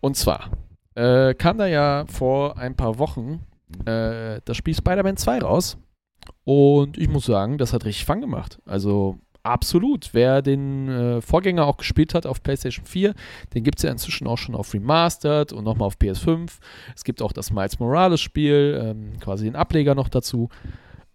und 0.01 0.17
zwar 0.17 0.51
äh, 0.95 1.35
kam 1.35 1.59
da 1.59 1.67
ja 1.67 2.05
vor 2.07 2.59
ein 2.59 2.77
paar 2.77 2.99
Wochen 2.99 3.41
äh, 3.87 4.41
das 4.45 4.57
Spiel 4.57 4.75
Spider-Man 4.75 5.17
2 5.17 5.39
raus. 5.39 5.77
Und 6.45 6.99
ich 6.99 7.09
muss 7.09 7.27
sagen, 7.27 7.59
das 7.59 7.73
hat 7.73 7.85
richtig 7.85 8.05
Fun 8.05 8.21
gemacht. 8.21 8.59
Also 8.67 9.19
Absolut. 9.45 10.09
Wer 10.13 10.41
den 10.41 10.89
äh, 10.89 11.21
Vorgänger 11.21 11.67
auch 11.67 11.77
gespielt 11.77 12.15
hat 12.15 12.25
auf 12.25 12.43
PlayStation 12.43 12.87
4, 12.87 13.15
den 13.53 13.63
gibt 13.63 13.79
es 13.79 13.83
ja 13.83 13.91
inzwischen 13.91 14.27
auch 14.27 14.39
schon 14.39 14.55
auf 14.55 14.73
Remastered 14.73 15.53
und 15.53 15.65
nochmal 15.65 15.87
auf 15.87 15.99
PS5. 15.99 16.51
Es 16.97 17.05
gibt 17.05 17.21
auch 17.21 17.33
das 17.33 17.53
Miles 17.53 17.79
Morales-Spiel, 17.79 18.81
ähm, 18.83 19.21
quasi 19.21 19.45
den 19.45 19.55
Ableger 19.55 19.95
noch 19.95 20.09
dazu. 20.09 20.49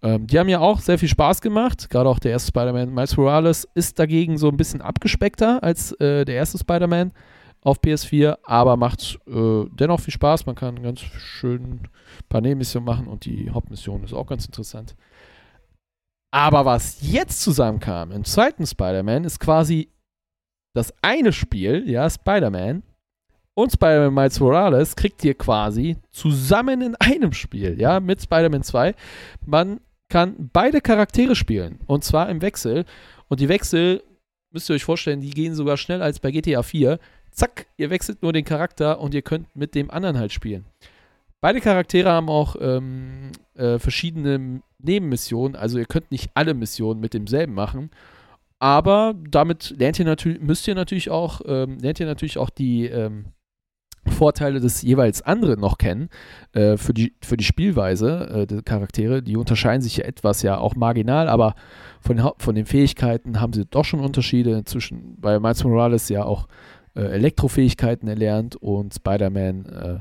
Ähm, 0.01 0.27
die 0.27 0.39
haben 0.39 0.49
ja 0.49 0.59
auch 0.59 0.79
sehr 0.79 0.97
viel 0.97 1.09
Spaß 1.09 1.41
gemacht. 1.41 1.89
Gerade 1.89 2.09
auch 2.09 2.19
der 2.19 2.31
erste 2.31 2.49
Spider-Man. 2.49 2.93
Miles 2.93 3.17
Morales 3.17 3.67
ist 3.73 3.99
dagegen 3.99 4.37
so 4.37 4.49
ein 4.49 4.57
bisschen 4.57 4.81
abgespeckter 4.81 5.61
als 5.61 5.91
äh, 5.93 6.25
der 6.25 6.35
erste 6.35 6.57
Spider-Man 6.57 7.11
auf 7.61 7.81
PS4, 7.81 8.37
aber 8.43 8.77
macht 8.77 9.19
äh, 9.27 9.65
dennoch 9.71 9.99
viel 9.99 10.13
Spaß. 10.13 10.45
Man 10.45 10.55
kann 10.55 10.81
ganz 10.81 11.01
schön 11.01 11.61
ein 11.63 11.89
paar 12.29 12.41
Nebenmissionen 12.41 12.85
machen 12.85 13.07
und 13.07 13.25
die 13.25 13.49
Hauptmission 13.49 14.03
ist 14.03 14.13
auch 14.13 14.27
ganz 14.27 14.45
interessant. 14.45 14.95
Aber 16.31 16.63
was 16.63 16.99
jetzt 17.01 17.41
zusammenkam 17.41 18.11
im 18.11 18.23
zweiten 18.23 18.65
Spider-Man 18.65 19.23
ist 19.23 19.39
quasi 19.39 19.89
das 20.73 20.93
eine 21.01 21.33
Spiel, 21.33 21.89
ja, 21.89 22.09
Spider-Man 22.09 22.83
und 23.55 23.71
Spider-Man 23.73 24.13
Miles 24.13 24.39
Morales 24.39 24.95
kriegt 24.95 25.25
ihr 25.25 25.33
quasi 25.33 25.97
zusammen 26.11 26.81
in 26.81 26.95
einem 26.95 27.33
Spiel, 27.33 27.79
ja, 27.79 27.99
mit 27.99 28.21
Spider-Man 28.21 28.63
2. 28.63 28.95
Man 29.45 29.81
kann 30.09 30.49
beide 30.51 30.81
Charaktere 30.81 31.35
spielen 31.35 31.79
und 31.85 32.03
zwar 32.03 32.29
im 32.29 32.41
Wechsel 32.41 32.85
und 33.27 33.39
die 33.39 33.49
Wechsel 33.49 34.03
müsst 34.51 34.69
ihr 34.69 34.75
euch 34.75 34.83
vorstellen, 34.83 35.21
die 35.21 35.29
gehen 35.29 35.53
sogar 35.53 35.77
schneller 35.77 36.05
als 36.05 36.19
bei 36.19 36.31
GTA 36.31 36.63
4. 36.63 36.99
Zack, 37.31 37.67
ihr 37.77 37.89
wechselt 37.89 38.23
nur 38.23 38.33
den 38.33 38.45
Charakter 38.45 38.99
und 38.99 39.13
ihr 39.13 39.21
könnt 39.21 39.55
mit 39.55 39.75
dem 39.75 39.91
anderen 39.91 40.17
halt 40.17 40.33
spielen. 40.33 40.65
Beide 41.41 41.61
Charaktere 41.61 42.09
haben 42.09 42.29
auch 42.29 42.55
ähm, 42.59 43.31
äh, 43.55 43.79
verschiedene 43.79 44.61
Nebenmissionen, 44.79 45.55
also 45.55 45.77
ihr 45.77 45.85
könnt 45.85 46.11
nicht 46.11 46.31
alle 46.33 46.53
Missionen 46.53 46.99
mit 46.99 47.13
demselben 47.13 47.53
machen. 47.53 47.91
Aber 48.59 49.15
damit 49.29 49.73
lernt 49.77 49.99
ihr 49.99 50.05
natürlich, 50.05 50.41
müsst 50.41 50.67
ihr 50.67 50.75
natürlich 50.75 51.09
auch, 51.09 51.41
ähm, 51.45 51.77
lernt 51.79 51.99
ihr 52.01 52.05
natürlich 52.05 52.37
auch 52.37 52.49
die 52.49 52.87
ähm, 52.87 53.27
Vorteile 54.05 54.59
des 54.59 54.81
jeweils 54.81 55.21
anderen 55.21 55.59
noch 55.59 55.77
kennen 55.77 56.09
äh, 56.53 56.77
für, 56.77 56.93
die, 56.93 57.13
für 57.21 57.37
die 57.37 57.43
Spielweise 57.43 58.29
äh, 58.29 58.47
der 58.47 58.61
Charaktere. 58.61 59.21
Die 59.21 59.37
unterscheiden 59.37 59.81
sich 59.81 59.97
ja 59.97 60.05
etwas 60.05 60.41
ja 60.41 60.57
auch 60.57 60.75
marginal, 60.75 61.27
aber 61.29 61.55
von 62.01 62.17
den, 62.17 62.29
von 62.37 62.55
den 62.55 62.65
Fähigkeiten 62.65 63.39
haben 63.41 63.53
sie 63.53 63.65
doch 63.65 63.85
schon 63.85 63.99
Unterschiede. 63.99 64.63
Zwischen 64.63 65.19
bei 65.19 65.39
Miles 65.39 65.63
Morales 65.63 66.09
ja 66.09 66.23
auch 66.23 66.47
äh, 66.95 67.01
Elektrofähigkeiten 67.01 68.07
erlernt 68.07 68.55
und 68.55 68.93
Spider-Man 68.93 69.65
äh, 69.65 69.99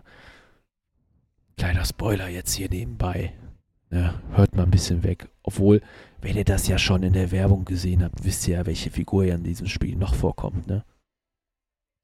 Kleiner 1.59 1.85
Spoiler 1.85 2.29
jetzt 2.29 2.55
hier 2.55 2.71
nebenbei. 2.71 3.35
Ja, 3.91 4.15
hört 4.33 4.55
mal 4.55 4.63
ein 4.63 4.71
bisschen 4.71 5.03
weg. 5.03 5.29
Obwohl, 5.43 5.81
wenn 6.21 6.37
ihr 6.37 6.45
das 6.45 6.69
ja 6.69 6.79
schon 6.79 7.03
in 7.03 7.15
der 7.15 7.33
Werbung 7.33 7.65
gesehen 7.65 8.05
habt, 8.05 8.25
wisst 8.25 8.47
ihr 8.47 8.59
ja, 8.59 8.67
welche 8.67 8.91
Figur 8.91 9.25
ja 9.25 9.35
in 9.35 9.43
diesem 9.43 9.67
Spiel 9.67 9.97
noch 9.97 10.15
vorkommt, 10.15 10.69
ne? 10.69 10.85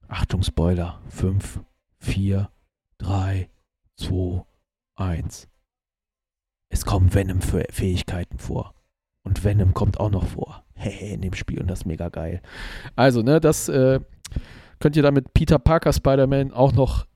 Achtung, 0.08 0.42
Spoiler. 0.42 1.00
5, 1.08 1.60
4, 2.04 2.50
3, 2.98 3.48
2, 3.96 4.44
1. 4.96 5.48
Es 6.68 6.84
kommen 6.84 7.14
Venom-Fähigkeiten 7.14 8.38
vor. 8.38 8.74
Und 9.22 9.42
Venom 9.42 9.72
kommt 9.72 9.98
auch 9.98 10.10
noch 10.10 10.26
vor. 10.26 10.64
Hehe, 10.74 11.14
in 11.14 11.22
dem 11.22 11.34
Spiel 11.34 11.60
und 11.60 11.68
das 11.68 11.80
ist 11.80 11.86
mega 11.86 12.10
geil. 12.10 12.42
Also, 12.94 13.22
ne, 13.22 13.40
das 13.40 13.68
äh, 13.68 14.00
könnt 14.80 14.96
ihr 14.96 15.02
dann 15.02 15.14
mit 15.14 15.32
Peter 15.32 15.58
Parker 15.58 15.92
Spider-Man 15.92 16.52
auch 16.52 16.72
noch 16.72 17.06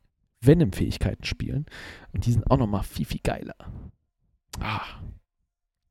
Venom-Fähigkeiten 0.40 1.24
spielen. 1.24 1.66
Und 2.12 2.24
die 2.24 2.32
sind 2.32 2.50
auch 2.50 2.56
nochmal 2.56 2.82
viel, 2.82 3.04
viel 3.04 3.20
geiler. 3.22 3.56
Ah. 4.60 4.82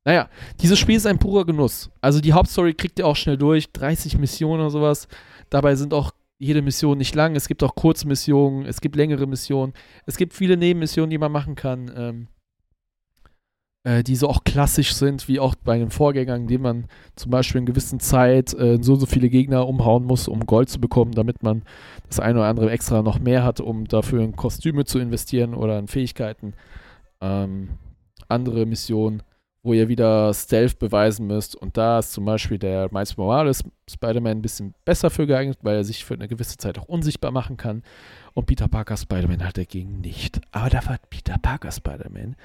Naja, 0.06 0.30
dieses 0.62 0.80
Spiel 0.80 0.96
ist 0.96 1.06
ein 1.06 1.20
purer 1.20 1.46
Genuss. 1.46 1.92
Also 2.02 2.22
die 2.22 2.34
Hauptstory 2.34 2.74
kriegt 2.74 2.98
ihr 2.98 3.06
auch 3.06 3.16
schnell 3.16 3.38
durch. 3.38 3.72
30 3.74 4.18
Missionen 4.18 4.62
oder 4.62 4.70
sowas. 4.70 5.08
Dabei 5.50 5.76
sind 5.76 5.94
auch 5.94 6.12
jede 6.40 6.62
Mission 6.62 6.98
nicht 6.98 7.16
lang. 7.16 7.36
Es 7.36 7.48
gibt 7.48 7.64
auch 7.64 7.76
Kurzmissionen, 7.76 8.66
es 8.66 8.82
gibt 8.82 8.96
längere 8.96 9.28
Missionen. 9.28 9.74
Es 10.06 10.18
gibt 10.18 10.34
viele 10.34 10.58
Nebenmissionen, 10.58 11.10
die 11.10 11.18
man 11.18 11.32
machen 11.32 11.56
kann. 11.56 11.92
Ähm, 11.96 12.28
äh, 13.88 14.04
die 14.04 14.18
so 14.18 14.28
auch 14.28 14.44
klassisch 14.44 14.94
sind, 14.94 15.30
wie 15.30 15.40
auch 15.40 15.56
bei 15.56 15.78
den 15.78 15.92
Vorgängern, 15.92 16.42
indem 16.42 16.62
man 16.62 16.86
zum 17.16 17.32
Beispiel 17.32 17.60
in 17.60 17.66
gewissen 17.66 18.02
Zeit 18.02 18.54
äh, 18.54 18.80
so 18.82 18.96
so 18.96 19.06
viele 19.06 19.30
Gegner 19.30 19.66
umhauen 19.66 20.04
muss, 20.04 20.28
um 20.28 20.46
Gold 20.46 20.68
zu 20.68 20.82
bekommen, 20.82 21.14
damit 21.14 21.42
man 21.42 21.64
das 22.08 22.20
eine 22.20 22.40
oder 22.40 22.50
andere 22.50 22.70
extra 22.70 23.02
noch 23.02 23.20
mehr 23.20 23.46
hat, 23.46 23.62
um 23.62 23.86
dafür 23.88 24.24
in 24.24 24.36
Kostüme 24.36 24.84
zu 24.84 25.00
investieren 25.00 25.54
oder 25.54 25.80
in 25.80 25.88
Fähigkeiten. 25.88 26.54
Ähm, 27.22 27.70
andere 28.28 28.66
Missionen, 28.66 29.24
wo 29.64 29.74
ihr 29.74 29.88
wieder 29.88 30.34
Stealth 30.34 30.80
beweisen 30.80 31.28
müsst. 31.28 31.56
Und 31.56 31.78
da 31.78 32.00
ist 32.00 32.14
zum 32.14 32.26
Beispiel 32.26 32.58
der 32.58 32.90
Miles 32.92 33.18
Morales 33.18 33.64
Spider-Man 33.90 34.38
ein 34.38 34.42
bisschen 34.42 34.74
besser 34.86 35.10
für 35.10 35.28
geeignet, 35.28 35.60
weil 35.62 35.76
er 35.76 35.84
sich 35.84 36.06
für 36.06 36.14
eine 36.14 36.28
gewisse 36.28 36.58
Zeit 36.58 36.78
auch 36.80 36.86
unsichtbar 36.86 37.32
machen 37.32 37.58
kann. 37.58 37.84
Und 38.34 38.46
Peter 38.46 38.68
Parker 38.68 38.98
Spider-Man 38.98 39.44
halt 39.44 39.58
dagegen 39.58 40.02
nicht. 40.02 40.40
Aber 40.52 40.70
da 40.70 40.86
war 40.86 40.98
Peter 41.10 41.38
Parker 41.38 41.72
Spider-Man 41.72 42.36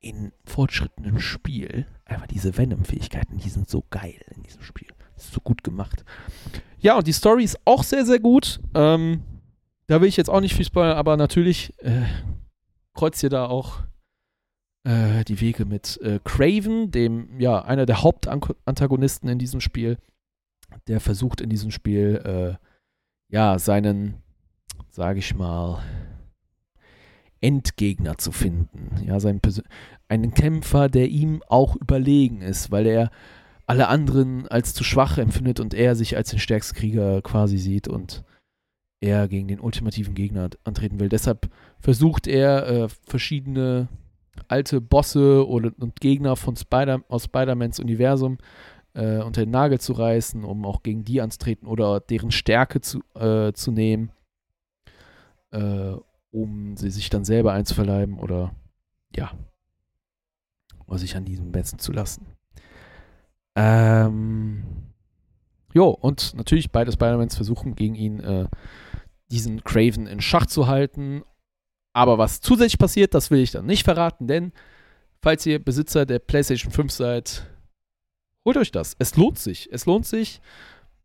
in 0.00 0.32
fortschrittendem 0.44 1.18
Spiel 1.18 1.86
einfach 2.04 2.26
diese 2.26 2.56
Venom-Fähigkeiten, 2.56 3.38
die 3.38 3.48
sind 3.48 3.68
so 3.68 3.84
geil 3.90 4.20
in 4.34 4.42
diesem 4.42 4.62
Spiel. 4.62 4.88
Das 5.14 5.24
ist 5.24 5.34
so 5.34 5.40
gut 5.40 5.64
gemacht. 5.64 6.04
Ja, 6.78 6.96
und 6.96 7.06
die 7.06 7.12
Story 7.12 7.42
ist 7.42 7.58
auch 7.64 7.82
sehr, 7.82 8.04
sehr 8.04 8.20
gut. 8.20 8.60
Ähm, 8.74 9.22
da 9.86 10.00
will 10.00 10.08
ich 10.08 10.16
jetzt 10.16 10.30
auch 10.30 10.40
nicht 10.40 10.54
viel 10.54 10.64
spoilern, 10.64 10.96
aber 10.96 11.16
natürlich 11.16 11.72
äh, 11.82 12.02
kreuzt 12.94 13.22
ihr 13.22 13.30
da 13.30 13.46
auch 13.46 13.80
äh, 14.86 15.24
die 15.24 15.40
Wege 15.40 15.64
mit 15.64 16.00
äh, 16.00 16.20
Craven, 16.22 16.92
dem, 16.92 17.40
ja, 17.40 17.60
einer 17.64 17.86
der 17.86 18.02
Hauptantagonisten 18.02 19.28
in 19.28 19.38
diesem 19.38 19.60
Spiel, 19.60 19.98
der 20.86 21.00
versucht 21.00 21.40
in 21.40 21.50
diesem 21.50 21.72
Spiel, 21.72 22.22
äh, 22.24 23.34
ja, 23.34 23.58
seinen, 23.58 24.22
sage 24.90 25.18
ich 25.18 25.34
mal, 25.34 25.82
Endgegner 27.40 28.16
zu 28.16 28.30
finden. 28.30 29.04
Ja, 29.04 29.18
seinen 29.18 29.40
einen 30.08 30.32
Kämpfer, 30.34 30.88
der 30.88 31.08
ihm 31.08 31.42
auch 31.48 31.74
überlegen 31.74 32.40
ist, 32.40 32.70
weil 32.70 32.86
er 32.86 33.10
alle 33.66 33.88
anderen 33.88 34.46
als 34.46 34.72
zu 34.72 34.84
schwach 34.84 35.18
empfindet 35.18 35.58
und 35.58 35.74
er 35.74 35.96
sich 35.96 36.16
als 36.16 36.30
den 36.30 36.38
stärksten 36.38 36.76
Krieger 36.76 37.20
quasi 37.22 37.58
sieht 37.58 37.88
und 37.88 38.22
er 39.00 39.26
gegen 39.26 39.48
den 39.48 39.60
ultimativen 39.60 40.14
Gegner 40.14 40.50
antreten 40.62 41.00
will. 41.00 41.08
Deshalb 41.08 41.50
versucht 41.80 42.28
er 42.28 42.66
äh, 42.68 42.88
verschiedene 42.88 43.88
alte 44.48 44.80
Bosse 44.80 45.46
oder, 45.46 45.72
und 45.78 46.00
Gegner 46.00 46.36
von 46.36 46.56
Spider, 46.56 47.02
aus 47.08 47.24
Spider-Mans 47.24 47.80
Universum 47.80 48.38
äh, 48.94 49.18
unter 49.22 49.44
den 49.44 49.50
Nagel 49.50 49.78
zu 49.78 49.92
reißen, 49.92 50.44
um 50.44 50.64
auch 50.64 50.82
gegen 50.82 51.04
die 51.04 51.20
anzutreten 51.20 51.68
oder 51.68 52.00
deren 52.00 52.30
Stärke 52.30 52.80
zu, 52.80 53.02
äh, 53.14 53.52
zu 53.52 53.70
nehmen, 53.70 54.10
äh, 55.50 55.94
um 56.30 56.76
sie 56.76 56.90
sich 56.90 57.10
dann 57.10 57.24
selber 57.24 57.52
einzuverleiben 57.52 58.18
oder 58.18 58.54
ja, 59.14 59.32
oder 60.86 60.98
sich 60.98 61.16
an 61.16 61.24
diesem 61.24 61.50
messen 61.50 61.78
zu 61.78 61.92
lassen. 61.92 62.26
Ähm, 63.54 64.64
jo, 65.72 65.90
und 65.90 66.34
natürlich 66.34 66.70
beide 66.70 66.92
Spider-Mans 66.92 67.36
versuchen 67.36 67.74
gegen 67.74 67.94
ihn 67.94 68.20
äh, 68.20 68.46
diesen 69.30 69.64
Craven 69.64 70.06
in 70.06 70.20
Schach 70.20 70.46
zu 70.46 70.66
halten. 70.66 71.22
Aber 71.96 72.18
was 72.18 72.42
zusätzlich 72.42 72.78
passiert, 72.78 73.14
das 73.14 73.30
will 73.30 73.40
ich 73.40 73.52
dann 73.52 73.64
nicht 73.64 73.82
verraten, 73.82 74.26
denn 74.26 74.52
falls 75.22 75.46
ihr 75.46 75.58
Besitzer 75.58 76.04
der 76.04 76.18
PlayStation 76.18 76.70
5 76.70 76.92
seid, 76.92 77.46
holt 78.44 78.58
euch 78.58 78.70
das. 78.70 78.94
Es 78.98 79.16
lohnt 79.16 79.38
sich. 79.38 79.70
Es 79.72 79.86
lohnt 79.86 80.04
sich. 80.04 80.42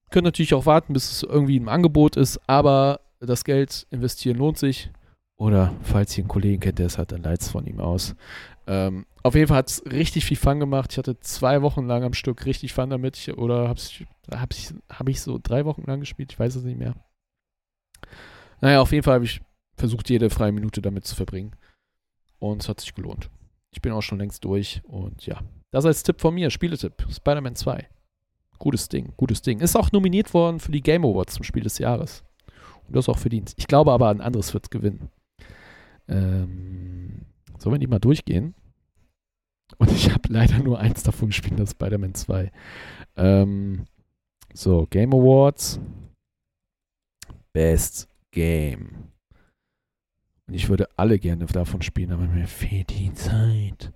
Könnt 0.09 0.25
natürlich 0.25 0.53
auch 0.53 0.65
warten, 0.65 0.91
bis 0.91 1.09
es 1.09 1.23
irgendwie 1.23 1.55
im 1.55 1.69
Angebot 1.69 2.17
ist, 2.17 2.41
aber 2.45 2.99
das 3.21 3.45
Geld 3.45 3.87
investieren 3.89 4.35
lohnt 4.35 4.57
sich. 4.57 4.91
Oder 5.37 5.73
falls 5.81 6.17
ihr 6.17 6.23
einen 6.23 6.27
Kollegen 6.27 6.59
kennt, 6.59 6.79
der 6.79 6.87
es 6.87 6.97
hat, 6.97 7.13
dann 7.13 7.23
leitet 7.23 7.43
es 7.43 7.49
von 7.51 7.65
ihm 7.65 7.79
aus. 7.79 8.13
Ähm, 8.67 9.05
auf 9.23 9.35
jeden 9.35 9.47
Fall 9.47 9.59
hat 9.59 9.69
es 9.69 9.85
richtig 9.89 10.25
viel 10.25 10.35
Fun 10.35 10.59
gemacht. 10.59 10.91
Ich 10.91 10.97
hatte 10.97 11.17
zwei 11.21 11.61
Wochen 11.61 11.85
lang 11.87 12.03
am 12.03 12.13
Stück 12.13 12.45
richtig 12.45 12.73
Fun 12.73 12.89
damit. 12.89 13.15
Ich, 13.15 13.37
oder 13.37 13.69
habe 13.69 13.79
hab 14.31 14.51
ich, 14.51 14.73
hab 14.89 15.07
ich 15.07 15.21
so 15.21 15.39
drei 15.41 15.63
Wochen 15.63 15.83
lang 15.87 16.01
gespielt? 16.01 16.33
Ich 16.33 16.39
weiß 16.39 16.53
es 16.57 16.63
nicht 16.65 16.77
mehr. 16.77 16.95
Naja, 18.59 18.81
auf 18.81 18.91
jeden 18.91 19.03
Fall 19.03 19.15
habe 19.15 19.25
ich 19.25 19.39
versucht, 19.75 20.09
jede 20.09 20.29
freie 20.29 20.51
Minute 20.51 20.81
damit 20.81 21.05
zu 21.05 21.15
verbringen. 21.15 21.55
Und 22.39 22.63
es 22.63 22.69
hat 22.69 22.79
sich 22.79 22.93
gelohnt. 22.93 23.29
Ich 23.71 23.81
bin 23.81 23.91
auch 23.91 24.01
schon 24.01 24.19
längst 24.19 24.43
durch. 24.43 24.81
Und 24.83 25.25
ja, 25.25 25.41
das 25.71 25.85
als 25.85 26.03
Tipp 26.03 26.19
von 26.21 26.33
mir, 26.33 26.49
Spieletipp. 26.49 27.05
Spider-Man 27.09 27.55
2. 27.55 27.87
Gutes 28.59 28.89
Ding, 28.89 29.13
gutes 29.17 29.41
Ding. 29.41 29.59
Ist 29.59 29.75
auch 29.75 29.91
nominiert 29.91 30.33
worden 30.33 30.59
für 30.59 30.71
die 30.71 30.81
Game 30.81 31.05
Awards 31.05 31.35
zum 31.35 31.43
Spiel 31.43 31.63
des 31.63 31.77
Jahres. 31.77 32.23
Und 32.87 32.95
das 32.95 33.09
auch 33.09 33.17
verdient. 33.17 33.53
Ich 33.57 33.67
glaube 33.67 33.91
aber, 33.91 34.09
ein 34.09 34.21
anderes 34.21 34.53
wird 34.53 34.69
gewinnen. 34.69 35.09
Ähm, 36.07 37.25
sollen 37.57 37.75
wir 37.75 37.79
die 37.79 37.87
mal 37.87 37.99
durchgehen? 37.99 38.53
Und 39.77 39.91
ich 39.91 40.11
habe 40.11 40.29
leider 40.29 40.59
nur 40.59 40.79
eins 40.79 41.03
davon 41.03 41.29
gespielt, 41.29 41.59
das 41.59 41.71
Spider-Man 41.71 42.13
2. 42.13 42.51
Ähm, 43.15 43.85
so, 44.53 44.85
Game 44.89 45.13
Awards. 45.13 45.79
Best 47.53 48.09
Game. 48.31 49.11
Ich 50.53 50.69
würde 50.69 50.87
alle 50.97 51.19
gerne 51.19 51.45
davon 51.45 51.81
spielen, 51.81 52.11
aber 52.11 52.23
mir 52.23 52.47
fehlt 52.47 52.89
die 52.89 53.13
Zeit. 53.13 53.91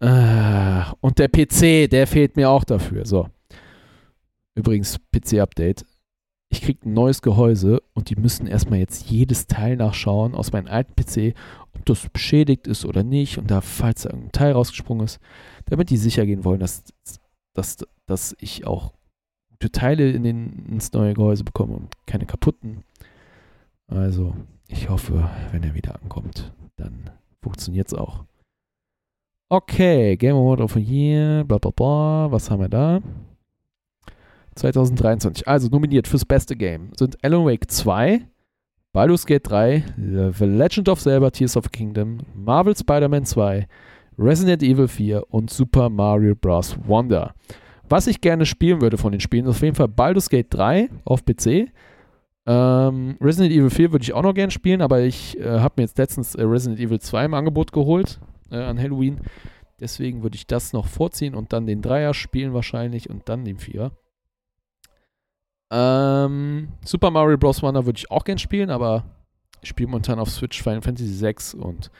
Ah, 0.00 0.92
und 1.00 1.18
der 1.18 1.28
PC, 1.28 1.90
der 1.90 2.06
fehlt 2.06 2.36
mir 2.36 2.50
auch 2.50 2.64
dafür. 2.64 3.04
So. 3.04 3.28
Übrigens, 4.54 4.98
PC-Update. 5.12 5.84
Ich 6.50 6.62
kriege 6.62 6.88
ein 6.88 6.94
neues 6.94 7.20
Gehäuse 7.20 7.82
und 7.92 8.08
die 8.08 8.16
müssen 8.16 8.46
erstmal 8.46 8.78
jetzt 8.78 9.10
jedes 9.10 9.46
Teil 9.46 9.76
nachschauen 9.76 10.34
aus 10.34 10.50
meinem 10.50 10.66
alten 10.66 10.94
PC, 10.94 11.36
ob 11.74 11.84
das 11.84 12.08
beschädigt 12.08 12.66
ist 12.66 12.86
oder 12.86 13.02
nicht 13.02 13.36
und 13.36 13.50
da, 13.50 13.60
falls 13.60 14.02
da 14.02 14.10
irgendein 14.10 14.32
Teil 14.32 14.52
rausgesprungen 14.52 15.04
ist, 15.04 15.20
damit 15.66 15.90
die 15.90 15.98
sicher 15.98 16.24
gehen 16.24 16.44
wollen, 16.44 16.60
dass, 16.60 16.84
dass, 17.52 17.76
dass 18.06 18.34
ich 18.40 18.66
auch 18.66 18.94
gute 19.50 19.70
Teile 19.70 20.10
in 20.10 20.22
den, 20.22 20.66
ins 20.66 20.92
neue 20.92 21.12
Gehäuse 21.12 21.44
bekomme 21.44 21.74
und 21.74 21.88
keine 22.06 22.24
kaputten. 22.24 22.82
Also, 23.86 24.34
ich 24.68 24.88
hoffe, 24.88 25.28
wenn 25.50 25.62
er 25.64 25.74
wieder 25.74 26.00
ankommt, 26.00 26.52
dann 26.76 27.10
funktioniert 27.42 27.88
es 27.88 27.94
auch. 27.94 28.24
Okay, 29.48 30.16
Game 30.16 30.36
Award 30.36 30.60
of 30.60 30.74
the 30.74 30.80
Year, 30.80 31.42
bla 31.44 31.58
bla 31.58 31.70
bla, 31.74 32.30
was 32.30 32.50
haben 32.50 32.60
wir 32.60 32.68
da? 32.68 33.00
2023, 34.54 35.48
also 35.48 35.68
nominiert 35.68 36.06
fürs 36.06 36.24
beste 36.24 36.54
Game 36.56 36.90
sind 36.96 37.16
Alan 37.24 37.44
Wake 37.44 37.70
2, 37.70 38.20
Baldur's 38.92 39.24
Gate 39.24 39.48
3, 39.48 39.84
The 39.96 40.44
Legend 40.44 40.88
of 40.88 41.00
Zelda 41.00 41.30
Tears 41.30 41.56
of 41.56 41.70
Kingdom, 41.70 42.18
Marvel 42.34 42.76
Spider-Man 42.76 43.24
2, 43.24 43.66
Resident 44.18 44.62
Evil 44.62 44.88
4 44.88 45.22
und 45.32 45.50
Super 45.50 45.88
Mario 45.88 46.34
Bros. 46.34 46.76
Wonder. 46.86 47.34
Was 47.88 48.06
ich 48.06 48.20
gerne 48.20 48.44
spielen 48.44 48.80
würde 48.80 48.98
von 48.98 49.12
den 49.12 49.20
Spielen, 49.20 49.44
ist 49.44 49.50
auf 49.50 49.62
jeden 49.62 49.76
Fall 49.76 49.88
Baldur's 49.88 50.28
Gate 50.28 50.48
3 50.50 50.90
auf 51.04 51.24
PC, 51.24 51.70
ähm, 52.48 53.18
Resident 53.20 53.54
Evil 53.54 53.68
4 53.68 53.92
würde 53.92 54.02
ich 54.04 54.14
auch 54.14 54.22
noch 54.22 54.32
gern 54.32 54.50
spielen, 54.50 54.80
aber 54.80 55.02
ich 55.02 55.38
äh, 55.38 55.60
habe 55.60 55.74
mir 55.76 55.82
jetzt 55.82 55.98
letztens 55.98 56.34
äh, 56.34 56.42
Resident 56.44 56.80
Evil 56.80 56.98
2 56.98 57.26
im 57.26 57.34
Angebot 57.34 57.72
geholt 57.72 58.20
äh, 58.50 58.56
an 58.56 58.80
Halloween. 58.80 59.20
Deswegen 59.80 60.22
würde 60.22 60.36
ich 60.36 60.46
das 60.46 60.72
noch 60.72 60.86
vorziehen 60.86 61.34
und 61.34 61.52
dann 61.52 61.66
den 61.66 61.82
Dreier 61.82 62.14
spielen 62.14 62.54
wahrscheinlich 62.54 63.10
und 63.10 63.28
dann 63.28 63.44
den 63.44 63.58
Vierer. 63.58 63.92
Ähm, 65.70 66.68
Super 66.86 67.10
Mario 67.10 67.36
Bros. 67.36 67.62
Wonder 67.62 67.84
würde 67.84 67.98
ich 67.98 68.10
auch 68.10 68.24
gern 68.24 68.38
spielen, 68.38 68.70
aber 68.70 69.04
ich 69.60 69.68
spiele 69.68 69.90
momentan 69.90 70.18
auf 70.18 70.30
Switch 70.30 70.62
Final 70.62 70.80
Fantasy 70.80 71.12
6 71.12 71.52
und 71.52 71.90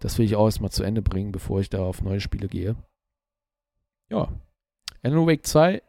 das 0.00 0.16
will 0.16 0.24
ich 0.24 0.36
auch 0.36 0.46
erstmal 0.46 0.70
zu 0.70 0.84
Ende 0.84 1.02
bringen, 1.02 1.32
bevor 1.32 1.60
ich 1.60 1.68
da 1.68 1.80
auf 1.80 2.00
neue 2.00 2.20
Spiele 2.20 2.48
gehe. 2.48 2.76
Ja. 4.08 4.28
Alan 5.02 5.26
Wake 5.26 5.46
2 5.46 5.82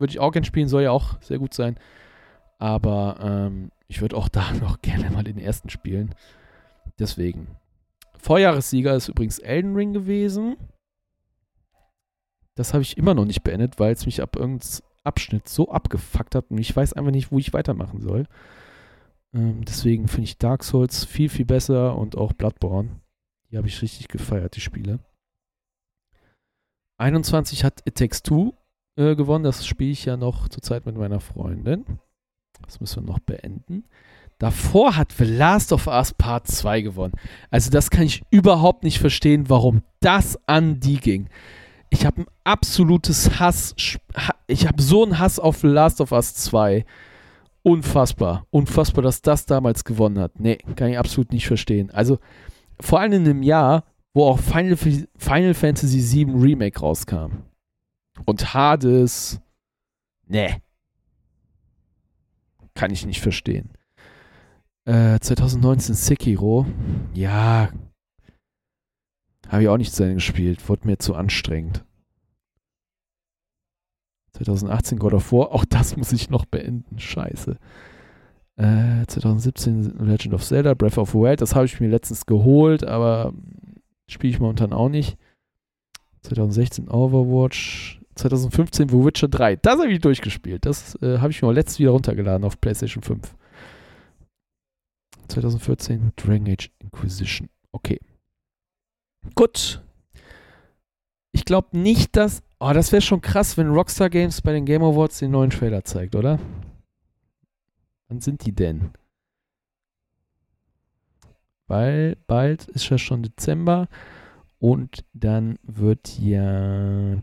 würde 0.00 0.10
ich 0.10 0.18
auch 0.18 0.32
gern 0.32 0.44
spielen, 0.44 0.66
soll 0.66 0.82
ja 0.82 0.90
auch 0.90 1.22
sehr 1.22 1.38
gut 1.38 1.54
sein. 1.54 1.78
Aber 2.58 3.18
ähm, 3.20 3.70
ich 3.86 4.00
würde 4.00 4.16
auch 4.16 4.28
da 4.28 4.52
noch 4.54 4.82
gerne 4.82 5.10
mal 5.10 5.24
den 5.24 5.38
ersten 5.38 5.70
spielen. 5.70 6.14
Deswegen. 6.98 7.48
Vorjahressieger 8.18 8.94
ist 8.94 9.08
übrigens 9.08 9.38
Elden 9.38 9.74
Ring 9.74 9.92
gewesen. 9.92 10.56
Das 12.56 12.74
habe 12.74 12.82
ich 12.82 12.98
immer 12.98 13.14
noch 13.14 13.24
nicht 13.24 13.44
beendet, 13.44 13.78
weil 13.78 13.92
es 13.92 14.04
mich 14.04 14.20
ab 14.20 14.34
irgendeinem 14.34 14.82
Abschnitt 15.04 15.48
so 15.48 15.70
abgefuckt 15.70 16.34
hat 16.34 16.50
und 16.50 16.58
ich 16.58 16.74
weiß 16.74 16.92
einfach 16.94 17.12
nicht, 17.12 17.30
wo 17.30 17.38
ich 17.38 17.52
weitermachen 17.52 18.00
soll. 18.00 18.26
Ähm, 19.32 19.64
deswegen 19.64 20.08
finde 20.08 20.24
ich 20.24 20.38
Dark 20.38 20.64
Souls 20.64 21.04
viel, 21.04 21.28
viel 21.28 21.44
besser 21.44 21.96
und 21.96 22.16
auch 22.16 22.32
Bloodborne. 22.32 23.00
Die 23.50 23.56
habe 23.56 23.68
ich 23.68 23.80
richtig 23.80 24.08
gefeiert, 24.08 24.56
die 24.56 24.60
Spiele. 24.60 24.98
21 26.98 27.64
hat 27.64 27.80
It 27.86 27.96
Takes 27.96 28.22
Two 28.22 28.54
äh, 28.96 29.14
gewonnen. 29.14 29.44
Das 29.44 29.64
spiele 29.66 29.92
ich 29.92 30.04
ja 30.04 30.16
noch 30.16 30.48
zurzeit 30.48 30.84
mit 30.84 30.96
meiner 30.96 31.20
Freundin. 31.20 32.00
Das 32.64 32.80
müssen 32.80 33.04
wir 33.04 33.12
noch 33.12 33.20
beenden. 33.20 33.84
Davor 34.38 34.96
hat 34.96 35.12
The 35.12 35.24
Last 35.24 35.72
of 35.72 35.88
Us 35.88 36.14
Part 36.14 36.46
2 36.46 36.82
gewonnen. 36.82 37.14
Also 37.50 37.70
das 37.70 37.90
kann 37.90 38.04
ich 38.04 38.22
überhaupt 38.30 38.84
nicht 38.84 39.00
verstehen, 39.00 39.48
warum 39.48 39.82
das 40.00 40.38
an 40.46 40.78
die 40.78 41.00
ging. 41.00 41.28
Ich 41.90 42.06
habe 42.06 42.22
ein 42.22 42.26
absolutes 42.44 43.40
Hass. 43.40 43.74
Ich 44.46 44.66
habe 44.66 44.82
so 44.82 45.02
einen 45.02 45.18
Hass 45.18 45.38
auf 45.40 45.58
The 45.58 45.66
Last 45.66 46.00
of 46.00 46.12
Us 46.12 46.34
2. 46.34 46.84
Unfassbar. 47.62 48.46
Unfassbar, 48.50 49.02
dass 49.02 49.22
das 49.22 49.46
damals 49.46 49.84
gewonnen 49.84 50.18
hat. 50.18 50.38
Nee, 50.38 50.58
kann 50.76 50.90
ich 50.90 50.98
absolut 50.98 51.32
nicht 51.32 51.46
verstehen. 51.46 51.90
Also 51.90 52.18
vor 52.80 53.00
allem 53.00 53.12
in 53.12 53.24
einem 53.24 53.42
Jahr, 53.42 53.84
wo 54.14 54.24
auch 54.24 54.38
Final, 54.38 54.76
Final 54.76 55.54
Fantasy 55.54 55.98
VII 55.98 56.32
Remake 56.34 56.78
rauskam. 56.78 57.42
Und 58.24 58.54
Hades. 58.54 59.40
Nee. 60.26 60.62
Kann 62.78 62.92
ich 62.92 63.04
nicht 63.04 63.20
verstehen. 63.20 63.70
Äh, 64.84 65.18
2019 65.18 65.94
Sekiro. 65.94 66.66
Ja. 67.12 67.70
Habe 69.48 69.62
ich 69.62 69.68
auch 69.68 69.76
nicht 69.76 69.92
zu 69.92 70.04
Ende 70.04 70.14
gespielt. 70.14 70.68
Wurde 70.68 70.86
mir 70.86 70.98
zu 70.98 71.14
anstrengend. 71.14 71.84
2018 74.32 74.98
God 74.98 75.14
of 75.14 75.32
War. 75.32 75.52
Auch 75.52 75.64
das 75.64 75.96
muss 75.96 76.12
ich 76.12 76.30
noch 76.30 76.44
beenden. 76.44 76.98
Scheiße. 76.98 77.58
Äh, 78.56 79.06
2017 79.06 79.98
Legend 79.98 80.34
of 80.34 80.44
Zelda, 80.44 80.74
Breath 80.74 80.98
of 80.98 81.10
the 81.10 81.18
Wild. 81.18 81.40
Das 81.40 81.54
habe 81.54 81.66
ich 81.66 81.80
mir 81.80 81.88
letztens 81.88 82.26
geholt, 82.26 82.84
aber 82.84 83.32
Spiele 84.08 84.32
ich 84.32 84.40
momentan 84.40 84.72
auch 84.72 84.88
nicht. 84.88 85.18
2016 86.22 86.88
Overwatch. 86.88 87.97
2015 88.18 88.88
The 88.88 88.94
Witcher 88.94 89.28
3. 89.28 89.56
Das 89.56 89.78
habe 89.78 89.90
ich 89.90 90.00
durchgespielt. 90.00 90.66
Das 90.66 91.00
äh, 91.02 91.18
habe 91.18 91.30
ich 91.30 91.42
mir 91.42 91.52
letztes 91.52 91.78
wieder 91.78 91.90
runtergeladen 91.90 92.44
auf 92.44 92.60
PlayStation 92.60 93.02
5. 93.02 93.34
2014 95.28 96.12
Dragon 96.16 96.48
Age 96.48 96.70
Inquisition. 96.80 97.48
Okay. 97.72 98.00
Gut. 99.34 99.82
Ich 101.32 101.44
glaube 101.44 101.78
nicht, 101.78 102.16
dass. 102.16 102.42
Oh, 102.60 102.72
das 102.72 102.90
wäre 102.92 103.02
schon 103.02 103.20
krass, 103.20 103.56
wenn 103.56 103.68
Rockstar 103.68 104.10
Games 104.10 104.42
bei 104.42 104.52
den 104.52 104.64
Game 104.64 104.82
Awards 104.82 105.18
den 105.20 105.30
neuen 105.30 105.50
Trailer 105.50 105.84
zeigt, 105.84 106.16
oder? 106.16 106.40
Wann 108.08 108.20
sind 108.20 108.44
die 108.44 108.52
denn? 108.52 108.90
Weil 111.68 112.16
bald 112.26 112.64
ist 112.64 112.88
ja 112.88 112.98
schon 112.98 113.22
Dezember 113.22 113.88
und 114.60 115.04
dann 115.12 115.58
wird 115.62 116.18
ja 116.18 117.16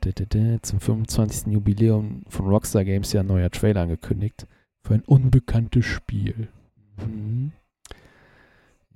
zum 0.62 0.80
25. 0.80 1.54
Jubiläum 1.54 2.24
von 2.30 2.48
Rockstar 2.48 2.86
Games 2.86 3.12
ja 3.12 3.22
ein 3.22 3.28
neuer 3.28 3.52
Trailer 3.52 3.82
angekündigt 3.82 4.48
für 4.82 4.94
ein 4.94 5.04
unbekanntes 5.04 5.86
Spiel. 5.86 6.48
Mhm. 6.98 7.52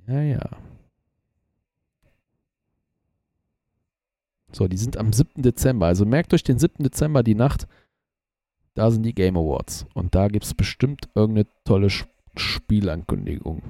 Ja, 0.06 0.22
ja. 0.22 0.50
So, 4.52 4.66
die 4.68 4.78
sind 4.78 4.96
am 4.96 5.12
7. 5.12 5.42
Dezember. 5.42 5.86
Also 5.86 6.04
merkt 6.06 6.34
euch 6.34 6.42
den 6.42 6.58
7. 6.58 6.82
Dezember 6.82 7.22
die 7.22 7.34
Nacht. 7.34 7.68
Da 8.74 8.90
sind 8.90 9.02
die 9.02 9.14
Game 9.14 9.36
Awards. 9.36 9.86
Und 9.94 10.14
da 10.14 10.28
gibt 10.28 10.44
es 10.44 10.54
bestimmt 10.54 11.08
irgendeine 11.14 11.46
tolle 11.64 11.88
Spielankündigung. 12.36 13.62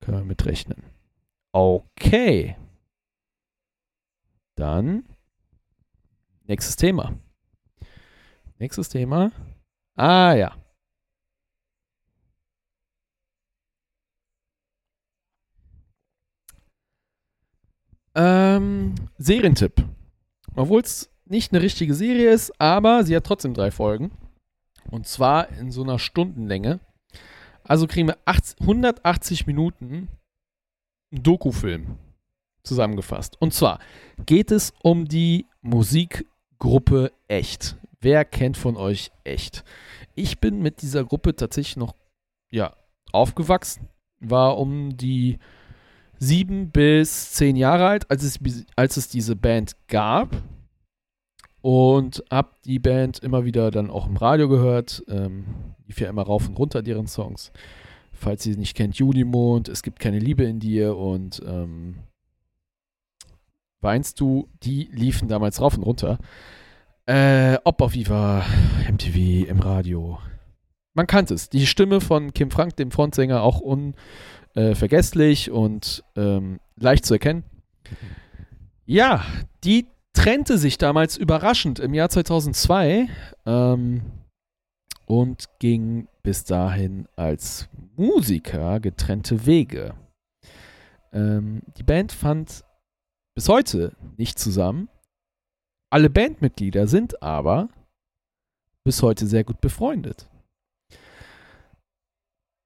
Können 0.00 0.18
wir 0.18 0.24
mit 0.24 0.46
rechnen. 0.46 0.84
Okay. 1.52 2.56
Dann 4.56 5.04
nächstes 6.44 6.76
Thema. 6.76 7.18
Nächstes 8.58 8.88
Thema. 8.88 9.32
Ah 9.96 10.34
ja. 10.34 10.56
Ähm, 18.14 18.94
Serientipp. 19.18 19.84
Obwohl 20.54 20.82
es 20.82 21.10
nicht 21.24 21.52
eine 21.52 21.62
richtige 21.62 21.94
Serie 21.94 22.30
ist, 22.30 22.52
aber 22.60 23.04
sie 23.04 23.16
hat 23.16 23.24
trotzdem 23.24 23.54
drei 23.54 23.70
Folgen. 23.70 24.12
Und 24.90 25.08
zwar 25.08 25.48
in 25.48 25.72
so 25.72 25.82
einer 25.82 25.98
Stundenlänge. 25.98 26.78
Also 27.64 27.86
kriegen 27.86 28.08
wir 28.08 28.18
80, 28.24 28.60
180 28.60 29.46
Minuten 29.46 30.08
Dokufilm 31.10 31.98
zusammengefasst. 32.64 33.36
Und 33.40 33.54
zwar 33.54 33.78
geht 34.26 34.50
es 34.50 34.72
um 34.82 35.06
die 35.06 35.46
Musikgruppe 35.62 37.12
Echt. 37.28 37.76
Wer 38.00 38.24
kennt 38.24 38.56
von 38.56 38.76
euch 38.76 39.10
Echt? 39.22 39.64
Ich 40.14 40.40
bin 40.40 40.60
mit 40.60 40.82
dieser 40.82 41.04
Gruppe 41.04 41.36
tatsächlich 41.36 41.76
noch 41.76 41.94
ja, 42.50 42.74
aufgewachsen, 43.12 43.88
war 44.20 44.58
um 44.58 44.96
die 44.96 45.38
sieben 46.18 46.70
bis 46.70 47.32
zehn 47.32 47.56
Jahre 47.56 47.86
alt, 47.86 48.10
als 48.10 48.22
es, 48.22 48.38
als 48.76 48.96
es 48.96 49.08
diese 49.08 49.36
Band 49.36 49.76
gab. 49.88 50.36
Und 51.60 52.22
habe 52.30 52.50
die 52.66 52.78
Band 52.78 53.20
immer 53.20 53.46
wieder 53.46 53.70
dann 53.70 53.90
auch 53.90 54.06
im 54.06 54.18
Radio 54.18 54.50
gehört. 54.50 55.02
Ähm, 55.08 55.46
lief 55.86 55.98
ja 55.98 56.10
immer 56.10 56.22
rauf 56.22 56.46
und 56.46 56.58
runter 56.58 56.82
deren 56.82 57.06
Songs. 57.06 57.52
Falls 58.12 58.44
ihr 58.46 58.52
sie 58.52 58.58
nicht 58.58 58.76
kennt, 58.76 58.96
Junimond, 58.96 59.68
Es 59.68 59.82
gibt 59.82 59.98
keine 59.98 60.18
Liebe 60.18 60.44
in 60.44 60.60
dir 60.60 60.96
und 60.96 61.42
ähm, 61.46 62.00
Weinst 63.84 64.18
du, 64.18 64.48
die 64.62 64.88
liefen 64.92 65.28
damals 65.28 65.60
rauf 65.60 65.76
und 65.76 65.82
runter. 65.82 66.18
Äh, 67.06 67.58
ob 67.64 67.82
auf 67.82 67.92
Viva, 67.92 68.42
MTV, 68.90 69.46
im 69.46 69.60
Radio. 69.60 70.18
Man 70.94 71.06
kannte 71.06 71.34
es. 71.34 71.50
Die 71.50 71.66
Stimme 71.66 72.00
von 72.00 72.32
Kim 72.32 72.50
Frank, 72.50 72.76
dem 72.76 72.90
Frontsänger, 72.90 73.42
auch 73.42 73.60
un 73.60 73.94
äh, 74.54 75.50
und 75.50 76.04
ähm, 76.16 76.60
leicht 76.76 77.04
zu 77.04 77.14
erkennen. 77.14 77.44
Ja, 78.86 79.22
die 79.64 79.86
trennte 80.14 80.56
sich 80.56 80.78
damals 80.78 81.18
überraschend 81.18 81.78
im 81.78 81.92
Jahr 81.92 82.08
2002 82.08 83.08
ähm, 83.44 84.00
und 85.04 85.44
ging 85.58 86.08
bis 86.22 86.44
dahin 86.44 87.06
als 87.16 87.68
Musiker 87.96 88.80
getrennte 88.80 89.44
Wege. 89.44 89.94
Ähm, 91.12 91.62
die 91.76 91.82
Band 91.82 92.12
fand 92.12 92.63
bis 93.34 93.48
heute 93.48 93.92
nicht 94.16 94.38
zusammen. 94.38 94.88
Alle 95.90 96.10
Bandmitglieder 96.10 96.86
sind 96.86 97.22
aber 97.22 97.68
bis 98.84 99.02
heute 99.02 99.26
sehr 99.26 99.44
gut 99.44 99.60
befreundet. 99.60 100.28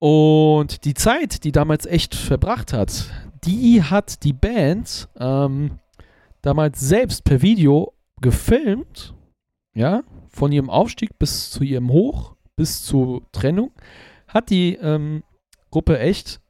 Und 0.00 0.84
die 0.84 0.94
Zeit, 0.94 1.44
die 1.44 1.52
damals 1.52 1.86
echt 1.86 2.14
verbracht 2.14 2.72
hat, 2.72 3.10
die 3.44 3.82
hat 3.82 4.22
die 4.24 4.32
Band 4.32 5.08
ähm, 5.18 5.78
damals 6.42 6.80
selbst 6.80 7.24
per 7.24 7.42
Video 7.42 7.94
gefilmt, 8.20 9.14
ja, 9.74 10.02
von 10.28 10.52
ihrem 10.52 10.70
Aufstieg 10.70 11.18
bis 11.18 11.50
zu 11.50 11.64
ihrem 11.64 11.90
Hoch, 11.90 12.36
bis 12.56 12.82
zur 12.82 13.22
Trennung, 13.32 13.72
hat 14.28 14.50
die 14.50 14.74
ähm, 14.76 15.22
Gruppe 15.70 15.98
echt 15.98 16.40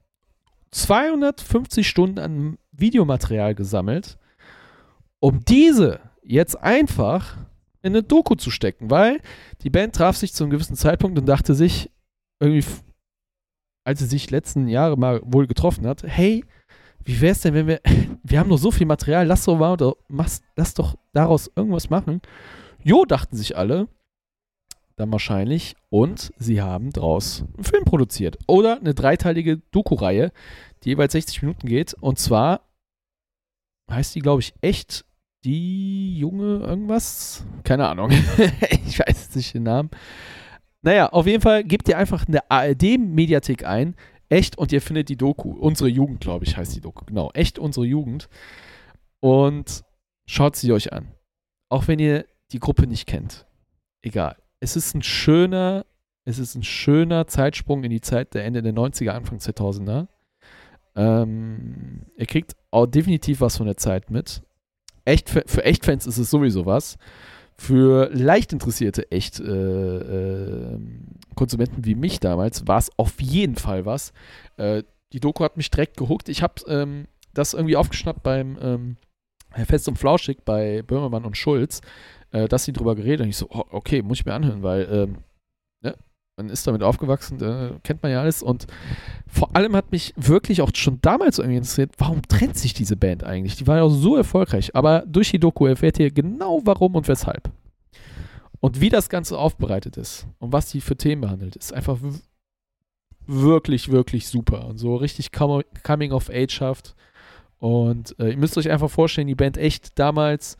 250 0.71 1.89
Stunden 1.89 2.19
an 2.19 2.59
Videomaterial 2.79 3.55
gesammelt, 3.55 4.18
um 5.20 5.45
diese 5.45 6.01
jetzt 6.22 6.57
einfach 6.57 7.37
in 7.83 7.93
eine 7.93 8.03
Doku 8.03 8.35
zu 8.35 8.51
stecken, 8.51 8.91
weil 8.91 9.20
die 9.62 9.70
Band 9.70 9.95
traf 9.95 10.16
sich 10.16 10.35
zu 10.35 10.45
einem 10.45 10.51
gewissen 10.51 10.76
Zeitpunkt 10.76 11.18
und 11.18 11.26
dachte 11.26 11.55
sich, 11.55 11.91
irgendwie 12.41 12.64
als 13.89 14.01
sie 14.01 14.07
sich 14.07 14.31
letzten 14.31 14.68
Jahre 14.68 14.99
mal 14.99 15.22
wohl 15.24 15.47
getroffen 15.47 15.87
hat, 15.87 16.03
hey, 16.03 16.45
wie 17.05 17.22
wäre 17.22 17.33
es 17.33 17.41
denn, 17.41 17.55
wenn 17.55 17.66
wir, 17.66 17.81
wir 18.22 18.39
haben 18.39 18.51
noch 18.51 18.59
so 18.59 18.70
viel 18.70 18.87
Material, 18.87 19.26
lass 19.26 19.47
doch 19.47 19.57
mal, 19.57 19.79
machst, 20.09 20.45
lass 20.57 20.74
doch 20.74 20.97
daraus 21.14 21.51
irgendwas 21.57 21.89
machen. 21.89 22.20
Jo, 22.85 23.07
dachten 23.07 23.35
sich 23.35 23.57
alle, 23.57 23.89
dann 24.97 25.11
wahrscheinlich, 25.11 25.74
und 25.89 26.33
sie 26.39 26.61
haben 26.61 26.93
draus 26.93 27.45
einen 27.55 27.64
Film 27.64 27.85
produziert. 27.85 28.39
Oder 28.47 28.79
eine 28.79 28.93
dreiteilige 28.93 29.62
Doku-Reihe, 29.70 30.33
die 30.85 30.91
jeweils 30.91 31.12
60 31.12 31.41
Minuten 31.43 31.66
geht. 31.66 31.95
Und 31.95 32.18
zwar 32.18 32.68
heißt 33.91 34.14
die, 34.14 34.20
glaube 34.20 34.41
ich, 34.41 34.55
echt 34.61 35.05
die 35.45 36.18
junge 36.18 36.59
irgendwas? 36.59 37.45
Keine 37.64 37.89
Ahnung. 37.89 38.11
ich 38.86 38.99
weiß 38.99 39.34
nicht 39.34 39.55
den 39.55 39.64
Namen. 39.64 39.91
Naja, 40.82 41.09
auf 41.09 41.26
jeden 41.26 41.43
Fall 41.43 41.64
gebt 41.64 41.89
ihr 41.89 41.99
einfach 41.99 42.26
eine 42.26 42.49
ARD-Mediathek 42.51 43.64
ein, 43.64 43.97
echt, 44.28 44.59
und 44.59 44.72
ihr 44.72 44.80
findet 44.80 45.09
die 45.09 45.16
Doku. 45.16 45.51
Unsere 45.51 45.89
Jugend, 45.89 46.20
glaube 46.20 46.45
ich, 46.45 46.57
heißt 46.57 46.74
die 46.76 46.80
Doku. 46.80 47.05
Genau, 47.07 47.30
echt 47.34 47.59
unsere 47.59 47.86
Jugend. 47.86 48.28
Und 49.20 49.84
schaut 50.26 50.57
sie 50.57 50.72
euch 50.72 50.93
an. 50.93 51.12
Auch 51.68 51.89
wenn 51.89 51.99
ihr 51.99 52.26
die 52.53 52.61
Gruppe 52.61 52.86
nicht 52.86 53.07
kennt. 53.07 53.47
Egal. 54.03 54.36
Es 54.61 54.76
ist 54.76 54.95
ein 54.95 55.03
schöner, 55.03 55.84
es 56.24 56.39
ist 56.39 56.55
ein 56.55 56.62
schöner 56.62 57.26
Zeitsprung 57.26 57.84
in 57.84 57.91
die 57.91 58.01
Zeit 58.01 58.34
der 58.34 58.45
Ende 58.45 58.62
der 58.62 58.74
90er, 58.74 59.11
Anfang 59.11 59.39
2000er. 59.39 60.09
Ähm, 60.99 62.03
ihr 62.17 62.27
kriegt 62.27 62.57
auch 62.71 62.87
definitiv 62.87 63.41
was 63.41 63.57
von 63.57 63.67
der 63.67 63.79
Zeit 63.79 64.11
mit. 64.11 64.43
Echt, 65.05 65.31
für 65.31 65.65
Echtfans 65.65 66.07
ist 66.07 66.19
es 66.19 66.29
sowieso 66.29 66.67
was 66.67 66.99
für 67.59 68.09
leicht 68.13 68.53
interessierte 68.53 69.11
echt 69.11 69.41
äh, 69.41 69.45
äh, 69.45 70.79
Konsumenten 71.35 71.85
wie 71.85 71.97
mich 71.97 72.21
damals 72.21 72.67
war 72.69 72.79
es 72.79 72.91
auf 72.97 73.21
jeden 73.21 73.57
Fall 73.57 73.85
was. 73.85 74.13
Äh, 74.57 74.85
die 75.13 75.21
Doku 75.21 75.43
hat 75.43 75.57
mich 75.57 75.71
direkt 75.71 75.97
gehuckt. 75.97 76.29
Ich 76.29 76.43
habe 76.43 76.63
ähm, 76.69 77.09
das 77.35 77.55
irgendwie 77.55 77.77
aufgeschnappt 77.77 78.23
beim 78.23 78.59
ähm, 78.63 78.97
Fest 79.67 79.89
und 79.89 79.99
Flauschig 79.99 80.45
bei 80.45 80.83
Böhmermann 80.83 81.25
und 81.25 81.37
Schulz, 81.37 81.81
äh, 82.31 82.47
dass 82.47 82.65
sie 82.65 82.73
drüber 82.73 82.95
geredet 82.95 83.23
und 83.23 83.29
ich 83.29 83.37
so, 83.37 83.49
oh, 83.51 83.65
okay, 83.71 84.03
muss 84.03 84.21
ich 84.21 84.27
mir 84.27 84.35
anhören, 84.35 84.63
weil 84.63 84.89
ähm, 84.91 85.17
man 86.39 86.49
ist 86.49 86.66
damit 86.66 86.82
aufgewachsen, 86.82 87.43
äh, 87.43 87.72
kennt 87.82 88.03
man 88.03 88.12
ja 88.12 88.20
alles 88.20 88.43
und 88.43 88.66
vor 89.26 89.55
allem 89.55 89.76
hat 89.76 89.93
mich 89.93 90.14
wirklich 90.16 90.62
auch 90.62 90.70
schon 90.74 91.01
damals 91.03 91.39
irgendwie 91.39 91.59
interessiert, 91.59 91.93
warum 91.99 92.22
trennt 92.26 92.57
sich 92.57 92.72
diese 92.72 92.97
Band 92.97 93.24
eigentlich? 93.24 93.57
Die 93.57 93.66
war 93.66 93.76
ja 93.76 93.82
auch 93.82 93.91
so 93.91 94.16
erfolgreich, 94.16 94.74
aber 94.74 95.05
durch 95.07 95.30
die 95.30 95.39
Doku 95.39 95.66
erfährt 95.66 95.99
ihr 95.99 96.11
genau 96.11 96.62
warum 96.64 96.95
und 96.95 97.09
weshalb. 97.09 97.51
Und 98.61 98.80
wie 98.80 98.89
das 98.89 99.09
Ganze 99.09 99.39
aufbereitet 99.39 99.97
ist 99.97 100.26
und 100.39 100.53
was 100.53 100.70
die 100.70 100.80
für 100.80 100.97
Themen 100.97 101.20
behandelt, 101.20 101.57
ist 101.57 101.72
einfach 101.72 101.99
wirklich, 103.26 103.91
wirklich 103.91 104.26
super 104.26 104.66
und 104.66 104.78
so 104.78 104.97
richtig 104.97 105.30
Coming 105.32 106.12
of 106.12 106.30
Age 106.30 106.53
schafft. 106.53 106.97
Und 107.59 108.18
äh, 108.18 108.30
ihr 108.30 108.36
müsst 108.36 108.57
euch 108.57 108.70
einfach 108.70 108.91
vorstellen, 108.91 109.26
die 109.26 109.34
Band 109.34 109.59
echt 109.59 109.99
damals 109.99 110.57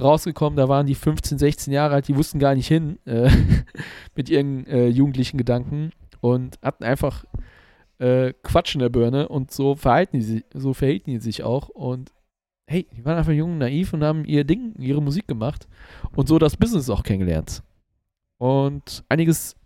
rausgekommen, 0.00 0.56
da 0.56 0.68
waren 0.68 0.86
die 0.86 0.94
15, 0.94 1.38
16 1.38 1.72
Jahre 1.72 1.94
alt, 1.94 2.08
die 2.08 2.16
wussten 2.16 2.38
gar 2.38 2.54
nicht 2.54 2.68
hin 2.68 2.98
äh, 3.04 3.30
mit 4.14 4.28
ihren 4.28 4.66
äh, 4.66 4.88
jugendlichen 4.88 5.38
Gedanken 5.38 5.90
und 6.20 6.58
hatten 6.62 6.84
einfach 6.84 7.24
äh, 7.98 8.32
Quatsch 8.42 8.74
in 8.74 8.80
der 8.80 8.88
Birne 8.88 9.28
und 9.28 9.50
so 9.50 9.74
verhalten 9.74 10.18
die 10.18 10.22
sich, 10.22 10.44
so 10.54 10.72
verhielten 10.72 11.10
die 11.10 11.20
sich 11.20 11.42
auch 11.42 11.68
und 11.68 12.12
hey, 12.68 12.86
die 12.96 13.04
waren 13.04 13.16
einfach 13.16 13.32
jung, 13.32 13.58
naiv 13.58 13.92
und 13.92 14.04
haben 14.04 14.24
ihr 14.24 14.44
Ding, 14.44 14.74
ihre 14.78 15.02
Musik 15.02 15.26
gemacht 15.26 15.66
und 16.14 16.28
so 16.28 16.38
das 16.38 16.56
Business 16.56 16.90
auch 16.90 17.02
kennengelernt. 17.02 17.62
Und 18.38 19.04
einiges 19.08 19.56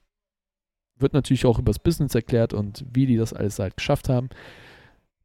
wird 0.99 1.13
natürlich 1.13 1.45
auch 1.45 1.59
übers 1.59 1.79
Business 1.79 2.15
erklärt 2.15 2.55
und 2.55 2.87
wie 2.93 3.07
die 3.07 3.17
das 3.17 3.33
alles 3.33 3.59
halt 3.59 3.77
geschafft 3.77 4.09
haben. 4.09 4.29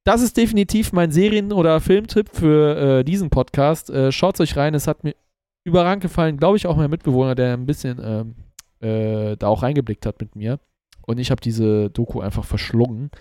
Das 0.08 0.22
ist 0.22 0.38
definitiv 0.38 0.94
mein 0.94 1.12
Serien- 1.12 1.52
oder 1.52 1.82
Filmtipp 1.82 2.30
für 2.32 3.00
äh, 3.00 3.04
diesen 3.04 3.30
Podcast. 3.30 3.90
Äh, 3.90 4.14
Schaut 4.14 4.40
euch 4.40 4.56
rein, 4.56 4.74
es 4.74 4.88
hat 4.88 5.04
mir 5.04 5.18
überragend 5.66 6.02
gefallen. 6.02 6.38
Glaube 6.38 6.56
ich 6.56 6.66
auch 6.66 6.78
mein 6.78 6.90
Mitbewohner, 6.90 7.36
der 7.36 7.52
ein 7.52 7.66
bisschen 7.66 8.00
ähm, 8.02 8.36
äh, 8.80 9.36
da 9.36 9.50
auch 9.50 9.64
reingeblickt 9.64 10.06
hat 10.06 10.22
mit 10.22 10.34
mir. 10.38 10.62
Und 11.06 11.18
ich 11.18 11.30
habe 11.30 11.42
diese 11.42 11.90
Doku 11.90 12.22
einfach 12.22 12.46
verschlungen. 12.46 13.12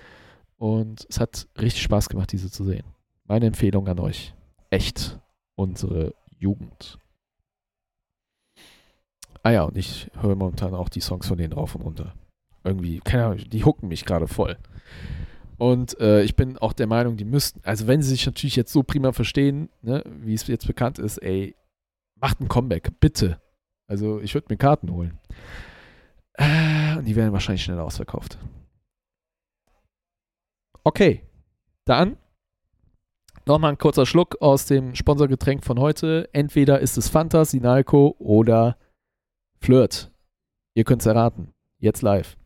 Und 0.59 1.05
es 1.11 1.19
hat 1.19 1.49
richtig 1.61 1.83
Spaß 1.83 2.09
gemacht, 2.09 2.31
diese 2.31 2.53
zu 2.53 2.63
sehen. 2.63 2.85
Meine 3.25 3.47
Empfehlung 3.47 3.89
an 3.89 3.99
euch. 3.99 4.33
Echt 4.71 5.19
unsere 5.57 6.15
Jugend. 6.39 7.01
Ah 9.43 9.51
ja, 9.51 9.65
und 9.65 9.77
ich 9.77 10.09
höre 10.21 10.37
momentan 10.37 10.73
auch 10.73 10.89
die 10.89 11.01
Songs 11.01 11.27
von 11.27 11.37
denen 11.37 11.53
rauf 11.53 11.75
und 11.75 11.83
runter. 11.83 12.15
Irgendwie, 12.63 13.01
keine 13.01 13.25
Ahnung, 13.25 13.39
die 13.39 13.65
hucken 13.65 13.89
mich 13.89 14.05
gerade 14.05 14.29
voll. 14.29 14.57
Und 15.59 15.99
äh, 16.01 16.23
ich 16.23 16.37
bin 16.37 16.59
auch 16.59 16.73
der 16.73 16.87
Meinung, 16.87 17.17
die 17.17 17.25
müssten, 17.25 17.61
also 17.65 17.87
wenn 17.87 18.03
sie 18.03 18.11
sich 18.11 18.27
natürlich 18.27 18.57
jetzt 18.57 18.73
so 18.73 18.83
prima 18.83 19.13
verstehen, 19.13 19.71
ne, 19.83 20.03
wie 20.07 20.35
es 20.35 20.47
jetzt 20.47 20.67
bekannt 20.67 20.99
ist, 20.99 21.19
ey, 21.19 21.57
macht 22.17 22.41
ein 22.41 22.49
Comeback, 22.49 23.01
bitte. 23.01 23.41
Also 23.87 24.21
ich 24.21 24.35
würde 24.35 24.49
mir 24.51 24.57
Karten 24.57 24.91
holen. 24.91 25.19
Äh, 26.35 26.99
und 26.99 27.07
die 27.07 27.17
werden 27.17 27.33
wahrscheinlich 27.33 27.65
schneller 27.65 27.85
ausverkauft. 27.85 28.39
Okay, 30.85 31.23
dann 31.85 32.17
nochmal 33.47 33.73
ein 33.73 33.79
kurzer 33.79 34.07
Schluck 34.07 34.41
aus 34.41 34.67
dem 34.67 34.95
Sponsorgetränk 34.95 35.65
von 35.65 35.81
heute. 35.81 36.29
Entweder 36.33 36.81
ist 36.81 36.99
es 36.99 37.09
Fanta, 37.09 37.45
Sinalco 37.45 38.15
oder 38.19 38.77
Flirt. 39.61 40.13
Ihr 40.75 40.85
könnt 40.85 41.03
es 41.03 41.07
erraten. 41.07 41.55
Jetzt 41.79 42.03
live. 42.03 42.37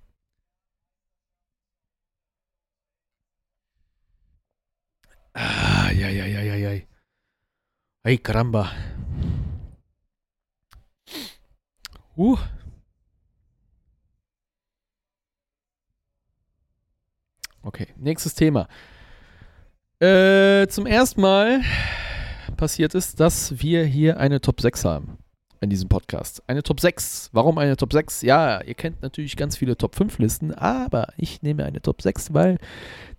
Ah, 5.33 5.91
ja, 5.93 6.09
ja, 6.09 6.27
ja, 6.27 6.41
ja, 6.43 6.55
ja. 6.55 6.83
Ay, 8.03 8.19
caramba. 8.19 8.71
Uh. 12.17 12.37
Okay, 17.63 17.89
nächstes 17.97 18.35
Thema. 18.35 18.69
Äh, 20.01 20.67
zum 20.69 20.87
ersten 20.87 21.21
Mal 21.21 21.61
passiert 22.57 22.95
es, 22.95 23.15
dass 23.15 23.61
wir 23.63 23.85
hier 23.85 24.19
eine 24.19 24.41
Top 24.41 24.61
6 24.61 24.85
haben 24.85 25.19
in 25.61 25.69
diesem 25.69 25.89
Podcast. 25.89 26.43
Eine 26.47 26.63
Top 26.63 26.81
6. 26.81 27.31
Warum 27.33 27.59
eine 27.59 27.77
Top 27.77 27.93
6? 27.93 28.23
Ja, 28.23 28.63
ihr 28.63 28.75
kennt 28.75 29.03
natürlich 29.03 29.37
ganz 29.37 29.59
viele 29.59 29.77
Top 29.77 29.95
5 29.95 30.19
Listen, 30.19 30.53
aber 30.55 31.09
ich 31.17 31.43
nehme 31.43 31.65
eine 31.65 31.83
Top 31.83 32.01
6, 32.01 32.33
weil 32.33 32.59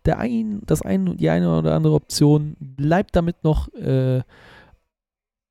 der 0.06 0.20
ein, 0.20 0.62
das 0.66 0.82
ein, 0.82 1.18
die 1.18 1.30
eine 1.30 1.58
oder 1.58 1.76
andere 1.76 1.94
Option 1.94 2.56
bleibt 2.60 3.16
damit 3.16 3.44
noch, 3.44 3.72
äh, 3.74 4.22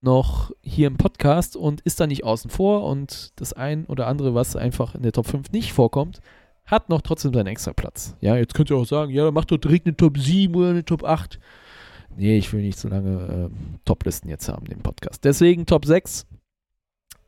noch 0.01 0.51
hier 0.63 0.87
im 0.87 0.97
Podcast 0.97 1.57
und 1.57 1.81
ist 1.83 2.01
da 2.01 2.07
nicht 2.07 2.25
außen 2.25 2.51
vor 2.51 2.85
und 2.85 3.33
das 3.37 3.53
ein 3.53 3.85
oder 3.87 4.07
andere, 4.07 4.35
was 4.35 4.57
einfach 4.57 4.95
in 4.95 5.03
der 5.03 5.13
Top 5.13 5.27
5 5.27 5.53
nicht 5.53 5.73
vorkommt, 5.73 6.21
hat 6.65 6.89
noch 6.89 7.03
trotzdem 7.03 7.35
seinen 7.35 7.49
extra 7.49 7.73
Platz. 7.73 8.17
Ja, 8.21 8.37
jetzt 8.37 8.55
könnt 8.55 8.71
ihr 8.71 8.77
auch 8.77 8.87
sagen, 8.87 9.13
ja, 9.13 9.31
mach 9.31 9.45
doch 9.45 9.59
direkt 9.59 9.87
eine 9.87 9.97
Top 9.97 10.19
7 10.19 10.55
oder 10.55 10.71
eine 10.71 10.85
Top 10.85 11.05
8. 11.05 11.39
Nee, 12.17 12.39
ich 12.39 12.53
will 12.53 12.63
nicht 12.63 12.79
so 12.79 12.89
lange 12.89 13.51
äh, 13.51 13.79
Top-Listen 13.85 14.29
jetzt 14.29 14.49
haben, 14.49 14.67
den 14.67 14.81
Podcast. 14.81 15.25
Deswegen 15.25 15.67
Top 15.67 15.85
6. 15.85 16.27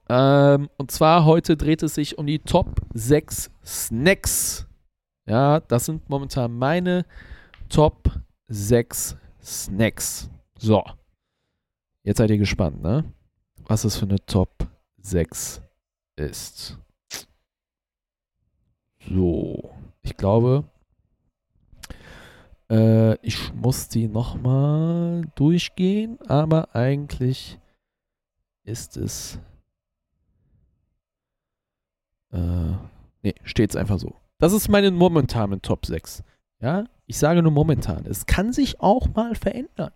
Ähm, 0.09 0.69
und 0.77 0.91
zwar 0.91 1.25
heute 1.25 1.57
dreht 1.57 1.83
es 1.83 1.95
sich 1.95 2.19
um 2.19 2.27
die 2.27 2.41
Top 2.41 2.81
6 2.93 3.51
Snacks. 3.65 4.67
Ja, 5.27 5.61
das 5.61 5.87
sind 5.87 6.09
momentan 6.09 6.57
meine 6.57 7.05
Top 7.69 8.11
6 8.49 9.17
Snacks. 9.43 10.29
So. 10.59 10.83
Jetzt 12.03 12.19
seid 12.19 12.31
ihr 12.31 12.39
gespannt, 12.39 12.83
ne? 12.83 13.05
Was 13.65 13.85
es 13.85 13.97
für 13.97 14.07
eine 14.07 14.25
Top 14.27 14.69
6 14.99 15.63
ist. 16.17 16.79
So. 19.09 19.75
Ich 20.03 20.17
glaube, 20.17 20.65
äh, 22.69 23.15
ich 23.27 23.53
muss 23.55 23.89
die 23.89 24.09
nochmal 24.09 25.23
durchgehen, 25.35 26.19
aber 26.23 26.75
eigentlich 26.75 27.59
ist 28.65 28.97
es. 28.97 29.39
Äh, 32.33 32.73
nee, 33.23 33.35
steht 33.45 33.71
es 33.71 33.77
einfach 33.77 33.99
so. 33.99 34.22
Das 34.43 34.53
ist 34.53 34.69
meine 34.69 34.91
momentane 34.91 35.63
Top 35.63 35.87
6. 35.87 36.25
Ja, 36.61 36.87
ich 37.07 37.17
sage 37.17 37.45
nur 37.45 37.53
momentan. 37.53 38.05
Es 38.07 38.27
kann 38.27 38.53
sich 38.53 38.81
auch 38.81 39.07
mal 39.15 39.37
verändern. 39.37 39.93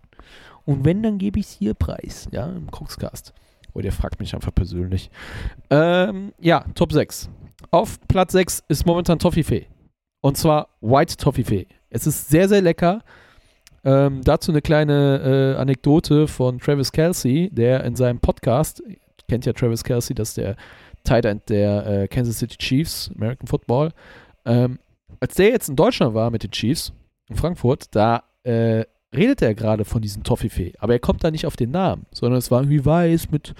Und 0.63 0.85
wenn, 0.85 1.03
dann 1.03 1.17
gebe 1.17 1.37
ich 1.37 1.47
es 1.47 1.51
hier 1.51 1.73
preis. 1.73 2.29
Ja, 2.31 2.45
im 2.45 2.71
Cookscast. 2.71 3.33
Oh, 3.73 3.81
der 3.81 3.91
fragt 3.91 4.21
mich 4.21 4.33
einfach 4.33 4.55
persönlich. 4.55 5.11
Ähm, 5.69 6.31
ja, 6.39 6.63
Top 6.75 6.93
6. 6.93 7.29
Auf 7.71 7.99
Platz 8.07 8.31
6 8.31 8.63
ist 8.69 8.85
momentan 8.85 9.19
Toffifee. 9.19 9.67
Und 10.21 10.37
zwar 10.37 10.69
White 10.79 11.17
Toffifee. 11.17 11.67
Es 11.89 12.07
ist 12.07 12.29
sehr, 12.29 12.47
sehr 12.47 12.61
lecker. 12.61 13.01
Ähm, 13.83 14.21
dazu 14.23 14.53
eine 14.53 14.61
kleine 14.61 15.55
äh, 15.57 15.59
Anekdote 15.59 16.25
von 16.29 16.59
Travis 16.59 16.93
Kelsey, 16.93 17.49
der 17.51 17.83
in 17.83 17.97
seinem 17.97 18.21
Podcast, 18.21 18.81
kennt 19.27 19.45
ja 19.45 19.51
Travis 19.51 19.83
Kelsey, 19.83 20.15
das 20.15 20.29
ist 20.29 20.37
der 20.37 20.55
Tight 21.03 21.25
End 21.25 21.49
der 21.49 21.85
äh, 21.85 22.07
Kansas 22.07 22.39
City 22.39 22.57
Chiefs, 22.57 23.11
American 23.13 23.47
Football. 23.47 23.91
Ähm, 24.47 24.79
als 25.19 25.35
der 25.35 25.49
jetzt 25.49 25.69
in 25.69 25.75
Deutschland 25.75 26.13
war 26.15 26.31
mit 26.31 26.41
den 26.41 26.51
Chiefs 26.51 26.93
in 27.29 27.35
Frankfurt, 27.35 27.93
da 27.93 28.23
äh, 28.43 28.85
redete 29.13 29.45
er 29.45 29.53
gerade 29.53 29.85
von 29.85 30.01
diesem 30.01 30.23
Toffifee. 30.23 30.73
Aber 30.79 30.93
er 30.93 30.99
kommt 30.99 31.23
da 31.23 31.31
nicht 31.31 31.45
auf 31.45 31.57
den 31.57 31.71
Namen, 31.71 32.05
sondern 32.11 32.39
es 32.39 32.49
war 32.49 32.61
irgendwie 32.61 32.85
weiß 32.85 33.29
mit 33.29 33.53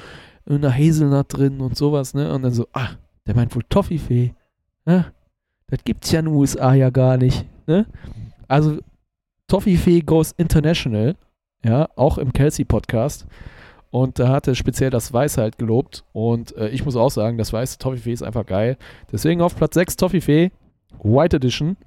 einer 0.49 0.73
Hazelnut 0.73 1.25
drin 1.29 1.59
und 1.59 1.77
sowas, 1.77 2.13
ne? 2.13 2.33
Und 2.33 2.43
dann 2.43 2.53
so, 2.53 2.67
ah, 2.71 2.91
der 3.25 3.35
meint 3.35 3.53
wohl 3.53 3.63
Toffifee. 3.67 4.33
Ne? 4.85 5.11
Das 5.67 5.83
gibt's 5.83 6.11
ja 6.11 6.19
in 6.19 6.25
den 6.25 6.35
USA 6.35 6.73
ja 6.73 6.89
gar 6.89 7.17
nicht, 7.17 7.45
ne? 7.67 7.85
Also, 8.47 8.77
Toffifee 9.47 10.01
goes 10.01 10.31
international, 10.37 11.15
ja, 11.65 11.89
auch 11.97 12.17
im 12.17 12.31
Kelsey-Podcast. 12.31 13.25
Und 13.89 14.19
da 14.19 14.29
hat 14.29 14.47
er 14.47 14.55
speziell 14.55 14.89
das 14.89 15.11
Weiße 15.11 15.41
halt 15.41 15.57
gelobt. 15.57 16.03
Und 16.13 16.55
äh, 16.55 16.69
ich 16.69 16.85
muss 16.85 16.95
auch 16.95 17.09
sagen, 17.09 17.37
das 17.37 17.51
weiße 17.51 17.77
Toffifee 17.77 18.13
ist 18.13 18.23
einfach 18.23 18.45
geil. 18.45 18.77
Deswegen 19.11 19.41
auf 19.41 19.55
Platz 19.55 19.73
6 19.75 19.95
Toffifee, 19.97 20.51
White 21.03 21.37
Edition, 21.37 21.77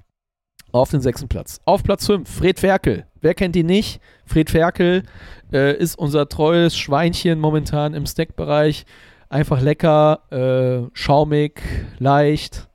auf 0.71 0.89
den 0.89 1.01
sechsten 1.01 1.27
Platz. 1.27 1.59
Auf 1.65 1.83
Platz 1.83 2.05
5, 2.05 2.29
Fred 2.29 2.59
Ferkel. 2.59 3.05
Wer 3.19 3.33
kennt 3.33 3.55
ihn 3.55 3.65
nicht? 3.65 3.99
Fred 4.25 4.49
Ferkel 4.49 5.03
äh, 5.51 5.77
ist 5.77 5.95
unser 5.95 6.29
treues 6.29 6.77
Schweinchen 6.77 7.39
momentan 7.39 7.93
im 7.93 8.05
Snackbereich. 8.05 8.85
Einfach 9.29 9.61
lecker, 9.61 10.21
äh, 10.31 10.89
schaumig, 10.93 11.61
leicht, 11.99 12.67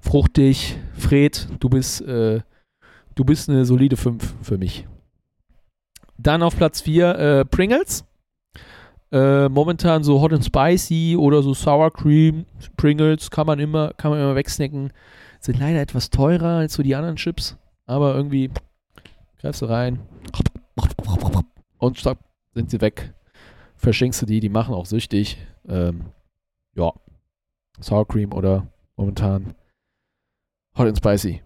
fruchtig. 0.00 0.76
Fred, 0.94 1.48
du 1.58 1.68
bist, 1.68 2.00
äh, 2.02 2.40
du 3.14 3.24
bist 3.24 3.48
eine 3.48 3.64
solide 3.64 3.96
5 3.96 4.34
für 4.42 4.58
mich. 4.58 4.86
Dann 6.16 6.42
auf 6.42 6.56
Platz 6.56 6.80
4 6.82 7.14
äh, 7.14 7.44
Pringles. 7.44 8.04
Äh, 9.10 9.48
momentan 9.48 10.04
so 10.04 10.20
Hot 10.20 10.34
and 10.34 10.44
Spicy 10.44 11.16
oder 11.16 11.42
so 11.42 11.54
Sour 11.54 11.90
Cream 11.90 12.44
Pringles 12.76 13.30
kann 13.30 13.46
man 13.46 13.58
immer, 13.58 13.94
kann 13.96 14.10
man 14.10 14.20
immer 14.20 14.34
wegsnacken. 14.34 14.92
Sind 15.40 15.58
leider 15.58 15.80
etwas 15.80 16.10
teurer 16.10 16.58
als 16.58 16.74
so 16.74 16.82
die 16.82 16.94
anderen 16.94 17.16
Chips, 17.16 17.56
aber 17.86 18.14
irgendwie 18.14 18.50
greifst 19.38 19.62
du 19.62 19.66
rein 19.66 20.00
und 21.78 21.98
stopp, 21.98 22.18
sind 22.54 22.70
sie 22.70 22.80
weg. 22.80 23.14
Verschenkst 23.76 24.20
du 24.22 24.26
die, 24.26 24.40
die 24.40 24.48
machen 24.48 24.74
auch 24.74 24.86
süchtig. 24.86 25.38
Ähm, 25.68 26.06
ja, 26.74 26.92
Sour 27.80 28.06
Cream 28.08 28.32
oder 28.32 28.66
momentan 28.96 29.54
Hot 30.76 30.88
and 30.88 30.98
Spicy. 30.98 31.42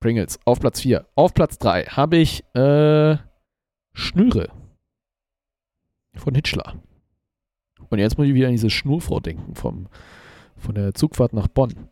Pringles 0.00 0.38
auf 0.44 0.60
Platz 0.60 0.80
4. 0.80 1.06
Auf 1.14 1.34
Platz 1.34 1.58
3 1.58 1.84
habe 1.84 2.16
ich 2.16 2.44
äh, 2.54 3.16
Schnüre 3.92 4.50
von 6.14 6.34
Hitchler. 6.34 6.74
Und 7.88 7.98
jetzt 7.98 8.18
muss 8.18 8.26
ich 8.26 8.34
wieder 8.34 8.46
an 8.46 8.52
diese 8.52 8.70
Schnurfrau 8.70 9.20
denken 9.20 9.54
vom, 9.54 9.88
von 10.56 10.74
der 10.74 10.94
Zugfahrt 10.94 11.32
nach 11.32 11.48
Bonn. 11.48 11.88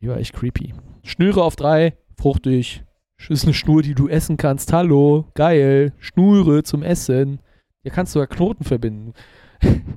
Die 0.00 0.08
war 0.08 0.18
echt 0.18 0.34
creepy. 0.34 0.74
Schnüre 1.02 1.42
auf 1.42 1.56
3, 1.56 1.96
fruchtig. 2.16 2.84
Ist 3.28 3.44
eine 3.44 3.54
Schnur, 3.54 3.82
die 3.82 3.94
du 3.94 4.08
essen 4.08 4.36
kannst. 4.36 4.72
Hallo, 4.72 5.26
geil. 5.34 5.92
Schnüre 5.98 6.62
zum 6.62 6.82
Essen. 6.82 7.40
Hier 7.82 7.90
kannst 7.90 8.14
du 8.14 8.18
ja 8.18 8.26
Knoten 8.26 8.64
verbinden. 8.64 9.14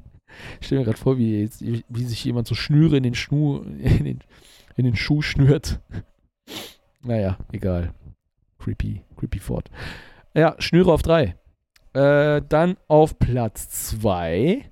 Ich 0.61 0.67
stelle 0.67 0.79
mir 0.79 0.85
gerade 0.85 0.97
vor, 0.97 1.17
wie, 1.17 1.49
wie 1.89 2.05
sich 2.05 2.23
jemand 2.23 2.47
so 2.47 2.55
Schnüre 2.55 2.95
in 2.95 3.03
den, 3.03 3.15
Schnur, 3.15 3.65
in 3.65 4.05
den, 4.05 4.19
in 4.77 4.85
den 4.85 4.95
Schuh 4.95 5.21
schnürt. 5.21 5.81
Naja, 7.01 7.37
egal. 7.51 7.93
Creepy, 8.57 9.03
creepy 9.15 9.39
Fort. 9.39 9.69
Ja, 10.33 10.55
Schnüre 10.59 10.91
auf 10.91 11.01
drei. 11.01 11.35
Äh, 11.93 12.41
dann 12.47 12.75
auf 12.87 13.17
Platz 13.19 13.69
2 13.89 14.69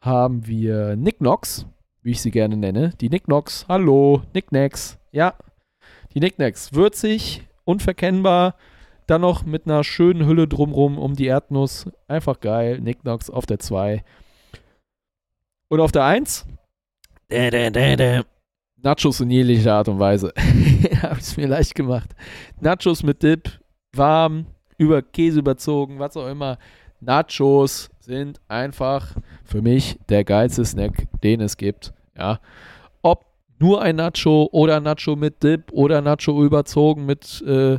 haben 0.00 0.46
wir 0.46 0.96
Nick 0.96 1.18
Knox, 1.18 1.66
wie 2.02 2.12
ich 2.12 2.20
sie 2.20 2.30
gerne 2.30 2.56
nenne. 2.56 2.92
Die 3.00 3.08
Nick 3.08 3.24
Knox. 3.24 3.66
Hallo, 3.68 4.22
Nick 4.34 4.48
Knickknacks. 4.48 4.98
Ja, 5.12 5.34
die 6.14 6.20
Nick 6.20 6.36
Knickknacks. 6.36 6.72
Würzig, 6.72 7.46
unverkennbar. 7.64 8.54
Dann 9.06 9.22
noch 9.22 9.44
mit 9.44 9.66
einer 9.66 9.84
schönen 9.84 10.26
Hülle 10.26 10.48
drumrum 10.48 10.98
um 10.98 11.14
die 11.14 11.26
Erdnuss. 11.26 11.90
Einfach 12.08 12.40
geil. 12.40 12.80
Nick 12.80 13.00
Knickknacks 13.00 13.30
auf 13.30 13.46
der 13.46 13.58
2. 13.58 14.04
Und 15.68 15.80
auf 15.80 15.92
der 15.92 16.04
1? 16.04 16.46
Nachos 18.82 19.20
in 19.20 19.30
jeglicher 19.30 19.74
Art 19.74 19.88
und 19.88 19.98
Weise. 19.98 20.32
Habe 21.02 21.14
ich 21.14 21.20
es 21.20 21.36
mir 21.36 21.46
leicht 21.46 21.74
gemacht. 21.74 22.14
Nachos 22.60 23.02
mit 23.02 23.22
Dip, 23.22 23.60
warm, 23.92 24.46
über 24.76 25.02
Käse 25.02 25.40
überzogen, 25.40 25.98
was 25.98 26.16
auch 26.16 26.28
immer. 26.28 26.58
Nachos 27.00 27.90
sind 28.00 28.40
einfach 28.48 29.14
für 29.44 29.62
mich 29.62 29.98
der 30.08 30.24
geilste 30.24 30.64
Snack, 30.64 31.06
den 31.22 31.40
es 31.40 31.56
gibt. 31.56 31.92
Ja. 32.16 32.40
Ob 33.02 33.26
nur 33.58 33.82
ein 33.82 33.96
Nacho 33.96 34.48
oder 34.52 34.80
Nacho 34.80 35.16
mit 35.16 35.42
Dip 35.42 35.70
oder 35.72 36.00
Nacho 36.00 36.42
überzogen 36.42 37.06
mit 37.06 37.42
äh, 37.42 37.78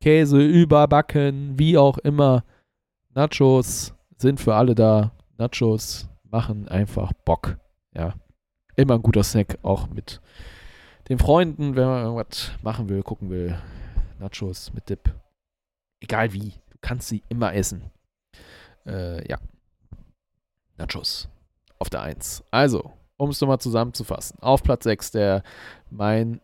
Käse 0.00 0.40
überbacken, 0.40 1.58
wie 1.58 1.78
auch 1.78 1.98
immer. 1.98 2.44
Nachos 3.14 3.94
sind 4.16 4.40
für 4.40 4.54
alle 4.54 4.74
da. 4.74 5.12
Nachos 5.38 6.08
machen 6.22 6.68
einfach 6.68 7.12
Bock. 7.24 7.58
Ja. 7.94 8.14
Immer 8.76 8.94
ein 8.94 9.02
guter 9.02 9.24
Snack, 9.24 9.58
auch 9.62 9.88
mit 9.88 10.20
den 11.08 11.18
Freunden, 11.18 11.74
wenn 11.74 11.86
man 11.86 12.04
irgendwas 12.04 12.52
machen 12.62 12.88
will, 12.88 13.02
gucken 13.02 13.30
will. 13.30 13.58
Nachos 14.20 14.72
mit 14.72 14.88
Dip. 14.88 15.14
Egal 16.00 16.32
wie. 16.32 16.52
Du 16.70 16.78
kannst 16.80 17.08
sie 17.08 17.22
immer 17.28 17.54
essen. 17.54 17.90
Äh, 18.86 19.28
ja. 19.28 19.38
Nachos. 20.76 21.28
Auf 21.78 21.90
der 21.90 22.02
1. 22.02 22.44
Also, 22.50 22.92
um 23.16 23.30
es 23.30 23.40
nochmal 23.40 23.60
zusammenzufassen. 23.60 24.38
Auf 24.40 24.62
Platz 24.62 24.84
6 24.84 25.10
der 25.12 25.42
mein, 25.90 26.40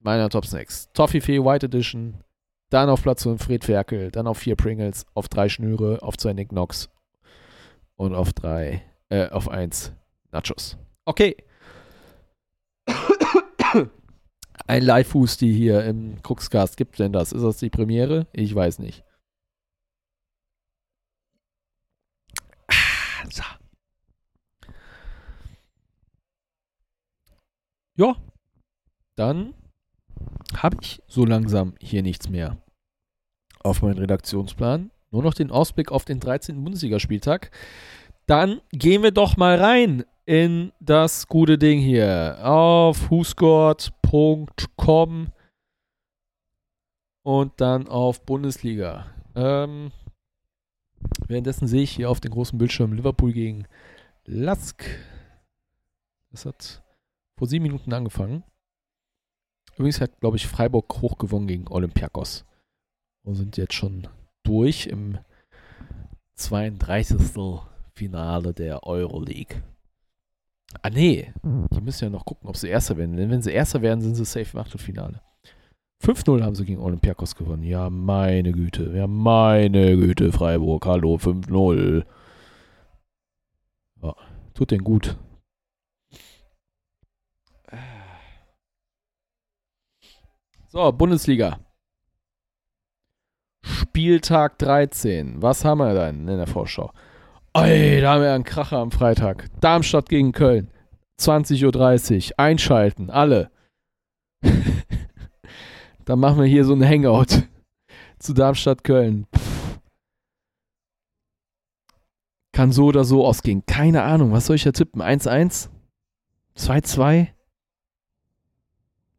meiner 0.00 0.28
Top 0.28 0.46
Snacks. 0.46 0.90
Toffifee 0.92 1.44
White 1.44 1.66
Edition. 1.66 2.22
Dann 2.70 2.88
auf 2.88 3.02
Platz 3.02 3.22
5 3.22 3.42
Fred 3.42 3.64
Ferkel. 3.64 4.10
Dann 4.10 4.26
auf 4.26 4.38
4 4.38 4.56
Pringles. 4.56 5.06
Auf 5.14 5.28
3 5.28 5.48
Schnüre. 5.48 6.02
Auf 6.02 6.16
2 6.16 6.32
Nick 6.32 6.48
Knox. 6.50 6.88
Und 7.96 8.14
auf 8.14 8.32
3, 8.32 8.82
äh, 9.10 9.28
auf 9.28 9.48
1 9.48 9.92
Nachos. 10.32 10.76
Okay. 11.04 11.36
Ein 14.66 14.82
Live-Husti 14.82 15.52
hier 15.52 15.84
im 15.84 16.22
Cruxcast. 16.22 16.76
Gibt 16.76 16.98
denn 16.98 17.12
das? 17.12 17.32
Ist 17.32 17.42
das 17.42 17.58
die 17.58 17.70
Premiere? 17.70 18.26
Ich 18.32 18.54
weiß 18.54 18.78
nicht. 18.78 19.04
So. 23.32 23.42
Ja, 27.96 28.16
dann 29.16 29.54
habe 30.56 30.76
ich 30.80 31.02
so 31.06 31.24
langsam 31.24 31.74
hier 31.80 32.02
nichts 32.02 32.28
mehr 32.28 32.58
auf 33.60 33.80
meinen 33.82 33.98
Redaktionsplan. 33.98 34.90
Nur 35.10 35.22
noch 35.22 35.34
den 35.34 35.50
Ausblick 35.50 35.92
auf 35.92 36.04
den 36.04 36.20
13. 36.20 36.62
Bundesligaspieltag. 36.64 37.50
Dann 38.26 38.60
gehen 38.70 39.02
wir 39.02 39.10
doch 39.10 39.36
mal 39.36 39.56
rein 39.56 40.04
in 40.24 40.72
das 40.80 41.28
gute 41.28 41.58
Ding 41.58 41.80
hier 41.80 42.38
auf 42.42 43.10
whoscored.com 43.10 45.32
und 47.22 47.60
dann 47.60 47.88
auf 47.88 48.24
Bundesliga. 48.24 49.06
Ähm, 49.34 49.92
währenddessen 51.26 51.66
sehe 51.66 51.82
ich 51.82 51.90
hier 51.90 52.10
auf 52.10 52.20
dem 52.20 52.32
großen 52.32 52.58
Bildschirm 52.58 52.92
Liverpool 52.92 53.32
gegen 53.32 53.66
Lask. 54.24 54.84
Das 56.30 56.46
hat 56.46 56.82
vor 57.36 57.48
sieben 57.48 57.64
Minuten 57.64 57.92
angefangen. 57.92 58.42
Übrigens 59.74 60.00
hat, 60.00 60.20
glaube 60.20 60.36
ich, 60.36 60.46
Freiburg 60.46 61.00
hochgewonnen 61.00 61.48
gegen 61.48 61.68
Olympiakos. 61.68 62.44
Und 63.22 63.36
sind 63.36 63.56
jetzt 63.56 63.74
schon 63.74 64.08
durch 64.42 64.86
im 64.86 65.18
32. 66.34 67.60
Finale 67.94 68.52
der 68.52 68.84
Euroleague. 68.84 69.62
Ah, 70.80 70.90
nee. 70.90 71.32
Die 71.42 71.80
müssen 71.80 72.04
ja 72.04 72.10
noch 72.10 72.24
gucken, 72.24 72.48
ob 72.48 72.56
sie 72.56 72.68
Erster 72.68 72.96
werden. 72.96 73.16
Denn 73.16 73.30
wenn 73.30 73.42
sie 73.42 73.52
Erster 73.52 73.82
werden, 73.82 74.00
sind 74.00 74.14
sie 74.14 74.24
safe 74.24 74.56
im 74.56 74.58
Achtelfinale. 74.58 75.20
5-0 76.02 76.42
haben 76.42 76.56
sie 76.56 76.64
gegen 76.64 76.80
Olympiakos 76.82 77.36
gewonnen. 77.36 77.62
Ja, 77.62 77.88
meine 77.88 78.52
Güte. 78.52 78.92
Ja, 78.94 79.06
meine 79.06 79.96
Güte, 79.96 80.32
Freiburg. 80.32 80.84
Hallo, 80.84 81.14
5-0. 81.14 82.04
Ja, 84.02 84.14
tut 84.52 84.70
denen 84.72 84.82
gut. 84.82 85.16
So, 90.68 90.90
Bundesliga. 90.90 91.60
Spieltag 93.64 94.58
13. 94.58 95.40
Was 95.40 95.64
haben 95.64 95.78
wir 95.78 95.94
denn 95.94 96.26
in 96.26 96.38
der 96.38 96.46
Vorschau? 96.46 96.92
Ey, 97.52 98.00
da 98.00 98.14
haben 98.14 98.22
wir 98.22 98.32
einen 98.32 98.42
Kracher 98.42 98.78
am 98.78 98.90
Freitag. 98.90 99.50
Darmstadt 99.60 100.08
gegen 100.08 100.32
Köln. 100.32 100.70
20.30 101.20 102.30
Uhr. 102.30 102.38
Einschalten, 102.38 103.10
alle. 103.10 103.50
Dann 106.04 106.18
machen 106.18 106.38
wir 106.38 106.46
hier 106.46 106.64
so 106.64 106.74
ein 106.74 106.84
Hangout 106.84 107.48
zu 108.18 108.32
Darmstadt-Köln. 108.32 109.26
Kann 112.52 112.70
so 112.72 112.86
oder 112.86 113.04
so 113.04 113.26
ausgehen. 113.26 113.64
Keine 113.66 114.02
Ahnung. 114.02 114.32
Was 114.32 114.46
soll 114.46 114.56
ich 114.56 114.64
da 114.64 114.72
tippen? 114.72 115.00
1-1? 115.00 115.68
2-2? 116.56 117.28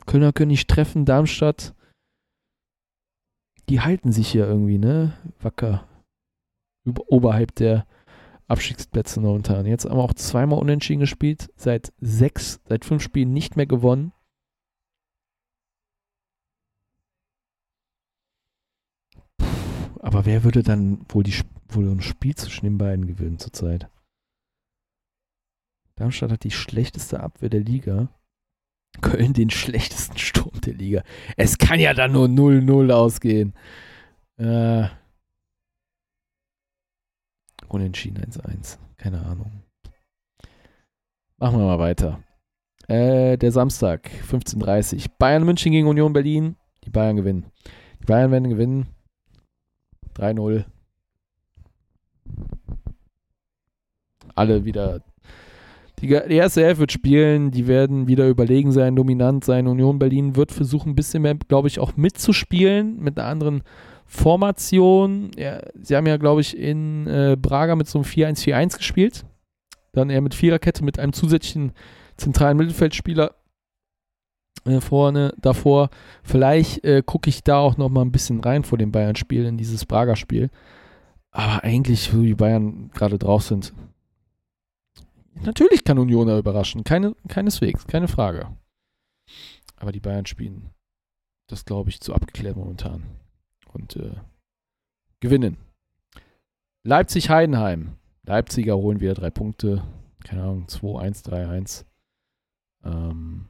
Kölner 0.05 0.33
können 0.33 0.51
nicht 0.51 0.69
treffen. 0.69 1.05
Darmstadt. 1.05 1.73
Die 3.69 3.81
halten 3.81 4.11
sich 4.11 4.27
hier 4.27 4.45
irgendwie, 4.45 4.77
ne? 4.77 5.13
Wacker. 5.41 5.87
Über, 6.83 7.03
oberhalb 7.07 7.55
der 7.55 7.87
Abstiegsplätze 8.47 9.19
momentan. 9.21 9.65
Jetzt 9.65 9.85
haben 9.85 9.97
wir 9.97 10.03
auch 10.03 10.13
zweimal 10.13 10.59
unentschieden 10.59 10.99
gespielt, 10.99 11.49
seit 11.55 11.93
sechs, 11.99 12.59
seit 12.67 12.85
fünf 12.85 13.01
Spielen 13.01 13.33
nicht 13.33 13.55
mehr 13.55 13.65
gewonnen. 13.65 14.11
Aber 20.03 20.25
wer 20.25 20.43
würde 20.43 20.63
dann 20.63 21.05
wohl, 21.07 21.23
die, 21.23 21.33
wohl 21.69 21.89
ein 21.89 22.01
Spiel 22.01 22.35
zwischen 22.35 22.65
den 22.65 22.77
beiden 22.77 23.07
gewinnen 23.07 23.39
zurzeit? 23.39 23.89
Darmstadt 25.95 26.31
hat 26.31 26.43
die 26.43 26.51
schlechteste 26.51 27.21
Abwehr 27.21 27.49
der 27.49 27.61
Liga. 27.61 28.09
Köln 29.01 29.33
den 29.33 29.49
schlechtesten 29.49 30.17
Sturm 30.17 30.59
der 30.61 30.73
Liga. 30.73 31.03
Es 31.37 31.57
kann 31.57 31.79
ja 31.79 31.93
dann 31.93 32.11
nur 32.11 32.27
0-0 32.27 32.91
ausgehen. 32.91 33.53
Äh, 34.37 34.87
Unentschieden 37.69 38.23
1-1. 38.23 38.77
Keine 38.97 39.25
Ahnung. 39.25 39.63
Machen 41.37 41.59
wir 41.59 41.65
mal 41.65 41.79
weiter. 41.79 42.21
Äh, 42.87 43.37
der 43.37 43.51
Samstag, 43.53 44.11
15.30 44.29 44.95
Uhr. 44.95 45.13
Bayern 45.17 45.45
München 45.45 45.71
gegen 45.71 45.87
Union 45.87 46.11
Berlin. 46.13 46.57
Die 46.83 46.89
Bayern 46.89 47.15
gewinnen. 47.15 47.45
Die 48.01 48.05
Bayern 48.05 48.31
werden 48.31 48.49
gewinnen. 48.49 48.87
3-0. 50.17 50.65
Alle 54.35 54.65
wieder. 54.65 55.01
Die, 55.99 56.07
die 56.07 56.35
erste 56.35 56.63
Elf 56.63 56.79
wird 56.79 56.91
spielen. 56.91 57.51
Die 57.51 57.67
werden 57.67 58.07
wieder 58.07 58.27
überlegen 58.27 58.71
sein, 58.71 58.95
dominant 58.95 59.45
sein. 59.45 59.67
Union 59.67 59.99
Berlin 59.99 60.35
wird 60.35 60.51
versuchen, 60.51 60.91
ein 60.91 60.95
bisschen 60.95 61.21
mehr, 61.21 61.35
glaube 61.35 61.67
ich, 61.67 61.79
auch 61.79 61.95
mitzuspielen. 61.95 62.99
Mit 62.99 63.17
einer 63.17 63.27
anderen 63.27 63.63
Formation. 64.05 65.31
Ja, 65.37 65.61
sie 65.81 65.95
haben 65.95 66.07
ja, 66.07 66.17
glaube 66.17 66.41
ich, 66.41 66.57
in 66.57 67.07
äh, 67.07 67.37
Braga 67.39 67.75
mit 67.75 67.87
so 67.87 67.99
einem 67.99 68.05
4-1-4-1 68.05 68.77
gespielt. 68.77 69.25
Dann 69.93 70.09
eher 70.09 70.21
mit 70.21 70.33
Viererkette 70.33 70.83
mit 70.83 70.99
einem 70.99 71.13
zusätzlichen 71.13 71.71
zentralen 72.17 72.57
Mittelfeldspieler 72.57 73.35
äh, 74.65 74.81
vorne 74.81 75.33
davor. 75.37 75.89
Vielleicht 76.23 76.83
äh, 76.83 77.03
gucke 77.05 77.29
ich 77.29 77.43
da 77.43 77.57
auch 77.57 77.77
noch 77.77 77.89
mal 77.89 78.01
ein 78.01 78.11
bisschen 78.11 78.39
rein 78.41 78.63
vor 78.63 78.77
dem 78.77 78.91
Bayern-Spiel 78.91 79.45
in 79.45 79.57
dieses 79.57 79.85
Braga-Spiel. 79.85 80.49
Aber 81.31 81.63
eigentlich, 81.63 82.13
wo 82.15 82.21
die 82.21 82.35
Bayern 82.35 82.91
gerade 82.93 83.17
drauf 83.17 83.43
sind, 83.43 83.73
natürlich 85.41 85.83
kann 85.83 85.99
Union 85.99 86.27
da 86.27 86.37
überraschen. 86.37 86.83
Keine, 86.83 87.15
keineswegs, 87.27 87.87
keine 87.87 88.07
Frage. 88.07 88.55
Aber 89.77 89.91
die 89.91 89.99
Bayern 89.99 90.25
spielen 90.25 90.69
das, 91.47 91.65
glaube 91.65 91.89
ich, 91.89 91.99
zu 91.99 92.13
abgeklärt 92.13 92.55
momentan 92.55 93.03
und 93.73 93.95
äh, 93.95 94.15
gewinnen. 95.19 95.57
Leipzig-Heidenheim. 96.83 97.97
Leipziger 98.25 98.77
holen 98.77 99.01
wieder 99.01 99.13
drei 99.13 99.29
Punkte. 99.29 99.83
Keine 100.23 100.43
Ahnung, 100.43 100.65
2-1, 100.67 101.25
3-1. 101.25 101.85
Ähm, 102.85 103.47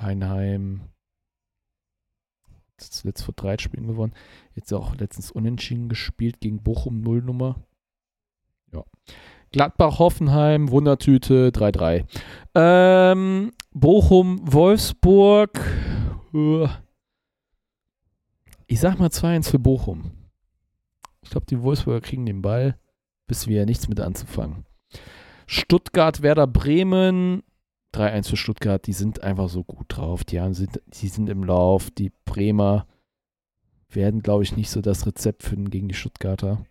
Heidenheim 0.00 0.82
zuletzt 2.90 3.24
vor 3.24 3.34
drei 3.34 3.58
Spielen 3.58 3.86
gewonnen. 3.86 4.14
Jetzt 4.54 4.72
auch 4.72 4.96
letztens 4.96 5.30
unentschieden 5.30 5.88
gespielt 5.88 6.40
gegen 6.40 6.62
Bochum, 6.62 7.00
Nullnummer. 7.00 7.56
Ja. 8.72 8.84
Gladbach-Hoffenheim, 9.52 10.70
Wundertüte, 10.70 11.50
3-3. 11.50 12.04
Ähm, 12.54 13.52
Bochum-Wolfsburg. 13.72 15.60
Ich 18.66 18.80
sag 18.80 18.98
mal 18.98 19.10
2-1 19.10 19.50
für 19.50 19.58
Bochum. 19.58 20.12
Ich 21.20 21.30
glaube, 21.30 21.46
die 21.46 21.62
Wolfsburger 21.62 22.00
kriegen 22.00 22.24
den 22.26 22.40
Ball, 22.42 22.78
bis 23.26 23.46
wir 23.46 23.66
nichts 23.66 23.88
mit 23.88 24.00
anzufangen. 24.00 24.64
Stuttgart, 25.46 26.22
Werder 26.22 26.46
Bremen. 26.46 27.42
3-1 27.92 28.30
für 28.30 28.36
Stuttgart, 28.36 28.86
die 28.86 28.92
sind 28.92 29.22
einfach 29.22 29.48
so 29.48 29.64
gut 29.64 29.86
drauf. 29.88 30.24
Die, 30.24 30.40
haben, 30.40 30.54
sind, 30.54 30.80
die 30.86 31.08
sind 31.08 31.28
im 31.28 31.44
Lauf. 31.44 31.90
Die 31.90 32.12
Bremer 32.24 32.86
werden, 33.90 34.22
glaube 34.22 34.42
ich, 34.42 34.56
nicht 34.56 34.70
so 34.70 34.80
das 34.80 35.06
Rezept 35.06 35.42
finden 35.42 35.70
gegen 35.70 35.88
die 35.88 35.94
Stuttgarter. 35.94 36.64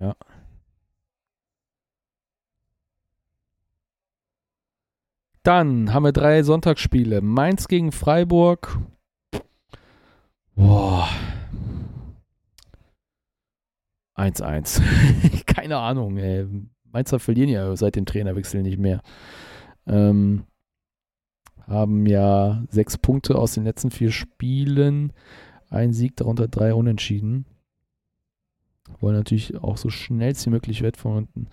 Ja. 0.00 0.16
Dann 5.42 5.94
haben 5.94 6.04
wir 6.04 6.12
drei 6.12 6.42
Sonntagsspiele. 6.42 7.20
Mainz 7.22 7.68
gegen 7.68 7.92
Freiburg. 7.92 8.78
Boah. 10.54 11.08
1-1. 14.16 14.82
Keine 15.46 15.78
Ahnung, 15.78 16.18
ey. 16.18 16.46
Mainzer 16.92 17.18
verlieren 17.18 17.50
ja 17.50 17.76
seit 17.76 17.96
dem 17.96 18.06
Trainerwechsel 18.06 18.62
nicht 18.62 18.78
mehr. 18.78 19.02
Ähm, 19.86 20.44
haben 21.66 22.06
ja 22.06 22.62
sechs 22.70 22.96
Punkte 22.96 23.36
aus 23.36 23.54
den 23.54 23.64
letzten 23.64 23.90
vier 23.90 24.10
Spielen. 24.10 25.12
Ein 25.70 25.92
Sieg, 25.92 26.16
darunter 26.16 26.48
drei 26.48 26.72
Unentschieden. 26.72 27.44
Wollen 29.00 29.16
natürlich 29.16 29.56
auch 29.58 29.76
so 29.76 29.90
schnell 29.90 30.34
wie 30.34 30.50
möglich 30.50 30.82
weg 30.82 30.96
von 30.96 31.16
unten. 31.16 31.48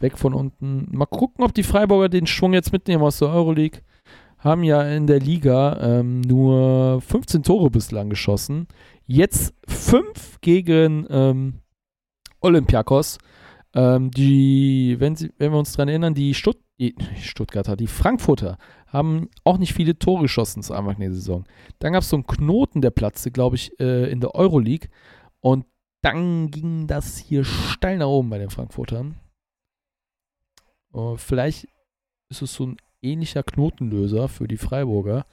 Weg 0.00 0.18
von 0.18 0.34
unten. 0.34 0.88
Mal 0.90 1.06
gucken, 1.06 1.44
ob 1.44 1.54
die 1.54 1.62
Freiburger 1.62 2.10
den 2.10 2.26
Schwung 2.26 2.52
jetzt 2.52 2.72
mitnehmen 2.72 3.02
aus 3.02 3.18
der 3.18 3.28
Euroleague. 3.28 3.80
Haben 4.38 4.64
ja 4.64 4.82
in 4.82 5.06
der 5.06 5.20
Liga 5.20 5.78
ähm, 5.80 6.20
nur 6.20 7.00
15 7.00 7.42
Tore 7.42 7.70
bislang 7.70 8.10
geschossen. 8.10 8.66
Jetzt 9.06 9.54
5 9.66 10.42
gegen 10.42 11.06
ähm, 11.08 11.60
Olympiakos. 12.40 13.16
Ähm, 13.74 14.10
die, 14.12 14.96
wenn, 15.00 15.16
sie, 15.16 15.32
wenn 15.38 15.52
wir 15.52 15.58
uns 15.58 15.72
daran 15.72 15.88
erinnern, 15.88 16.14
die, 16.14 16.34
Stutt 16.34 16.58
Stuttgarter, 17.20 17.76
die 17.76 17.86
Frankfurter 17.86 18.58
haben 18.86 19.28
auch 19.44 19.58
nicht 19.58 19.74
viele 19.74 19.98
Tore 19.98 20.22
geschossen 20.22 20.62
zu 20.62 20.74
Anfang 20.74 20.98
der 20.98 21.12
Saison. 21.12 21.44
Dann 21.78 21.92
gab 21.92 22.02
es 22.02 22.08
so 22.08 22.16
einen 22.16 22.26
Knoten, 22.26 22.80
der 22.80 22.90
platzte, 22.90 23.30
glaube 23.30 23.56
ich, 23.56 23.78
äh, 23.80 24.10
in 24.10 24.20
der 24.20 24.34
Euroleague. 24.34 24.88
Und 25.40 25.66
dann 26.02 26.50
ging 26.50 26.86
das 26.86 27.18
hier 27.18 27.44
steil 27.44 27.98
nach 27.98 28.06
oben 28.06 28.30
bei 28.30 28.38
den 28.38 28.50
Frankfurtern. 28.50 29.16
Uh, 30.92 31.16
vielleicht 31.16 31.66
ist 32.28 32.42
es 32.42 32.54
so 32.54 32.66
ein 32.66 32.76
ähnlicher 33.02 33.42
Knotenlöser 33.42 34.28
für 34.28 34.46
die 34.46 34.56
Freiburger. 34.56 35.26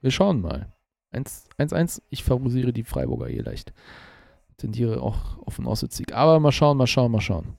Wir 0.00 0.10
schauen 0.10 0.40
mal. 0.40 0.72
1-1, 1.12 2.02
ich 2.10 2.24
favorisiere 2.24 2.72
die 2.72 2.82
Freiburger 2.82 3.26
hier 3.26 3.44
leicht 3.44 3.72
tendiere 4.56 5.02
auch 5.02 5.38
auf 5.44 5.58
einen 5.58 5.68
Auswärtssieg. 5.68 6.14
Aber 6.14 6.40
mal 6.40 6.52
schauen, 6.52 6.76
mal 6.76 6.86
schauen, 6.86 7.12
mal 7.12 7.20
schauen. 7.20 7.56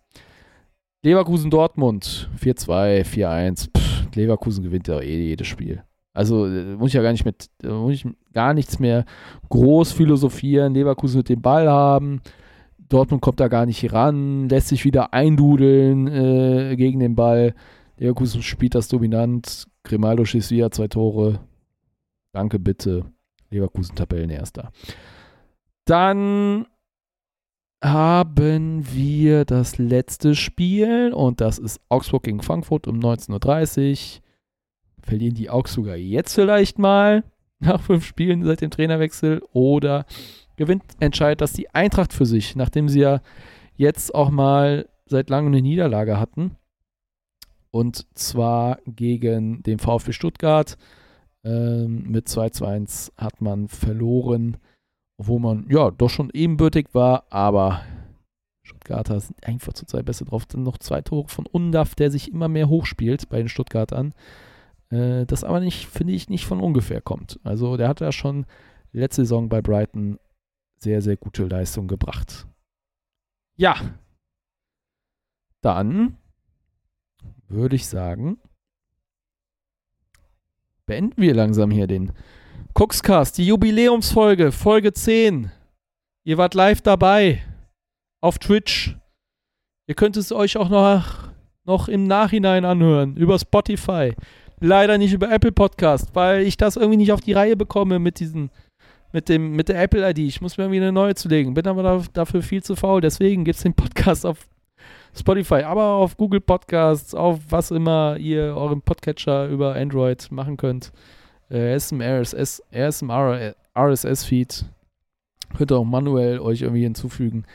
Leverkusen 1.03 1.51
Dortmund 1.51 2.29
4-2, 2.41 3.03
4-1. 3.05 3.69
Leverkusen 4.15 4.63
gewinnt 4.63 4.87
ja 4.87 4.99
eh 4.99 5.27
jedes 5.27 5.47
Spiel. 5.47 5.83
Also 6.13 6.45
muss 6.45 6.89
ich 6.89 6.93
ja 6.93 7.01
gar 7.01 7.11
nicht 7.11 7.25
mit, 7.25 7.49
muss 7.63 7.93
ich 7.93 8.07
gar 8.33 8.53
nichts 8.53 8.79
mehr 8.79 9.05
groß 9.49 9.91
philosophieren. 9.91 10.73
Leverkusen 10.73 11.17
wird 11.17 11.29
den 11.29 11.41
Ball 11.41 11.67
haben. 11.69 12.21
Dortmund 12.89 13.21
kommt 13.21 13.39
da 13.39 13.49
gar 13.49 13.65
nicht 13.65 13.91
ran, 13.93 14.47
lässt 14.47 14.69
sich 14.69 14.85
wieder 14.85 15.13
eindudeln 15.13 16.07
äh, 16.07 16.75
gegen 16.75 16.99
den 16.99 17.15
Ball. 17.15 17.53
Leverkusen 17.97 18.41
spielt 18.41 18.75
das 18.75 18.87
dominant. 18.87 19.65
Grimaldo 19.83 20.25
schießt 20.25 20.51
wieder 20.51 20.71
zwei 20.71 20.87
Tore. 20.87 21.39
Danke, 22.31 22.59
bitte. 22.59 23.05
Leverkusen 23.49 23.95
Tabellenerster. 23.95 24.71
Dann 25.85 26.65
haben 27.91 28.83
wir 28.93 29.45
das 29.45 29.77
letzte 29.77 30.33
Spiel 30.33 31.13
und 31.13 31.39
das 31.39 31.59
ist 31.59 31.79
Augsburg 31.88 32.23
gegen 32.23 32.41
Frankfurt 32.41 32.88
um 32.88 32.99
19.30 32.99 34.17
Uhr. 34.17 34.21
Verlieren 35.03 35.36
die 35.36 35.51
Augsburger 35.51 35.95
jetzt 35.95 36.33
vielleicht 36.33 36.79
mal 36.79 37.23
nach 37.59 37.81
fünf 37.81 38.05
Spielen 38.05 38.43
seit 38.43 38.61
dem 38.61 38.71
Trainerwechsel 38.71 39.43
oder 39.53 40.05
gewinnt, 40.55 40.83
entscheidet 40.99 41.41
das 41.41 41.53
die 41.53 41.69
Eintracht 41.75 42.11
für 42.11 42.25
sich, 42.25 42.55
nachdem 42.55 42.89
sie 42.89 43.01
ja 43.01 43.21
jetzt 43.75 44.15
auch 44.15 44.31
mal 44.31 44.89
seit 45.05 45.29
langem 45.29 45.53
eine 45.53 45.61
Niederlage 45.61 46.19
hatten. 46.19 46.55
Und 47.69 48.07
zwar 48.17 48.79
gegen 48.88 49.61
den 49.61 49.79
VfB 49.79 50.11
Stuttgart. 50.13 50.77
Ähm, 51.43 52.09
mit 52.09 52.27
2 52.27 52.49
zu 52.49 52.65
1 52.65 53.11
hat 53.17 53.41
man 53.41 53.67
verloren 53.67 54.57
wo 55.18 55.39
man 55.39 55.68
ja 55.70 55.91
doch 55.91 56.09
schon 56.09 56.30
ebenbürtig 56.34 56.88
war, 56.93 57.26
aber 57.30 57.82
Stuttgarter 58.63 59.20
sind 59.20 59.45
einfach 59.45 59.74
zurzeit 59.74 60.05
besser 60.05 60.26
drauf. 60.26 60.45
Dann 60.45 60.63
noch 60.63 60.78
zwei 60.78 61.01
Tore 61.01 61.28
von 61.30 61.45
Undaf, 61.45 61.95
der 61.95 62.11
sich 62.11 62.32
immer 62.32 62.47
mehr 62.47 62.68
hochspielt 62.68 63.30
bei 63.30 63.38
den 63.38 63.49
Stuttgartern. 63.49 64.13
Äh, 64.89 65.26
das 65.26 65.43
aber 65.43 65.59
nicht, 65.59 65.88
finde 65.88 66.13
ich, 66.13 66.30
nicht 66.30 66.45
von 66.45 66.59
ungefähr 66.59 67.01
kommt. 67.01 67.39
Also 67.43 67.78
der 67.78 67.88
hat 67.88 68.01
ja 68.01 68.11
schon 68.11 68.45
letzte 68.91 69.22
Saison 69.22 69.49
bei 69.49 69.61
Brighton 69.61 70.20
sehr, 70.80 71.01
sehr 71.01 71.18
gute 71.18 71.45
Leistung 71.45 71.88
gebracht. 71.88 72.47
Ja. 73.55 73.76
Dann 75.61 76.18
würde 77.47 77.76
ich 77.76 77.88
sagen, 77.88 78.38
beenden 80.86 81.22
wir 81.22 81.34
langsam 81.34 81.72
hier 81.72 81.88
den 81.88 82.11
Coxcast, 82.78 83.38
die 83.38 83.47
Jubiläumsfolge, 83.47 84.51
Folge 84.51 84.91
10. 84.91 85.49
Ihr 86.26 86.38
wart 86.38 86.55
live 86.55 86.82
dabei 86.82 87.41
auf 88.21 88.38
Twitch. 88.38 88.97
Ihr 89.88 89.95
könnt 89.95 90.17
es 90.17 90.34
euch 90.34 90.57
auch 90.57 90.67
noch, 90.67 91.30
noch 91.63 91.88
im 91.88 92.03
Nachhinein 92.03 92.65
anhören, 92.65 93.15
über 93.15 93.39
Spotify. 93.39 94.13
Leider 94.59 94.97
nicht 94.97 95.13
über 95.13 95.32
Apple 95.32 95.53
Podcast, 95.53 96.13
weil 96.15 96.41
ich 96.41 96.57
das 96.57 96.76
irgendwie 96.76 96.97
nicht 96.97 97.13
auf 97.13 97.21
die 97.21 97.32
Reihe 97.32 97.55
bekomme 97.55 97.97
mit 97.97 98.19
diesen, 98.19 98.51
mit 99.13 99.30
dem, 99.30 99.55
mit 99.55 99.69
der 99.69 99.82
Apple 99.82 100.09
ID. 100.09 100.19
Ich 100.19 100.41
muss 100.41 100.57
mir 100.57 100.65
irgendwie 100.65 100.82
eine 100.82 100.91
neue 100.91 101.15
zulegen. 101.15 101.53
Bin 101.53 101.65
aber 101.67 102.03
dafür 102.11 102.41
viel 102.41 102.61
zu 102.61 102.76
faul. 102.76 102.99
Deswegen 102.99 103.45
gibt 103.45 103.55
es 103.55 103.63
den 103.63 103.73
Podcast 103.73 104.26
auf 104.26 104.49
Spotify, 105.17 105.63
aber 105.63 105.93
auf 105.93 106.17
Google 106.17 106.41
Podcasts, 106.41 107.15
auf 107.15 107.39
was 107.47 107.71
immer 107.71 108.17
ihr 108.17 108.53
euren 108.53 108.82
Podcatcher 108.82 109.47
über 109.47 109.76
Android 109.76 110.30
machen 110.30 110.57
könnt 110.57 110.91
äh, 111.49 111.75
RSS, 111.75 112.63
RSM 112.73 113.11
RSS-Feed. 113.77 114.65
Könnt 115.55 115.71
ihr 115.71 115.77
auch 115.77 115.85
manuell 115.85 116.39
euch 116.39 116.61
irgendwie 116.61 116.83
hinzufügen. 116.83 117.45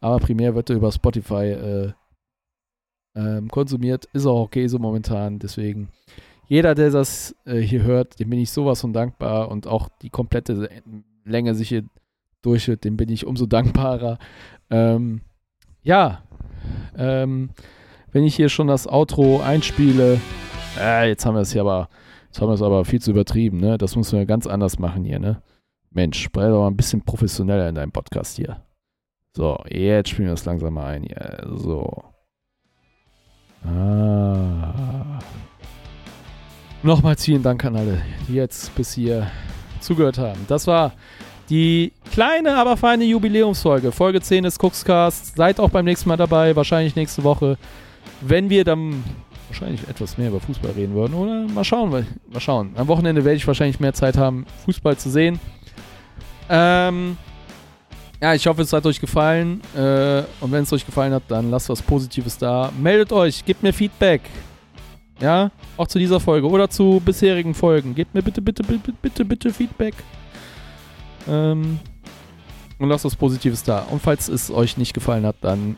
Aber 0.00 0.18
primär 0.18 0.54
wird 0.54 0.70
er 0.70 0.76
über 0.76 0.92
Spotify 0.92 1.44
äh, 1.50 1.92
ähm, 3.14 3.48
konsumiert. 3.48 4.06
Ist 4.12 4.26
auch 4.26 4.42
okay 4.42 4.66
so 4.66 4.78
momentan. 4.78 5.38
Deswegen, 5.38 5.88
jeder, 6.48 6.74
der 6.74 6.90
das 6.90 7.34
äh, 7.44 7.58
hier 7.58 7.82
hört, 7.82 8.18
dem 8.18 8.30
bin 8.30 8.38
ich 8.38 8.50
sowas 8.50 8.80
von 8.80 8.92
dankbar. 8.92 9.48
Und 9.48 9.66
auch 9.66 9.88
die 10.02 10.10
komplette 10.10 10.68
Länge 11.24 11.54
sich 11.54 11.68
hier 11.68 11.84
durchhört, 12.42 12.84
dem 12.84 12.96
bin 12.96 13.08
ich 13.08 13.26
umso 13.26 13.46
dankbarer. 13.46 14.18
Ähm, 14.70 15.20
ja, 15.82 16.22
ähm, 16.96 17.50
wenn 18.12 18.24
ich 18.24 18.34
hier 18.36 18.48
schon 18.48 18.66
das 18.66 18.86
Outro 18.86 19.40
einspiele, 19.40 20.20
äh, 20.78 21.08
jetzt 21.08 21.24
haben 21.26 21.34
wir 21.34 21.42
es 21.42 21.52
hier 21.52 21.62
aber 21.62 21.88
Jetzt 22.30 22.40
haben 22.40 22.48
wir 22.48 22.54
es 22.54 22.62
aber 22.62 22.84
viel 22.84 23.00
zu 23.00 23.10
übertrieben, 23.10 23.58
ne? 23.58 23.76
Das 23.76 23.96
müssen 23.96 24.16
wir 24.16 24.24
ganz 24.24 24.46
anders 24.46 24.78
machen 24.78 25.04
hier, 25.04 25.18
ne? 25.18 25.42
Mensch, 25.90 26.28
bleib 26.30 26.50
doch 26.50 26.60
mal 26.60 26.68
ein 26.68 26.76
bisschen 26.76 27.04
professioneller 27.04 27.68
in 27.68 27.74
deinem 27.74 27.90
Podcast 27.90 28.36
hier. 28.36 28.62
So, 29.36 29.58
jetzt 29.68 30.10
spielen 30.10 30.28
wir 30.28 30.34
das 30.34 30.44
langsam 30.44 30.74
mal 30.74 30.94
ein 30.94 31.02
hier. 31.02 31.44
So. 31.56 32.04
Ah. 33.64 35.18
Nochmals 36.84 37.24
vielen 37.24 37.42
Dank 37.42 37.64
an 37.64 37.74
alle, 37.74 38.00
die 38.28 38.34
jetzt 38.34 38.72
bis 38.76 38.92
hier 38.92 39.26
zugehört 39.80 40.18
haben. 40.18 40.38
Das 40.46 40.68
war 40.68 40.92
die 41.48 41.92
kleine, 42.12 42.54
aber 42.54 42.76
feine 42.76 43.02
Jubiläumsfolge. 43.02 43.90
Folge 43.90 44.20
10 44.20 44.44
des 44.44 44.56
Cookscast. 44.56 45.34
Seid 45.34 45.58
auch 45.58 45.70
beim 45.70 45.84
nächsten 45.84 46.08
Mal 46.08 46.16
dabei, 46.16 46.54
wahrscheinlich 46.54 46.94
nächste 46.94 47.24
Woche, 47.24 47.58
wenn 48.20 48.50
wir 48.50 48.62
dann 48.62 49.02
wahrscheinlich 49.50 49.86
etwas 49.88 50.16
mehr 50.16 50.28
über 50.28 50.40
Fußball 50.40 50.70
reden 50.72 50.94
würden. 50.94 51.14
Oder 51.14 51.46
mal 51.52 51.64
schauen, 51.64 51.90
mal 51.90 52.40
schauen. 52.40 52.72
Am 52.76 52.88
Wochenende 52.88 53.24
werde 53.24 53.36
ich 53.36 53.46
wahrscheinlich 53.46 53.80
mehr 53.80 53.92
Zeit 53.92 54.16
haben, 54.16 54.46
Fußball 54.64 54.96
zu 54.96 55.10
sehen. 55.10 55.38
Ähm, 56.48 57.16
ja, 58.22 58.34
ich 58.34 58.46
hoffe, 58.46 58.62
es 58.62 58.72
hat 58.72 58.86
euch 58.86 59.00
gefallen. 59.00 59.60
Äh, 59.74 60.22
und 60.40 60.52
wenn 60.52 60.62
es 60.62 60.72
euch 60.72 60.86
gefallen 60.86 61.12
hat, 61.12 61.24
dann 61.28 61.50
lasst 61.50 61.68
was 61.68 61.82
Positives 61.82 62.38
da. 62.38 62.72
Meldet 62.80 63.12
euch, 63.12 63.44
gebt 63.44 63.62
mir 63.62 63.72
Feedback. 63.72 64.22
Ja, 65.20 65.50
auch 65.76 65.86
zu 65.86 65.98
dieser 65.98 66.18
Folge 66.18 66.48
oder 66.48 66.70
zu 66.70 67.00
bisherigen 67.04 67.54
Folgen. 67.54 67.94
Gebt 67.94 68.14
mir 68.14 68.22
bitte, 68.22 68.40
bitte, 68.40 68.62
bitte, 68.62 68.92
bitte, 69.02 69.24
bitte 69.24 69.52
Feedback. 69.52 69.94
Ähm, 71.28 71.78
und 72.78 72.88
lasst 72.88 73.04
was 73.04 73.16
Positives 73.16 73.62
da. 73.62 73.80
Und 73.90 74.00
falls 74.00 74.28
es 74.28 74.50
euch 74.50 74.76
nicht 74.76 74.94
gefallen 74.94 75.26
hat, 75.26 75.36
dann, 75.42 75.76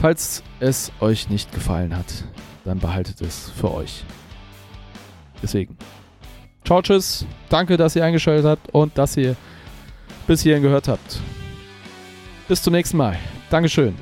falls 0.00 0.42
es 0.58 0.90
euch 1.00 1.30
nicht 1.30 1.52
gefallen 1.52 1.96
hat, 1.96 2.24
dann 2.66 2.78
behaltet 2.78 3.20
es 3.22 3.50
für 3.50 3.72
euch. 3.72 4.04
Deswegen. 5.42 5.76
Ciao, 6.64 6.82
tschüss. 6.82 7.24
Danke, 7.48 7.76
dass 7.76 7.96
ihr 7.96 8.04
eingeschaltet 8.04 8.44
habt 8.44 8.74
und 8.74 8.96
dass 8.98 9.16
ihr 9.16 9.36
bis 10.26 10.42
hierhin 10.42 10.62
gehört 10.62 10.88
habt. 10.88 11.20
Bis 12.48 12.62
zum 12.62 12.72
nächsten 12.72 12.96
Mal. 12.96 13.18
Dankeschön. 13.50 13.94